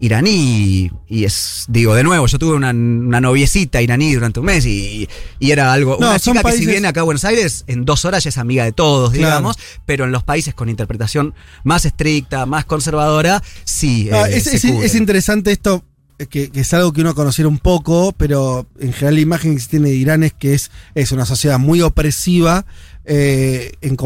iraní 0.00 0.90
y 1.08 1.24
es, 1.24 1.64
digo, 1.68 1.94
de 1.94 2.02
nuevo, 2.02 2.26
yo 2.26 2.36
tuve 2.38 2.54
una, 2.56 2.70
una 2.70 3.20
noviecita 3.20 3.80
iraní 3.82 4.12
durante 4.14 4.40
un 4.40 4.46
mes 4.46 4.66
y, 4.66 5.08
y 5.38 5.50
era 5.52 5.72
algo, 5.72 5.96
No, 6.00 6.08
una 6.10 6.18
chica 6.18 6.42
que 6.42 6.52
si 6.52 6.66
viene 6.66 6.88
acá 6.88 7.00
a 7.00 7.04
Buenos 7.04 7.24
Aires, 7.24 7.62
en 7.68 7.84
dos 7.84 8.04
horas 8.04 8.24
ya 8.24 8.30
es 8.30 8.38
amiga 8.38 8.64
de 8.64 8.72
todos, 8.72 9.12
Claro. 9.12 9.26
digamos, 9.28 9.56
pero 9.86 10.04
en 10.04 10.10
los 10.10 10.24
países 10.24 10.54
con 10.54 10.68
interpretación 10.68 11.34
más 11.62 11.84
estricta, 11.84 12.46
más 12.46 12.64
conservadora, 12.64 13.42
sí. 13.64 14.08
Ah, 14.12 14.28
eh, 14.28 14.38
es, 14.38 14.44
se 14.44 14.56
es- 14.56 14.62
cubre. 14.66 14.86
es 14.86 14.94
interesante 14.96 15.52
esto, 15.52 15.84
que, 16.30 16.50
que 16.50 16.60
es 16.60 16.74
algo 16.74 16.92
que 16.92 17.00
uno 17.00 17.14
conociera 17.14 17.48
un 17.48 17.58
poco, 17.58 18.12
pero 18.16 18.66
en 18.78 18.92
general 18.92 19.14
la 19.16 19.20
imagen 19.20 19.54
que 19.54 19.60
se 19.60 19.68
tiene 19.68 19.88
de 19.90 19.96
Irán 19.96 20.22
es 20.22 20.32
que 20.32 20.54
es, 20.54 20.70
es 20.94 21.12
una 21.12 21.26
sociedad 21.26 21.58
muy 21.58 21.80
opresiva 21.82 22.64
eh, 23.04 23.72
en, 23.80 23.96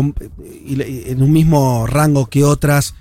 un 1.23 1.33
mismo 1.33 1.87
rango 1.87 2.27
que 2.27 2.45
otras, 2.45 2.95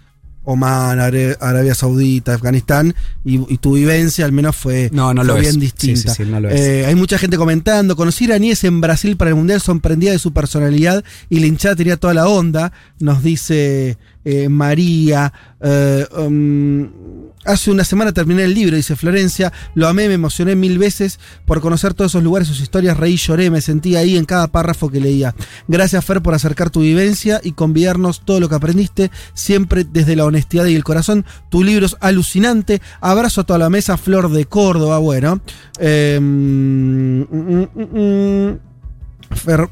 Oman, 0.44 1.00
Arabia 1.00 1.74
Saudita, 1.74 2.36
Afganistán, 2.36 2.94
y, 3.24 3.52
y 3.52 3.58
tu 3.58 3.74
vivencia 3.76 4.26
al 4.26 4.32
menos 4.32 4.56
fue, 4.56 4.90
No, 4.94 5.14
no 5.14 5.22
fue 5.24 5.28
lo 5.28 5.34
bien 5.40 5.56
es. 5.56 5.60
distinta. 5.60 6.14
Sí, 6.14 6.18
sí, 6.18 6.24
sí, 6.26 6.30
no 6.32 6.40
lo 6.40 6.50
es. 6.50 6.60
Eh, 6.62 6.86
hay 6.86 6.96
mucha 6.96 7.18
gente 7.18 7.38
comentando, 7.38 7.96
conocí 7.96 8.26
iraníes 8.26 8.64
en 8.64 8.80
Brasil 8.80 9.18
para 9.18 9.30
el 9.30 9.36
Mundial, 9.36 9.60
sorprendida 9.62 10.12
de 10.12 10.20
su 10.20 10.34
personalidad 10.34 11.04
y 11.30 11.40
la 11.40 11.48
hinchada 11.48 11.76
tenía 11.76 11.98
toda 11.98 12.14
la 12.14 12.28
onda, 12.28 12.72
nos 13.00 13.24
dice 13.24 13.98
eh, 14.26 14.50
María. 14.50 15.32
Eh, 15.62 16.06
um, 16.18 16.90
hace 17.46 17.70
una 17.70 17.84
semana 17.84 18.12
terminé 18.12 18.44
el 18.44 18.56
libro, 18.56 18.76
dice 18.76 18.96
Florencia, 18.96 19.54
lo 19.76 19.88
amé, 19.88 20.08
me 20.08 20.16
emocioné 20.16 20.56
mil 20.56 20.80
veces 20.80 21.20
por 21.46 21.62
conocer 21.62 21.94
todos 21.94 22.12
esos 22.12 22.24
lugares, 22.24 22.48
sus 22.48 22.60
historias, 22.60 22.98
reí, 22.98 23.18
lloré, 23.18 23.52
me 23.52 23.62
sentí 23.62 23.96
ahí 23.96 24.18
en 24.18 24.26
cada 24.26 24.48
párrafo 24.48 24.90
que 24.90 25.00
leía. 25.00 25.36
Gracias 25.68 26.04
Fer 26.04 26.22
por 26.22 26.34
acercar 26.34 26.72
tu 26.72 26.82
vivencia 26.82 27.40
y 27.44 27.52
convidarnos 27.52 28.26
todo 28.26 28.40
lo 28.40 28.50
que 28.50 28.56
aprendiste, 28.56 29.12
siempre 29.36 29.86
desde 29.86 30.16
la 30.16 30.26
honestidad 30.26 30.66
y 30.66 30.76
el 30.76 30.84
corazón. 30.84 31.24
Tu 31.50 31.64
libro 31.64 31.86
es 31.86 31.96
alucinante. 32.00 32.82
Abrazo 33.02 33.42
a 33.42 33.44
toda 33.46 33.60
la 33.60 33.70
mesa, 33.70 33.96
Flor 33.96 34.32
de 34.32 34.46
Córdoba, 34.46 34.98
bueno. 34.98 35.40
Eh, 35.80 36.20
mm, 36.20 37.22
mm, 37.22 37.68
mm. 37.76 38.60
Fer, 39.36 39.70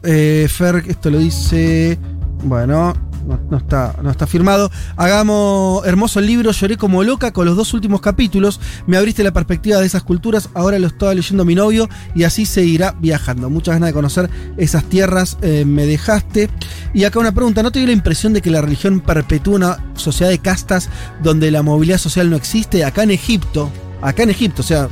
Fer, 0.50 0.84
esto 0.88 1.10
lo 1.10 1.18
dice. 1.18 1.98
Bueno, 2.44 2.94
no, 3.26 3.58
está, 3.58 3.96
no 4.02 4.10
está 4.10 4.28
firmado. 4.28 4.72
Hagamos 4.96 5.86
hermoso 5.86 6.20
el 6.20 6.28
libro. 6.28 6.52
Lloré 6.52 6.78
como 6.78 7.04
loca 7.04 7.32
con 7.32 7.46
los 7.46 7.56
dos 7.56 7.74
últimos 7.74 8.02
capítulos. 8.02 8.60
Me 8.88 8.98
abriste 8.98 9.24
la 9.24 9.32
perspectiva 9.32 9.80
de 9.80 9.86
esas 9.86 10.04
culturas. 10.04 10.50
Ahora 10.54 10.80
lo 10.80 10.88
estaba 10.88 11.14
leyendo 11.14 11.46
mi 11.46 11.56
novio 11.56 11.90
y 12.16 12.24
así 12.24 12.46
seguirá 12.46 12.96
viajando. 13.00 13.50
Muchas 13.50 13.76
ganas 13.76 13.90
de 13.90 13.94
conocer 13.94 14.30
esas 14.58 14.84
tierras 14.86 15.38
eh, 15.42 15.66
me 15.66 15.86
dejaste. 15.86 16.50
Y 16.94 17.04
acá 17.06 17.20
una 17.20 17.34
pregunta: 17.34 17.64
¿no 17.64 17.72
te 17.72 17.80
dio 17.80 17.88
la 17.88 17.94
impresión 17.94 18.34
de 18.34 18.42
que 18.42 18.52
la 18.52 18.62
religión 18.62 19.00
perpetúa 19.00 19.56
una 19.56 19.86
sociedad 19.96 20.30
de 20.32 20.40
castas 20.40 20.90
donde 21.22 21.52
la 21.52 21.64
movilidad 21.64 21.98
social 21.98 22.30
no 22.30 22.36
existe? 22.36 22.84
Acá 22.86 23.04
en 23.04 23.12
Egipto, 23.12 23.70
acá 24.02 24.24
en 24.24 24.30
Egipto, 24.30 24.62
o 24.62 24.66
sea, 24.66 24.90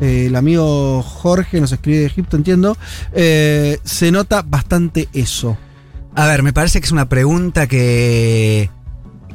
eh, 0.00 0.26
el 0.26 0.36
amigo 0.36 1.02
Jorge 1.02 1.60
nos 1.60 1.72
escribe 1.72 1.98
de 1.98 2.06
Egipto, 2.06 2.36
entiendo, 2.36 2.76
eh, 3.12 3.78
se 3.84 4.10
nota 4.12 4.42
bastante 4.42 5.08
eso. 5.12 5.56
A 6.18 6.26
ver, 6.26 6.42
me 6.42 6.52
parece 6.52 6.80
que 6.80 6.86
es 6.86 6.90
una 6.90 7.08
pregunta 7.08 7.68
que 7.68 8.68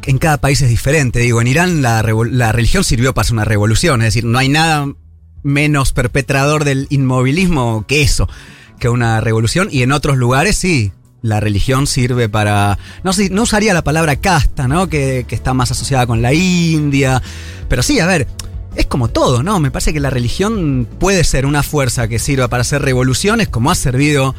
en 0.05 0.17
cada 0.17 0.35
país 0.35 0.61
es 0.61 0.67
diferente. 0.67 1.19
Digo, 1.19 1.39
en 1.39 1.47
Irán 1.47 1.81
la, 1.81 2.01
religión 2.01 2.83
sirvió 2.83 3.13
para 3.13 3.21
hacer 3.23 3.35
una 3.35 3.45
revolución, 3.45 4.01
es 4.01 4.07
decir, 4.07 4.25
no 4.25 4.37
hay 4.37 4.49
nada 4.49 4.91
menos 5.43 5.93
perpetrador 5.93 6.65
del 6.65 6.87
inmovilismo 6.89 7.85
que 7.87 8.01
eso, 8.01 8.27
que 8.79 8.89
una 8.89 9.21
revolución. 9.21 9.69
Y 9.71 9.83
en 9.83 9.93
otros 9.93 10.17
lugares 10.17 10.57
sí, 10.57 10.91
la 11.21 11.39
religión 11.39 11.87
sirve 11.87 12.27
para... 12.27 12.77
No, 13.05 13.11
no 13.31 13.43
usaría 13.43 13.73
la 13.73 13.85
palabra 13.85 14.17
casta, 14.17 14.67
¿no? 14.67 14.89
Que 14.89 15.25
está 15.29 15.53
más 15.53 15.71
asociada 15.71 16.05
con 16.05 16.21
la 16.21 16.33
India. 16.33 17.21
Pero 17.69 17.81
sí, 17.81 18.01
a 18.01 18.07
ver, 18.07 18.27
es 18.75 18.87
como 18.87 19.07
todo, 19.07 19.41
¿no? 19.41 19.61
Me 19.61 19.71
parece 19.71 19.93
que 19.93 20.01
la 20.01 20.09
religión 20.09 20.85
puede 20.99 21.23
ser 21.23 21.45
una 21.45 21.63
fuerza 21.63 22.09
que 22.09 22.19
sirva 22.19 22.49
para 22.49 22.59
hacer 22.59 22.81
revoluciones, 22.81 23.47
como 23.47 23.71
ha 23.71 23.75
servido 23.75 24.35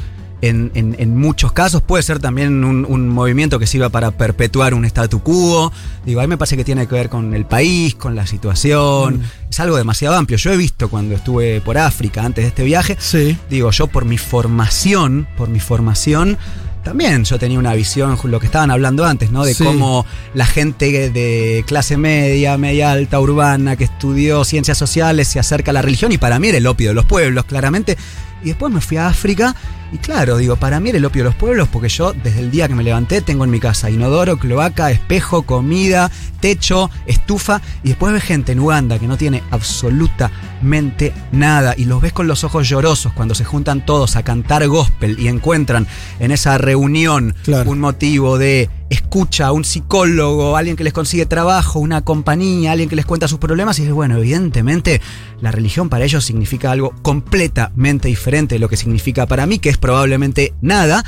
en, 0.48 0.70
en- 0.74 0.96
en 0.98 1.16
muchos 1.16 1.52
casos. 1.52 1.82
Puede 1.82 2.02
ser 2.02 2.18
también 2.18 2.64
un, 2.64 2.84
un 2.88 3.08
movimiento 3.08 3.58
que 3.58 3.66
sirva 3.66 3.88
para 3.88 4.10
perpetuar 4.10 4.74
un 4.74 4.84
statu 4.84 5.22
quo. 5.22 5.72
Digo, 6.04 6.20
a 6.20 6.24
mí 6.24 6.28
me 6.28 6.36
parece 6.38 6.56
que 6.56 6.64
tiene 6.64 6.86
que 6.86 6.94
ver 6.94 7.08
con 7.08 7.34
el 7.34 7.44
país, 7.46 7.94
con 7.94 8.14
la 8.14 8.26
situación. 8.26 9.22
Es 9.50 9.60
algo 9.60 9.76
demasiado 9.76 10.14
amplio. 10.16 10.38
Yo 10.38 10.52
he 10.52 10.56
visto 10.56 10.88
cuando 10.88 11.14
estuve 11.14 11.60
por 11.60 11.78
África 11.78 12.24
antes 12.24 12.44
de 12.44 12.48
este 12.48 12.64
viaje, 12.64 12.96
Sí. 12.98 13.36
digo, 13.50 13.70
yo 13.70 13.86
por 13.86 14.04
mi 14.04 14.18
formación, 14.18 15.26
por 15.36 15.48
mi 15.48 15.60
formación, 15.60 16.38
también 16.84 17.24
yo 17.24 17.38
tenía 17.38 17.58
una 17.58 17.72
visión, 17.74 18.18
lo 18.24 18.40
que 18.40 18.46
estaban 18.46 18.70
hablando 18.70 19.06
antes, 19.06 19.30
¿no? 19.30 19.44
De 19.44 19.54
Sí. 19.54 19.64
cómo 19.64 20.04
la 20.34 20.44
gente 20.44 21.08
de 21.10 21.64
clase 21.66 21.96
media, 21.96 22.58
media 22.58 22.92
alta, 22.92 23.18
urbana, 23.20 23.76
que 23.76 23.84
estudió 23.84 24.44
ciencias 24.44 24.76
sociales, 24.76 25.28
se 25.28 25.38
acerca 25.40 25.70
a 25.70 25.74
la 25.74 25.80
religión 25.82 26.12
y 26.12 26.18
para 26.18 26.38
mí 26.38 26.48
era 26.48 26.58
el 26.58 26.66
opio 26.66 26.88
de 26.88 26.94
los 26.94 27.06
pueblos, 27.06 27.46
claramente. 27.46 27.96
Y 28.44 28.48
después 28.48 28.72
me 28.72 28.80
fui 28.80 28.96
a 28.98 29.08
África 29.08 29.54
y 29.92 29.98
claro, 29.98 30.36
digo, 30.36 30.56
para 30.56 30.80
mí 30.80 30.88
era 30.90 30.98
el 30.98 31.04
opio 31.04 31.22
de 31.22 31.28
los 31.30 31.34
pueblos 31.36 31.68
porque 31.70 31.88
yo 31.88 32.12
desde 32.12 32.40
el 32.40 32.50
día 32.50 32.66
que 32.68 32.74
me 32.74 32.82
levanté 32.82 33.20
tengo 33.22 33.44
en 33.44 33.50
mi 33.50 33.60
casa 33.60 33.90
inodoro, 33.90 34.38
cloaca, 34.38 34.90
espejo, 34.90 35.42
comida, 35.42 36.10
techo, 36.40 36.90
estufa 37.06 37.60
y 37.84 37.88
después 37.90 38.12
ves 38.12 38.22
gente 38.24 38.52
en 38.52 38.60
Uganda 38.60 38.98
que 38.98 39.06
no 39.06 39.16
tiene 39.16 39.42
absolutamente 39.50 41.12
nada 41.32 41.74
y 41.76 41.84
los 41.84 42.00
ves 42.00 42.12
con 42.12 42.26
los 42.26 42.44
ojos 42.44 42.68
llorosos 42.68 43.12
cuando 43.12 43.34
se 43.34 43.44
juntan 43.44 43.84
todos 43.86 44.16
a 44.16 44.22
cantar 44.22 44.66
gospel 44.66 45.18
y 45.18 45.28
encuentran 45.28 45.86
en 46.18 46.30
esa 46.30 46.58
reunión 46.58 47.34
Claro. 47.44 47.70
un 47.70 47.80
motivo 47.80 48.38
de 48.38 48.68
escucha, 48.94 49.52
un 49.52 49.64
psicólogo, 49.64 50.56
alguien 50.56 50.76
que 50.76 50.84
les 50.84 50.92
consigue 50.92 51.26
trabajo, 51.26 51.78
una 51.78 52.02
compañía, 52.02 52.72
alguien 52.72 52.88
que 52.88 52.96
les 52.96 53.06
cuenta 53.06 53.28
sus 53.28 53.38
problemas 53.38 53.78
y 53.78 53.82
dices, 53.82 53.94
bueno, 53.94 54.16
evidentemente 54.16 55.00
la 55.40 55.50
religión 55.50 55.88
para 55.88 56.04
ellos 56.04 56.24
significa 56.24 56.70
algo 56.70 56.94
completamente 57.02 58.08
diferente 58.08 58.54
de 58.54 58.58
lo 58.58 58.68
que 58.68 58.76
significa 58.76 59.26
para 59.26 59.46
mí, 59.46 59.58
que 59.58 59.68
es 59.68 59.78
probablemente 59.78 60.54
nada. 60.62 61.04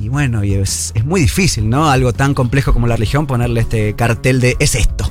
Y 0.00 0.08
bueno, 0.08 0.44
y 0.44 0.54
es, 0.54 0.92
es 0.94 1.04
muy 1.04 1.20
difícil, 1.20 1.68
¿no? 1.68 1.90
Algo 1.90 2.12
tan 2.12 2.34
complejo 2.34 2.72
como 2.72 2.86
la 2.86 2.96
religión, 2.96 3.26
ponerle 3.26 3.60
este 3.60 3.94
cartel 3.94 4.40
de 4.40 4.56
es 4.58 4.74
esto. 4.74 5.10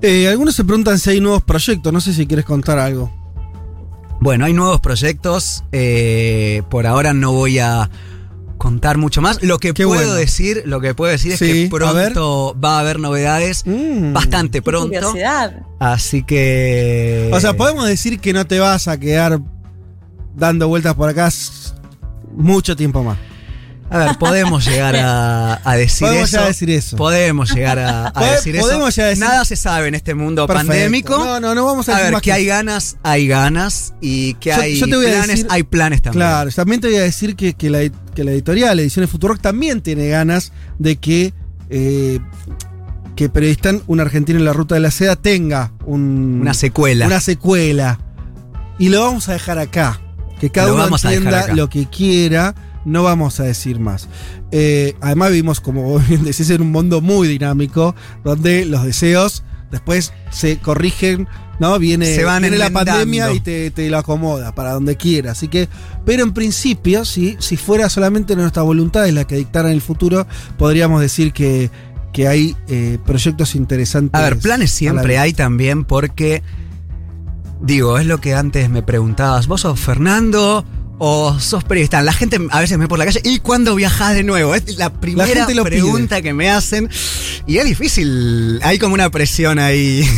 Eh, 0.00 0.28
algunos 0.28 0.56
se 0.56 0.64
preguntan 0.64 0.98
si 0.98 1.10
hay 1.10 1.20
nuevos 1.20 1.42
proyectos. 1.42 1.92
No 1.92 2.00
sé 2.00 2.12
si 2.12 2.26
quieres 2.26 2.44
contar 2.44 2.78
algo. 2.78 3.12
Bueno, 4.20 4.44
hay 4.44 4.52
nuevos 4.52 4.80
proyectos. 4.80 5.64
eh, 5.72 6.62
por 6.70 6.86
ahora 6.86 7.12
no 7.12 7.32
voy 7.32 7.58
a 7.58 7.88
contar 8.62 8.96
mucho 8.96 9.20
más. 9.20 9.42
Lo 9.42 9.58
que 9.58 9.74
Qué 9.74 9.84
puedo 9.84 9.98
bueno. 10.00 10.14
decir, 10.14 10.62
lo 10.66 10.80
que 10.80 10.94
puedo 10.94 11.10
decir 11.10 11.36
Sí, 11.36 11.64
es 11.64 11.70
que 11.70 11.84
a 11.84 11.92
ver. 11.92 12.12
pronto 12.12 12.56
va 12.64 12.76
a 12.76 12.78
haber 12.78 13.00
novedades. 13.00 13.64
Mm. 13.66 14.12
Bastante 14.12 14.62
pronto. 14.62 14.86
curiosidad. 14.86 15.62
Así 15.80 16.22
que. 16.22 17.28
O 17.32 17.40
sea, 17.40 17.56
podemos 17.56 17.88
decir 17.88 18.20
que 18.20 18.32
no 18.32 18.46
te 18.46 18.60
vas 18.60 18.86
a 18.86 19.00
quedar 19.00 19.40
dando 20.36 20.68
vueltas 20.68 20.94
por 20.94 21.08
acá 21.08 21.28
mucho 22.36 22.76
tiempo 22.76 23.02
más. 23.02 23.18
A 23.92 23.98
ver, 23.98 24.18
podemos 24.18 24.64
llegar 24.64 24.96
a, 24.96 25.60
a 25.62 25.76
decir 25.76 26.08
Podemos 26.08 26.28
eso. 26.32 26.40
a 26.40 26.46
decir 26.46 26.70
eso. 26.70 26.96
Podemos 26.96 27.52
llegar 27.54 27.78
a, 27.78 28.10
decir 28.32 28.56
eso. 28.56 28.64
podemos 28.66 28.96
decir- 28.96 29.18
Nada 29.18 29.44
se 29.44 29.54
sabe 29.56 29.88
en 29.88 29.94
este 29.94 30.14
mundo 30.14 30.46
Perfecto. 30.46 30.68
pandémico. 30.72 31.18
No, 31.24 31.40
no, 31.40 31.54
no 31.54 31.64
vamos 31.66 31.88
a 31.88 31.92
A 31.92 31.94
decir 31.96 32.04
ver, 32.06 32.12
más 32.14 32.22
que 32.22 32.30
que 32.30 32.32
hay 32.32 32.46
ganas, 32.46 32.96
hay 33.02 33.26
ganas. 33.28 33.92
Y 34.00 34.34
que 34.34 34.50
Yo- 34.50 34.56
hay 34.62 34.78
yo 34.80 34.86
te 34.86 34.96
voy 34.96 35.06
a 35.06 35.08
planes, 35.10 35.28
decir- 35.28 35.46
hay 35.50 35.62
planes 35.64 36.00
también. 36.02 36.20
Claro, 36.26 36.50
también 36.50 36.80
te 36.80 36.88
voy 36.88 36.96
a 36.96 37.02
decir 37.02 37.36
que, 37.36 37.54
que 37.54 37.68
la, 37.70 37.80
que 38.14 38.24
la 38.24 38.30
editorial 38.32 38.80
Ediciones 38.80 39.10
Futurock 39.10 39.40
también 39.40 39.82
tiene 39.82 40.08
ganas 40.08 40.52
de 40.78 40.96
que, 40.96 41.34
eh, 41.68 42.18
que 43.14 43.28
Periodistán, 43.28 43.82
un 43.86 44.00
argentino 44.00 44.38
en 44.38 44.44
la 44.46 44.52
ruta 44.54 44.74
de 44.74 44.80
la 44.80 44.90
seda, 44.90 45.16
tenga 45.16 45.72
un- 45.84 46.38
Una 46.40 46.54
secuela. 46.54 47.06
una 47.06 47.20
secuela. 47.20 47.98
Y 48.78 48.88
lo 48.88 49.02
vamos 49.02 49.28
a 49.28 49.34
dejar 49.34 49.58
acá. 49.58 50.00
Que 50.40 50.50
cada 50.50 50.68
Lo 50.68 50.74
uno 50.74 50.86
entienda 50.96 51.48
lo 51.54 51.68
que 51.68 51.86
quiera. 51.88 52.54
No 52.84 53.02
vamos 53.02 53.40
a 53.40 53.44
decir 53.44 53.78
más. 53.78 54.08
Eh, 54.50 54.94
además 55.00 55.30
vivimos, 55.30 55.60
como 55.60 55.82
vos 55.82 56.06
bien 56.08 56.24
decís, 56.24 56.50
en 56.50 56.62
un 56.62 56.72
mundo 56.72 57.00
muy 57.00 57.28
dinámico, 57.28 57.94
donde 58.24 58.64
los 58.64 58.84
deseos 58.84 59.44
después 59.70 60.12
se 60.30 60.58
corrigen, 60.58 61.26
¿no? 61.58 61.78
Viene, 61.78 62.06
Se 62.14 62.24
van 62.24 62.42
viene 62.42 62.58
la 62.58 62.70
pandemia 62.70 63.32
y 63.32 63.40
te, 63.40 63.70
te 63.70 63.88
lo 63.88 63.98
acomoda 63.98 64.54
para 64.54 64.72
donde 64.72 64.96
quiera. 64.96 65.32
Así 65.32 65.48
que, 65.48 65.68
pero 66.04 66.22
en 66.22 66.32
principio, 66.32 67.04
si, 67.04 67.36
si 67.40 67.56
fuera 67.56 67.88
solamente 67.88 68.36
nuestra 68.36 68.62
voluntad 68.62 69.08
es 69.08 69.14
la 69.14 69.26
que 69.26 69.36
dictara 69.36 69.68
en 69.68 69.74
el 69.74 69.80
futuro, 69.80 70.26
podríamos 70.58 71.00
decir 71.00 71.32
que, 71.32 71.70
que 72.12 72.28
hay 72.28 72.54
eh, 72.68 72.98
proyectos 73.04 73.54
interesantes. 73.54 74.20
A 74.20 74.24
ver, 74.24 74.38
planes 74.38 74.70
siempre 74.70 75.18
hay 75.18 75.32
también 75.32 75.84
porque, 75.84 76.42
digo, 77.62 77.98
es 77.98 78.06
lo 78.06 78.20
que 78.20 78.34
antes 78.34 78.68
me 78.68 78.82
preguntabas, 78.82 79.46
¿vos 79.46 79.62
sos 79.62 79.80
Fernando 79.80 80.66
o 81.04 81.40
sos 81.40 81.64
periodista? 81.64 82.00
La 82.00 82.12
gente 82.12 82.38
a 82.50 82.60
veces 82.60 82.78
me 82.78 82.84
ve 82.84 82.88
por 82.88 82.96
la 82.96 83.04
calle, 83.04 83.20
¿y 83.24 83.40
cuándo 83.40 83.74
viajás 83.74 84.14
de 84.14 84.22
nuevo? 84.22 84.54
Es 84.54 84.76
la 84.76 84.92
primera 84.92 85.48
pregunta 85.64 86.22
que 86.22 86.32
me 86.32 86.48
hacen 86.48 86.88
y 87.44 87.58
es 87.58 87.64
difícil, 87.64 88.60
hay 88.62 88.78
como 88.78 88.94
una 88.94 89.10
presión 89.10 89.58
ahí 89.58 90.08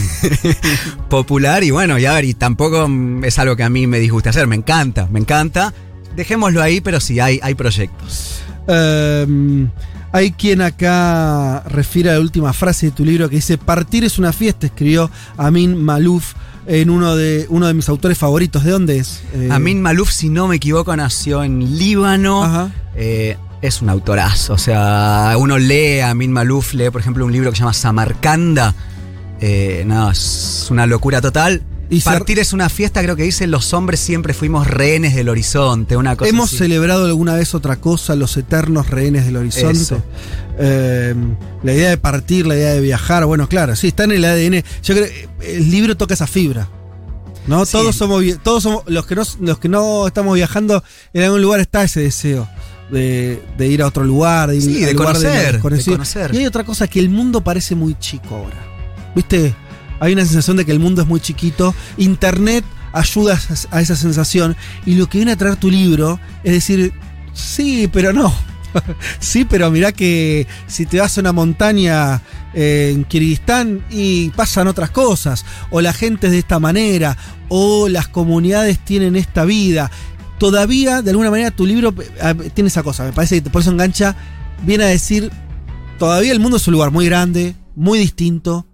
popular 1.09 1.65
y 1.65 1.71
bueno, 1.71 1.99
y 1.99 2.05
a 2.05 2.13
ver, 2.13 2.27
y 2.27 2.35
tampoco 2.35 2.87
es 3.23 3.39
algo 3.39 3.57
que 3.57 3.63
a 3.63 3.71
mí 3.71 3.87
me 3.87 3.99
disguste 3.99 4.29
hacer, 4.29 4.47
me 4.47 4.57
encanta, 4.57 5.09
me 5.11 5.21
encanta. 5.21 5.73
Dejémoslo 6.17 6.63
ahí, 6.63 6.83
pero 6.83 7.01
sí, 7.01 7.19
hay, 7.19 7.41
hay 7.43 7.55
proyectos. 7.55 8.43
Um, 8.69 9.71
hay 10.13 10.33
quien 10.33 10.61
acá 10.61 11.61
refiere 11.67 12.11
a 12.11 12.13
la 12.13 12.21
última 12.21 12.53
frase 12.53 12.87
de 12.87 12.93
tu 12.93 13.07
libro 13.07 13.31
que 13.31 13.37
dice: 13.37 13.57
Partir 13.57 14.05
es 14.05 14.19
una 14.19 14.33
fiesta, 14.35 14.67
escribió 14.67 15.11
Amin 15.39 15.83
Malouf 15.83 16.35
en 16.67 16.91
uno 16.91 17.17
de, 17.17 17.47
uno 17.49 17.67
de 17.67 17.75
mis 17.75 17.89
autores 17.89 18.19
favoritos. 18.19 18.65
¿De 18.65 18.71
dónde 18.71 18.99
es? 18.99 19.23
Eh, 19.35 19.49
Amin 19.51 19.83
Malouf, 19.83 20.11
si 20.11 20.29
no 20.29 20.49
me 20.49 20.57
equivoco, 20.57 20.95
nació 20.97 21.43
en 21.43 21.79
Líbano. 21.79 22.45
Ajá. 22.45 22.71
Eh, 22.95 23.37
es 23.63 23.81
un 23.81 23.89
autorazo. 23.89 24.55
O 24.55 24.59
sea, 24.59 25.35
uno 25.39 25.59
lee 25.59 26.01
a 26.01 26.11
Amin 26.11 26.33
Malouf, 26.33 26.75
lee, 26.75 26.91
por 26.91 27.01
ejemplo, 27.01 27.25
un 27.25 27.33
libro 27.33 27.51
que 27.51 27.57
se 27.57 27.61
llama 27.61 27.73
Samarcanda. 27.73 28.75
Eh, 29.41 29.85
no, 29.87 30.11
es 30.11 30.69
una 30.71 30.87
locura 30.87 31.21
total. 31.21 31.63
Y 31.91 32.01
Partir 32.01 32.39
es 32.39 32.53
una 32.53 32.69
fiesta, 32.69 33.03
creo 33.03 33.15
que 33.15 33.25
dice, 33.25 33.47
los 33.47 33.73
hombres 33.75 34.01
siempre 34.01 34.33
fuimos 34.33 34.67
rehenes 34.67 35.15
del 35.15 35.29
horizonte, 35.29 35.97
una 35.97 36.17
cosa 36.17 36.29
Hemos 36.31 36.49
así. 36.49 36.59
celebrado 36.59 37.05
alguna 37.07 37.35
vez 37.35 37.55
otra 37.55 37.77
cosa, 37.77 38.17
los 38.17 38.37
eternos 38.37 38.89
rehenes 38.91 39.27
del 39.27 39.37
horizonte. 39.37 39.97
Eh, 40.59 41.15
la 41.63 41.73
idea 41.73 41.91
de 41.91 41.99
partir, 41.99 42.47
la 42.47 42.55
idea 42.57 42.73
de 42.73 42.81
viajar, 42.81 43.27
bueno, 43.27 43.49
claro, 43.49 43.77
sí, 43.77 43.89
está 43.89 44.05
en 44.05 44.13
el 44.13 44.25
ADN. 44.25 44.65
Yo 44.83 44.95
creo 44.95 45.07
el 45.43 45.71
libro 45.71 45.97
toca 45.97 46.15
esa 46.15 46.27
fibra. 46.27 46.69
¿No? 47.47 47.67
Sí. 47.67 47.73
Todos 47.73 47.95
somos 47.97 48.25
todos 48.43 48.63
somos 48.63 48.85
los 48.87 49.05
que 49.05 49.15
no 49.15 49.23
los 49.41 49.59
que 49.59 49.69
no 49.69 50.07
estamos 50.07 50.35
viajando 50.35 50.83
en 51.13 51.25
algún 51.25 51.43
lugar 51.43 51.61
está 51.61 51.85
ese 51.85 52.01
deseo 52.01 52.49
de, 52.91 53.43
de 53.59 53.67
ir 53.69 53.83
a 53.83 53.87
otro 53.87 54.03
lugar, 54.03 54.49
de 54.49 54.57
ir 54.57 54.63
Sí, 54.63 54.81
de 54.81 54.95
lugar 54.95 55.09
conocer, 55.09 55.61
de 55.61 55.61
conocer. 55.61 56.35
Y 56.35 56.39
hay 56.39 56.47
otra 56.47 56.65
cosa 56.65 56.89
que 56.89 57.01
el 57.01 57.11
mundo 57.11 57.43
parece 57.45 57.75
muy 57.75 57.99
chico 57.99 58.35
ahora. 58.35 58.57
¿Viste? 59.15 59.55
Hay 60.05 60.13
una 60.13 60.25
sensación 60.25 60.57
de 60.59 60.65
que 60.67 60.73
el 60.73 60.81
mundo 60.81 61.01
es 61.03 61.09
muy 61.09 61.19
chiquito. 61.21 61.75
Internet 61.97 62.65
ayuda 62.93 63.39
a 63.71 63.81
esa- 63.81 63.97
sensación. 63.97 64.55
Y 64.85 64.97
lo 64.97 65.09
que 65.09 65.19
viene 65.19 65.33
a 65.33 65.37
traer 65.37 65.57
tu 65.57 65.71
libro 65.71 66.21
es 66.43 66.53
decir, 66.53 66.93
sí, 67.33 67.89
pero 67.93 68.13
no. 68.13 68.33
sí, 69.19 69.45
pero 69.45 69.71
mirá 69.71 69.93
que 69.93 70.47
si 70.67 70.85
te 70.85 71.01
vas 71.01 71.17
a 71.17 71.21
una 71.23 71.33
montaña 71.33 72.21
eh, 72.53 72.93
en 72.95 73.05
Kirguistán 73.05 73.85
y 73.91 74.29
pasan 74.31 74.69
otras 74.69 74.91
cosas. 74.91 75.45
O 75.71 75.81
la 75.81 75.93
gente 75.93 76.27
es 76.27 76.33
de 76.33 76.39
esta 76.41 76.59
manera. 76.59 77.17
O 77.49 77.89
las 77.89 78.09
comunidades 78.09 78.79
tienen 78.85 79.17
esta 79.17 79.45
vida. 79.45 79.91
Todavía, 80.39 81.01
de 81.01 81.11
alguna 81.11 81.31
manera, 81.31 81.51
tu 81.51 81.65
libro 81.65 81.95
eh, 81.99 82.51
tiene 82.53 82.69
esa 82.69 82.83
cosa. 82.83 83.05
Me 83.05 83.13
parece 83.13 83.43
que 83.43 83.49
por 83.49 83.63
eso 83.63 83.71
engancha. 83.71 84.15
Viene 84.63 84.85
a 84.85 84.89
decir, 84.89 85.31
todavía 85.99 86.33
el 86.33 86.41
mundo 86.41 86.59
es 86.59 86.67
un 86.69 86.73
lugar 86.73 86.91
muy 86.91 87.07
grande, 87.07 87.55
muy 87.75 87.99
distinto. 87.99 88.67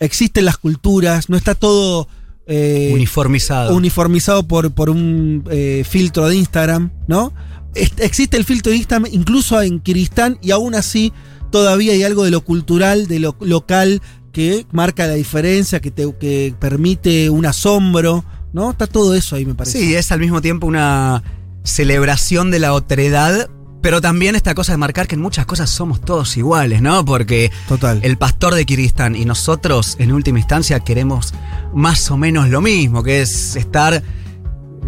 Existen 0.00 0.44
las 0.44 0.58
culturas, 0.58 1.28
no 1.28 1.36
está 1.36 1.54
todo 1.54 2.08
eh, 2.46 2.90
uniformizado. 2.94 3.74
uniformizado 3.74 4.46
por, 4.46 4.72
por 4.72 4.90
un 4.90 5.44
eh, 5.50 5.84
filtro 5.88 6.28
de 6.28 6.36
Instagram, 6.36 6.90
¿no? 7.06 7.32
Existe 7.74 8.36
el 8.36 8.44
filtro 8.44 8.70
de 8.70 8.78
Instagram 8.78 9.10
incluso 9.12 9.60
en 9.60 9.80
Kirguistán 9.80 10.38
y 10.40 10.50
aún 10.50 10.74
así 10.74 11.12
todavía 11.50 11.92
hay 11.92 12.02
algo 12.02 12.24
de 12.24 12.30
lo 12.30 12.42
cultural, 12.42 13.06
de 13.06 13.18
lo 13.18 13.36
local 13.40 14.00
que 14.32 14.66
marca 14.72 15.06
la 15.06 15.14
diferencia, 15.14 15.80
que, 15.80 15.90
te, 15.90 16.12
que 16.18 16.54
permite 16.58 17.30
un 17.30 17.46
asombro, 17.46 18.24
¿no? 18.52 18.70
Está 18.70 18.86
todo 18.86 19.14
eso 19.14 19.36
ahí, 19.36 19.44
me 19.44 19.54
parece. 19.54 19.78
Sí, 19.78 19.94
es 19.94 20.12
al 20.12 20.20
mismo 20.20 20.40
tiempo 20.40 20.66
una 20.66 21.22
celebración 21.64 22.50
de 22.50 22.58
la 22.58 22.72
otredad, 22.72 23.50
pero 23.80 24.00
también 24.00 24.34
esta 24.34 24.54
cosa 24.54 24.72
de 24.72 24.78
marcar 24.78 25.06
que 25.06 25.14
en 25.14 25.20
muchas 25.20 25.46
cosas 25.46 25.70
somos 25.70 26.00
todos 26.00 26.36
iguales, 26.36 26.82
¿no? 26.82 27.04
Porque 27.04 27.50
Total. 27.68 28.00
el 28.02 28.18
pastor 28.18 28.54
de 28.54 28.66
Kirguistán 28.66 29.14
y 29.14 29.24
nosotros 29.24 29.96
en 29.98 30.12
última 30.12 30.38
instancia 30.38 30.80
queremos 30.80 31.34
más 31.74 32.10
o 32.10 32.16
menos 32.16 32.48
lo 32.48 32.60
mismo, 32.60 33.02
que 33.02 33.22
es 33.22 33.56
estar 33.56 34.02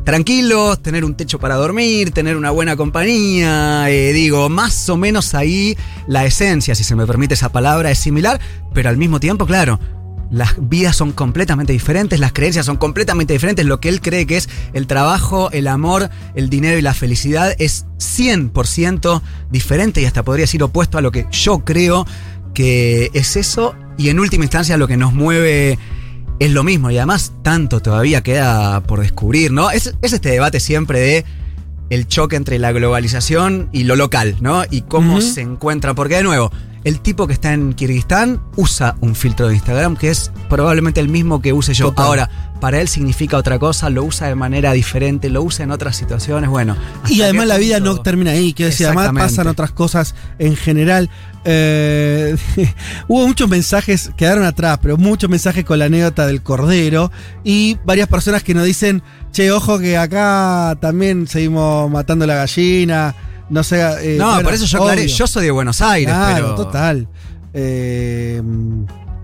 tranquilos, 0.04 0.82
tener 0.82 1.04
un 1.04 1.14
techo 1.14 1.38
para 1.38 1.56
dormir, 1.56 2.10
tener 2.10 2.36
una 2.36 2.50
buena 2.50 2.76
compañía, 2.76 3.90
eh, 3.90 4.12
digo, 4.12 4.48
más 4.48 4.88
o 4.88 4.96
menos 4.96 5.34
ahí 5.34 5.76
la 6.06 6.24
esencia, 6.24 6.74
si 6.74 6.84
se 6.84 6.96
me 6.96 7.06
permite 7.06 7.34
esa 7.34 7.52
palabra, 7.52 7.90
es 7.90 7.98
similar, 7.98 8.40
pero 8.72 8.88
al 8.88 8.96
mismo 8.96 9.20
tiempo, 9.20 9.46
claro, 9.46 9.78
las 10.30 10.54
vidas 10.68 10.96
son 10.96 11.12
completamente 11.12 11.72
diferentes, 11.72 12.20
las 12.20 12.32
creencias 12.32 12.66
son 12.66 12.76
completamente 12.76 13.32
diferentes, 13.32 13.66
lo 13.66 13.80
que 13.80 13.88
él 13.88 14.00
cree 14.00 14.26
que 14.26 14.36
es 14.36 14.48
el 14.72 14.86
trabajo, 14.86 15.50
el 15.52 15.66
amor, 15.66 16.08
el 16.34 16.48
dinero 16.48 16.78
y 16.78 16.82
la 16.82 16.94
felicidad 16.94 17.54
es 17.58 17.86
100% 17.98 19.22
diferente 19.50 20.00
y 20.00 20.04
hasta 20.04 20.22
podría 20.22 20.44
decir 20.44 20.62
opuesto 20.62 20.98
a 20.98 21.00
lo 21.00 21.10
que 21.10 21.26
yo 21.30 21.64
creo 21.64 22.06
que 22.54 23.10
es 23.14 23.36
eso. 23.36 23.74
Y 23.98 24.08
en 24.08 24.20
última 24.20 24.44
instancia 24.44 24.76
lo 24.76 24.88
que 24.88 24.96
nos 24.96 25.12
mueve 25.12 25.78
es 26.38 26.50
lo 26.50 26.64
mismo. 26.64 26.90
Y 26.90 26.96
además 26.96 27.32
tanto 27.42 27.80
todavía 27.80 28.22
queda 28.22 28.80
por 28.82 29.00
descubrir, 29.00 29.52
¿no? 29.52 29.70
Es, 29.70 29.94
es 30.00 30.12
este 30.12 30.30
debate 30.30 30.60
siempre 30.60 31.00
de 31.00 31.24
el 31.90 32.06
choque 32.06 32.36
entre 32.36 32.58
la 32.58 32.72
globalización 32.72 33.68
y 33.72 33.82
lo 33.84 33.96
local, 33.96 34.36
¿no? 34.40 34.62
Y 34.70 34.82
cómo 34.82 35.20
se 35.20 35.40
encuentra, 35.40 35.94
porque 35.94 36.16
de 36.16 36.22
nuevo, 36.22 36.52
el 36.84 37.00
tipo 37.00 37.26
que 37.26 37.32
está 37.32 37.52
en 37.52 37.74
Kirguistán 37.74 38.40
usa 38.56 38.96
un 39.00 39.14
filtro 39.14 39.48
de 39.48 39.54
Instagram 39.54 39.96
que 39.96 40.10
es 40.10 40.30
probablemente 40.48 41.00
el 41.00 41.08
mismo 41.08 41.42
que 41.42 41.52
use 41.52 41.74
yo. 41.74 41.86
Total. 41.86 42.06
Ahora, 42.06 42.30
para 42.60 42.80
él 42.80 42.88
significa 42.88 43.36
otra 43.36 43.58
cosa, 43.58 43.90
lo 43.90 44.04
usa 44.04 44.28
de 44.28 44.34
manera 44.34 44.72
diferente, 44.72 45.30
lo 45.30 45.42
usa 45.42 45.64
en 45.64 45.70
otras 45.70 45.96
situaciones, 45.96 46.50
bueno. 46.50 46.76
¿hasta 47.02 47.12
Y 47.12 47.22
además 47.22 47.46
la 47.46 47.56
vida 47.56 47.80
no 47.80 48.00
termina 48.00 48.32
ahí, 48.32 48.52
quiero 48.52 48.70
decir, 48.70 48.86
además 48.86 49.12
pasan 49.14 49.46
otras 49.46 49.72
cosas 49.72 50.14
en 50.38 50.56
general. 50.56 51.10
Eh, 51.44 52.36
hubo 53.08 53.26
muchos 53.26 53.48
mensajes, 53.48 54.10
quedaron 54.16 54.44
atrás, 54.44 54.78
pero 54.82 54.98
muchos 54.98 55.30
mensajes 55.30 55.64
con 55.64 55.78
la 55.78 55.86
anécdota 55.86 56.26
del 56.26 56.42
cordero 56.42 57.10
y 57.44 57.78
varias 57.84 58.08
personas 58.08 58.42
que 58.42 58.52
nos 58.54 58.64
dicen, 58.64 59.02
che, 59.32 59.50
ojo 59.50 59.78
que 59.78 59.96
acá 59.96 60.76
también 60.80 61.26
seguimos 61.26 61.90
matando 61.90 62.26
la 62.26 62.34
gallina, 62.34 63.14
no 63.50 63.62
sé. 63.62 63.80
eh, 64.14 64.16
No, 64.18 64.26
bueno, 64.28 64.42
por 64.44 64.54
eso 64.54 64.64
yo 64.66 64.78
aclaré, 64.78 65.02
obvio. 65.02 65.14
yo 65.14 65.26
soy 65.26 65.44
de 65.44 65.50
Buenos 65.50 65.80
Aires, 65.82 66.14
Claro, 66.14 66.34
pero... 66.34 66.54
total. 66.54 67.08
Eh, 67.52 68.42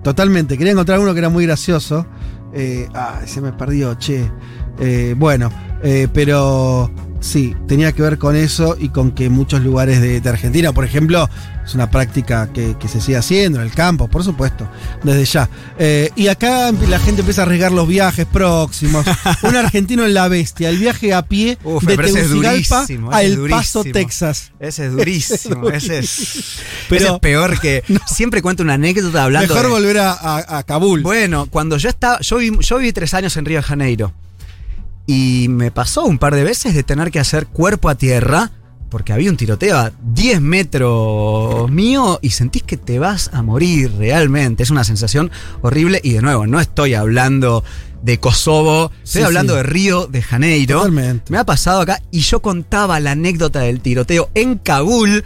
totalmente. 0.03 0.59
Quería 0.59 0.73
encontrar 0.73 0.99
uno 0.99 1.13
que 1.15 1.19
era 1.21 1.29
muy 1.29 1.47
gracioso. 1.47 2.07
Eh, 2.53 2.89
ah, 2.95 3.21
se 3.27 3.41
me 3.41 3.53
perdió, 3.53 3.95
che. 3.99 4.31
Eh, 4.79 5.15
bueno, 5.17 5.51
eh, 5.83 6.09
pero 6.13 6.91
sí, 7.27 7.55
tenía 7.67 7.93
que 7.93 8.03
ver 8.03 8.19
con 8.19 8.37
eso 8.37 8.77
y 8.79 8.89
con 8.91 9.11
que 9.13 9.29
muchos 9.29 9.61
lugares 9.63 10.01
de, 10.01 10.21
de 10.21 10.29
Argentina, 10.29 10.73
por 10.73 10.85
ejemplo, 10.85 11.29
es 11.65 11.75
una 11.75 11.91
práctica 11.91 12.49
que, 12.53 12.77
que 12.79 12.87
se 12.89 13.01
sigue 13.01 13.17
haciendo 13.17 13.59
en 13.61 13.67
el 13.67 13.73
campo, 13.73 14.07
por 14.09 14.23
supuesto, 14.23 14.69
desde 15.03 15.25
ya. 15.25 15.49
Eh, 15.79 16.11
y 16.15 16.29
acá 16.29 16.71
la 16.89 16.99
gente 17.01 17.23
empieza 17.23 17.43
a 17.43 17.45
arriesgar 17.47 17.73
los 17.73 17.89
viajes 17.89 18.25
próximos. 18.27 19.05
Un 19.43 19.57
argentino 19.57 20.05
en 20.05 20.15
la 20.15 20.29
bestia, 20.29 20.69
el 20.71 20.79
viaje 20.79 21.13
a 21.13 21.23
pie 21.23 21.59
Uf, 21.65 21.83
de 21.85 21.97
Tegucigalpa 21.97 22.81
durísimo, 22.83 23.13
a 23.13 23.23
El 23.23 23.49
Paso. 23.51 23.83
Texas. 23.85 24.53
Ese 24.61 24.87
es 24.87 24.93
durísimo, 24.93 25.69
ese 25.71 25.99
es, 25.99 26.59
Pero- 26.89 27.05
ese 27.07 27.15
es 27.15 27.21
peor 27.21 27.59
que... 27.61 27.83
Siempre 28.07 28.41
cuento 28.43 28.63
una 28.63 28.75
anécdota 28.75 29.25
hablando 29.25 29.53
Mejor 29.53 29.67
de- 29.69 29.73
volver 29.73 29.99
a, 29.99 30.13
a- 30.13 30.59
a 30.59 30.63
Kabul. 30.63 31.03
Bueno, 31.03 31.47
cuando 31.51 31.77
yo 31.77 31.89
estaba, 31.89 32.21
yo 32.21 32.37
viví, 32.37 32.59
yo 32.61 32.79
viví 32.79 32.93
tres 32.93 33.13
años 33.15 33.37
en 33.37 33.45
Río 33.45 33.59
de 33.59 33.63
Janeiro 33.65 34.13
y 35.07 35.47
me 35.49 35.71
pasó 35.71 36.05
un 36.05 36.19
par 36.19 36.35
de 36.35 36.45
veces 36.45 36.75
de 36.75 36.83
tener 36.83 37.11
que 37.11 37.21
hacer 37.21 37.47
cuerpo 37.47 37.89
a 37.89 37.95
tierra 37.95 38.51
porque 38.91 39.13
había 39.13 39.31
un 39.31 39.37
tiroteo 39.37 39.77
a 39.79 39.93
10 40.15 40.41
metros 40.41 41.71
mío 41.71 42.19
y 42.23 42.31
sentís 42.31 42.63
que 42.63 42.77
te 42.77 42.99
vas 42.99 43.31
a 43.33 43.43
morir 43.43 43.93
realmente. 43.99 44.63
Es 44.63 44.71
una 44.71 44.85
sensación 44.85 45.31
horrible 45.63 46.01
y 46.03 46.13
de 46.13 46.23
nuevo, 46.23 46.47
no 46.47 46.61
estoy 46.61 46.95
hablando 46.95 47.65
de 48.03 48.19
Kosovo, 48.19 48.93
estoy 49.03 49.23
Sí, 49.23 49.27
hablando 49.27 49.55
sí. 49.55 49.57
de 49.59 49.63
Río 49.65 50.07
de 50.07 50.23
Janeiro. 50.23 50.79
Totalmente. 50.79 51.33
Me 51.33 51.39
ha 51.39 51.45
pasado 51.45 51.81
acá 51.81 52.01
y 52.11 52.21
yo 52.21 52.41
contaba 52.41 53.01
la 53.01 53.13
anécdota 53.13 53.61
del 53.61 53.81
tiroteo 53.81 54.31
en 54.35 54.57
Kabul. 54.59 55.25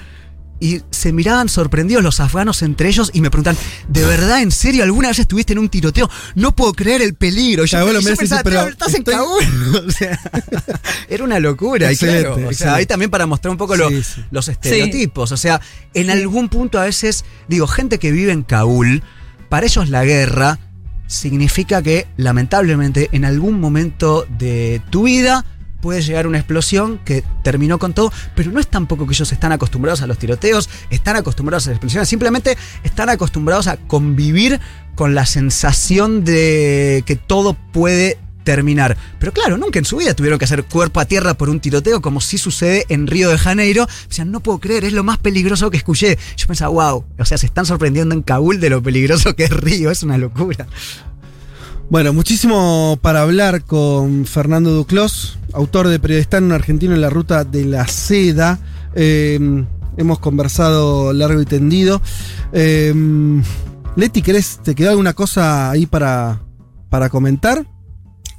Y 0.63 0.83
se 0.91 1.11
miraban 1.15 1.49
sorprendidos 1.49 2.03
los 2.05 2.21
afganos 2.21 2.61
entre 2.63 2.89
ellos 2.91 3.11
y 3.15 3.23
me 3.23 3.31
preguntan, 3.31 3.57
¿de 3.89 4.05
verdad, 4.05 4.43
en 4.43 4.51
serio, 4.51 4.85
alguna 4.85 5.09
vez 5.09 5.19
estuviste 5.19 5.55
en 5.55 5.59
un 5.59 5.71
tiroteo? 5.71 6.11
No 6.35 6.55
puedo 6.55 6.75
creer 6.75 7.01
el 7.01 7.15
peligro. 7.15 7.65
Y 7.65 7.67
yo, 7.67 7.71
Claro, 7.79 7.87
vos 7.87 7.95
lo 7.95 8.01
yo 8.03 8.15
pensaba, 8.17 8.43
decís, 8.43 8.51
pero 8.53 8.61
"Pero 8.61 8.73
estás 8.73 8.95
en 8.95 9.03
Kabul. 9.03 9.85
O 9.89 9.91
sea, 9.91 10.21
era 11.09 11.25
una 11.25 11.41
locura. 11.41 11.89
y 11.91 11.95
Excelente, 11.95 12.25
claro, 12.35 12.49
o 12.49 12.53
sea, 12.53 12.75
ahí 12.75 12.85
también 12.85 13.11
para 13.11 13.25
mostrar 13.27 13.51
un 13.53 13.57
poco 13.57 13.75
lo- 13.75 13.89
Sí, 13.89 14.03
sí. 14.03 14.25
los 14.31 14.49
estereotipos. 14.49 15.33
O 15.33 15.37
sea, 15.39 15.63
en 15.95 16.11
algún 16.11 16.51
punto 16.51 16.79
a 16.79 16.85
veces, 16.85 17.25
digo, 17.49 17.67
gente 17.67 17.99
que 17.99 18.13
vive 18.13 18.33
en 18.33 18.43
Kabul, 18.43 19.03
para 19.49 19.65
ellos 19.65 19.89
la 19.89 20.05
guerra 20.05 20.59
significa 21.07 21.83
que 21.83 22.07
lamentablemente 22.17 23.09
en 23.13 23.25
algún 23.25 23.61
momento 23.61 24.27
de 24.39 24.81
tu 24.91 25.05
vida 25.05 25.45
puede 25.81 26.03
llegar 26.03 26.27
una 26.27 26.39
explosión 26.39 26.99
que 27.05 27.25
terminó 27.43 27.79
con 27.79 27.93
todo, 27.93 28.13
pero 28.35 28.51
no 28.51 28.61
es 28.61 28.69
tampoco 28.69 29.07
que 29.07 29.15
ellos 29.15 29.33
están 29.33 29.53
acostumbrados 29.53 30.03
a 30.03 30.07
los 30.07 30.19
tiroteos, 30.19 30.69
están 30.91 31.17
acostumbrados 31.17 31.67
a 31.67 31.71
las 31.71 31.77
explosiones, 31.77 32.09
simplemente 32.09 32.57
están 32.83 33.09
acostumbrados 33.09 33.67
a 33.67 33.77
convivir 33.77 34.61
con 34.95 35.15
la 35.15 35.27
sensación 35.27 36.25
de 36.25 37.03
que 37.07 37.17
todo 37.17 37.55
puede 37.73 38.19
terminar. 38.45 38.97
Pero 39.19 39.33
claro, 39.33 39.57
nunca 39.57 39.79
en 39.79 39.85
su 39.85 39.97
vida 39.97 40.15
tuvieron 40.15 40.39
que 40.39 40.45
hacer 40.45 40.65
cuerpo 40.65 41.01
a 41.01 41.05
tierra 41.05 41.35
por 41.35 41.51
un 41.51 41.61
tiroteo 41.61 42.01
como 42.01 42.21
sí 42.21 42.39
sucede 42.39 42.87
en 42.89 43.07
Río 43.07 43.31
de 43.31 43.39
Janeiro. 43.39 43.85
O 43.85 44.13
sea, 44.13 44.25
no 44.25 44.41
puedo 44.41 44.59
creer, 44.59 44.85
es 44.85 44.93
lo 44.93 45.05
más 45.05 45.19
peligroso 45.19 45.71
que 45.71 45.77
escuché. 45.77 46.19
Yo 46.37 46.47
pensaba, 46.47 46.71
wow, 46.71 47.05
o 47.19 47.25
sea, 47.25 47.39
se 47.39 47.47
están 47.47 47.67
sorprendiendo 47.67 48.15
en 48.15 48.23
Kabul 48.23 48.61
de 48.61 48.71
lo 48.71 48.83
peligroso 48.83 49.37
que 49.37 49.45
es 49.45 49.51
Río, 49.51 49.91
es 49.91 50.03
una 50.03 50.19
locura. 50.19 50.67
Bueno, 51.91 52.13
muchísimo 52.13 53.01
para 53.03 53.23
hablar 53.23 53.65
con 53.65 54.25
Fernando 54.25 54.71
Duclos, 54.71 55.41
autor 55.53 55.89
de 55.89 55.99
Periodistán, 55.99 56.45
un 56.45 56.53
argentino 56.53 56.95
en 56.95 57.01
la 57.01 57.11
ruta 57.11 57.43
de 57.43 57.65
la 57.65 57.89
seda. 57.89 58.61
Eh, 58.95 59.65
hemos 59.97 60.21
conversado 60.21 61.13
largo 61.13 61.41
y 61.41 61.47
tendido. 61.47 62.01
Eh, 62.53 62.95
Leti, 63.97 64.23
¿querés, 64.23 64.61
¿te 64.63 64.77
quedó 64.77 64.91
alguna 64.91 65.15
cosa 65.15 65.69
ahí 65.69 65.87
para, 65.87 66.41
para 66.91 67.09
comentar? 67.09 67.67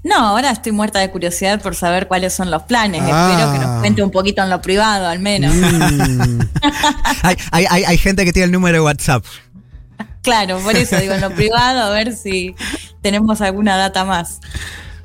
No, 0.02 0.16
ahora 0.16 0.52
estoy 0.52 0.72
muerta 0.72 0.99
de 0.99 1.12
curiosidad 1.12 1.62
por 1.62 1.76
saber 1.76 2.08
cuáles 2.08 2.32
son 2.32 2.52
los 2.52 2.64
planes. 2.64 3.02
Ah. 3.04 3.32
Espero 3.34 3.52
que 3.52 3.60
nos 3.60 3.80
cuente 3.82 4.02
un 4.02 4.12
poquito 4.12 4.41
en 4.41 4.49
lo 4.49 4.62
privado, 4.62 5.08
al 5.08 5.20
menos. 5.20 5.54
Mm, 5.54 6.39
Hay, 7.24 7.36
hay, 7.52 7.66
hay, 7.70 7.84
hay 7.84 7.97
gente 7.97 8.24
que 8.24 8.32
tiene 8.32 8.45
el 8.45 8.52
número 8.54 8.78
de 8.78 8.82
WhatsApp. 8.82 9.26
Claro, 10.22 10.60
por 10.60 10.76
eso 10.76 10.97
digo 10.97 11.14
en 11.14 11.22
lo 11.22 11.32
privado, 11.32 11.82
a 11.82 11.89
ver 11.89 12.16
si 12.16 12.56
tenemos 13.02 13.41
alguna 13.41 13.76
data 13.78 14.06
más. 14.06 14.39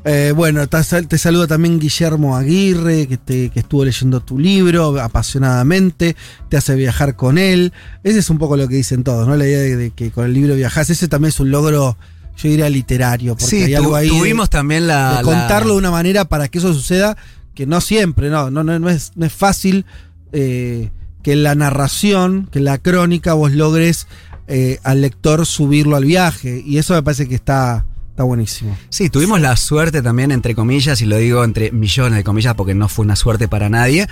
eh, 0.04 0.32
bueno, 0.36 0.66
te, 0.68 0.82
sal- 0.84 1.08
te 1.08 1.18
saluda 1.18 1.46
también 1.48 1.78
Guillermo 1.80 2.36
Aguirre, 2.36 3.08
que, 3.08 3.16
te, 3.16 3.50
que 3.50 3.60
estuvo 3.60 3.84
leyendo 3.84 4.20
tu 4.20 4.38
libro 4.38 5.00
apasionadamente, 5.00 6.16
te 6.48 6.56
hace 6.56 6.74
viajar 6.74 7.16
con 7.16 7.38
él. 7.38 7.72
Ese 8.04 8.20
es 8.20 8.30
un 8.30 8.38
poco 8.38 8.56
lo 8.56 8.68
que 8.68 8.76
dicen 8.76 9.02
todos, 9.04 9.26
¿no? 9.26 9.36
La 9.36 9.46
idea 9.46 9.58
de, 9.58 9.76
de 9.76 9.90
que 9.90 10.10
con 10.10 10.26
el 10.26 10.32
libro 10.34 10.54
viajás. 10.54 10.90
Ese 10.90 11.08
también 11.08 11.30
es 11.30 11.40
un 11.40 11.50
logro, 11.50 11.96
yo 12.36 12.48
diría, 12.48 12.70
literario. 12.70 13.34
Porque 13.34 13.46
Sí, 13.46 13.62
hay 13.64 13.72
tu- 13.74 13.78
algo 13.82 13.96
ahí. 13.96 14.08
de- 14.08 14.16
tuvimos 14.18 14.48
también 14.50 14.86
la... 14.86 15.08
de 15.10 15.14
la- 15.16 15.22
contarlo 15.22 15.72
de 15.72 15.78
una 15.78 15.90
manera 15.90 16.24
para 16.26 16.48
que 16.48 16.58
eso 16.58 16.72
suceda, 16.72 17.16
que 17.54 17.66
no 17.66 17.80
siempre, 17.80 18.30
no, 18.30 18.50
no, 18.50 18.62
no, 18.62 18.78
no 18.78 18.88
es, 18.90 19.12
no 19.16 19.26
es 19.26 19.32
fácil 19.32 19.86
eh, 20.32 20.90
que 21.22 21.32
en 21.32 21.42
la 21.42 21.54
narración, 21.56 22.48
que 22.52 22.58
en 22.60 22.66
la 22.66 22.78
crónica 22.78 23.32
vos 23.32 23.50
logres 23.52 24.06
eh, 24.48 24.78
al 24.82 25.00
lector 25.00 25.46
subirlo 25.46 25.96
al 25.96 26.04
viaje. 26.04 26.62
Y 26.64 26.78
eso 26.78 26.94
me 26.94 27.02
parece 27.02 27.28
que 27.28 27.34
está, 27.34 27.86
está 28.10 28.22
buenísimo. 28.22 28.76
Sí, 28.88 29.10
tuvimos 29.10 29.40
la 29.40 29.56
suerte 29.56 30.02
también, 30.02 30.32
entre 30.32 30.54
comillas, 30.54 31.00
y 31.00 31.06
lo 31.06 31.16
digo 31.16 31.44
entre 31.44 31.72
millones 31.72 32.16
de 32.16 32.24
comillas 32.24 32.54
porque 32.54 32.74
no 32.74 32.88
fue 32.88 33.04
una 33.04 33.16
suerte 33.16 33.48
para 33.48 33.68
nadie. 33.68 34.06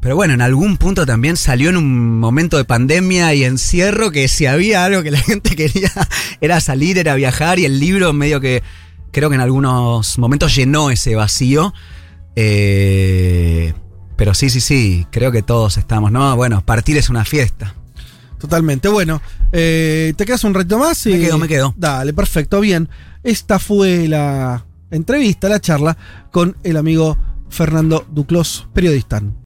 Pero 0.00 0.16
bueno, 0.16 0.34
en 0.34 0.42
algún 0.42 0.76
punto 0.76 1.06
también 1.06 1.38
salió 1.38 1.70
en 1.70 1.78
un 1.78 2.20
momento 2.20 2.58
de 2.58 2.64
pandemia 2.66 3.32
y 3.32 3.44
encierro 3.44 4.10
que 4.10 4.28
si 4.28 4.44
había 4.44 4.84
algo 4.84 5.02
que 5.02 5.10
la 5.10 5.18
gente 5.18 5.56
quería 5.56 5.90
era 6.42 6.60
salir, 6.60 6.98
era 6.98 7.14
viajar 7.14 7.58
y 7.58 7.64
el 7.64 7.80
libro 7.80 8.12
medio 8.12 8.38
que 8.38 8.62
creo 9.12 9.30
que 9.30 9.36
en 9.36 9.40
algunos 9.40 10.18
momentos 10.18 10.54
llenó 10.54 10.90
ese 10.90 11.14
vacío. 11.14 11.72
Eh, 12.36 13.72
pero 14.16 14.34
sí, 14.34 14.50
sí, 14.50 14.60
sí, 14.60 15.06
creo 15.10 15.32
que 15.32 15.42
todos 15.42 15.78
estamos, 15.78 16.12
¿no? 16.12 16.36
Bueno, 16.36 16.62
partir 16.64 16.98
es 16.98 17.08
una 17.08 17.24
fiesta. 17.24 17.74
Totalmente. 18.44 18.88
Bueno, 18.90 19.22
eh, 19.52 20.12
¿te 20.18 20.26
quedas 20.26 20.44
un 20.44 20.52
reto 20.52 20.78
más? 20.78 21.06
Me 21.06 21.18
quedo, 21.18 21.38
me 21.38 21.48
quedo. 21.48 21.72
Dale, 21.78 22.12
perfecto, 22.12 22.60
bien. 22.60 22.90
Esta 23.22 23.58
fue 23.58 24.06
la 24.06 24.66
entrevista, 24.90 25.48
la 25.48 25.60
charla 25.60 25.96
con 26.30 26.54
el 26.62 26.76
amigo 26.76 27.16
Fernando 27.48 28.06
Duclos, 28.10 28.68
periodista. 28.74 29.22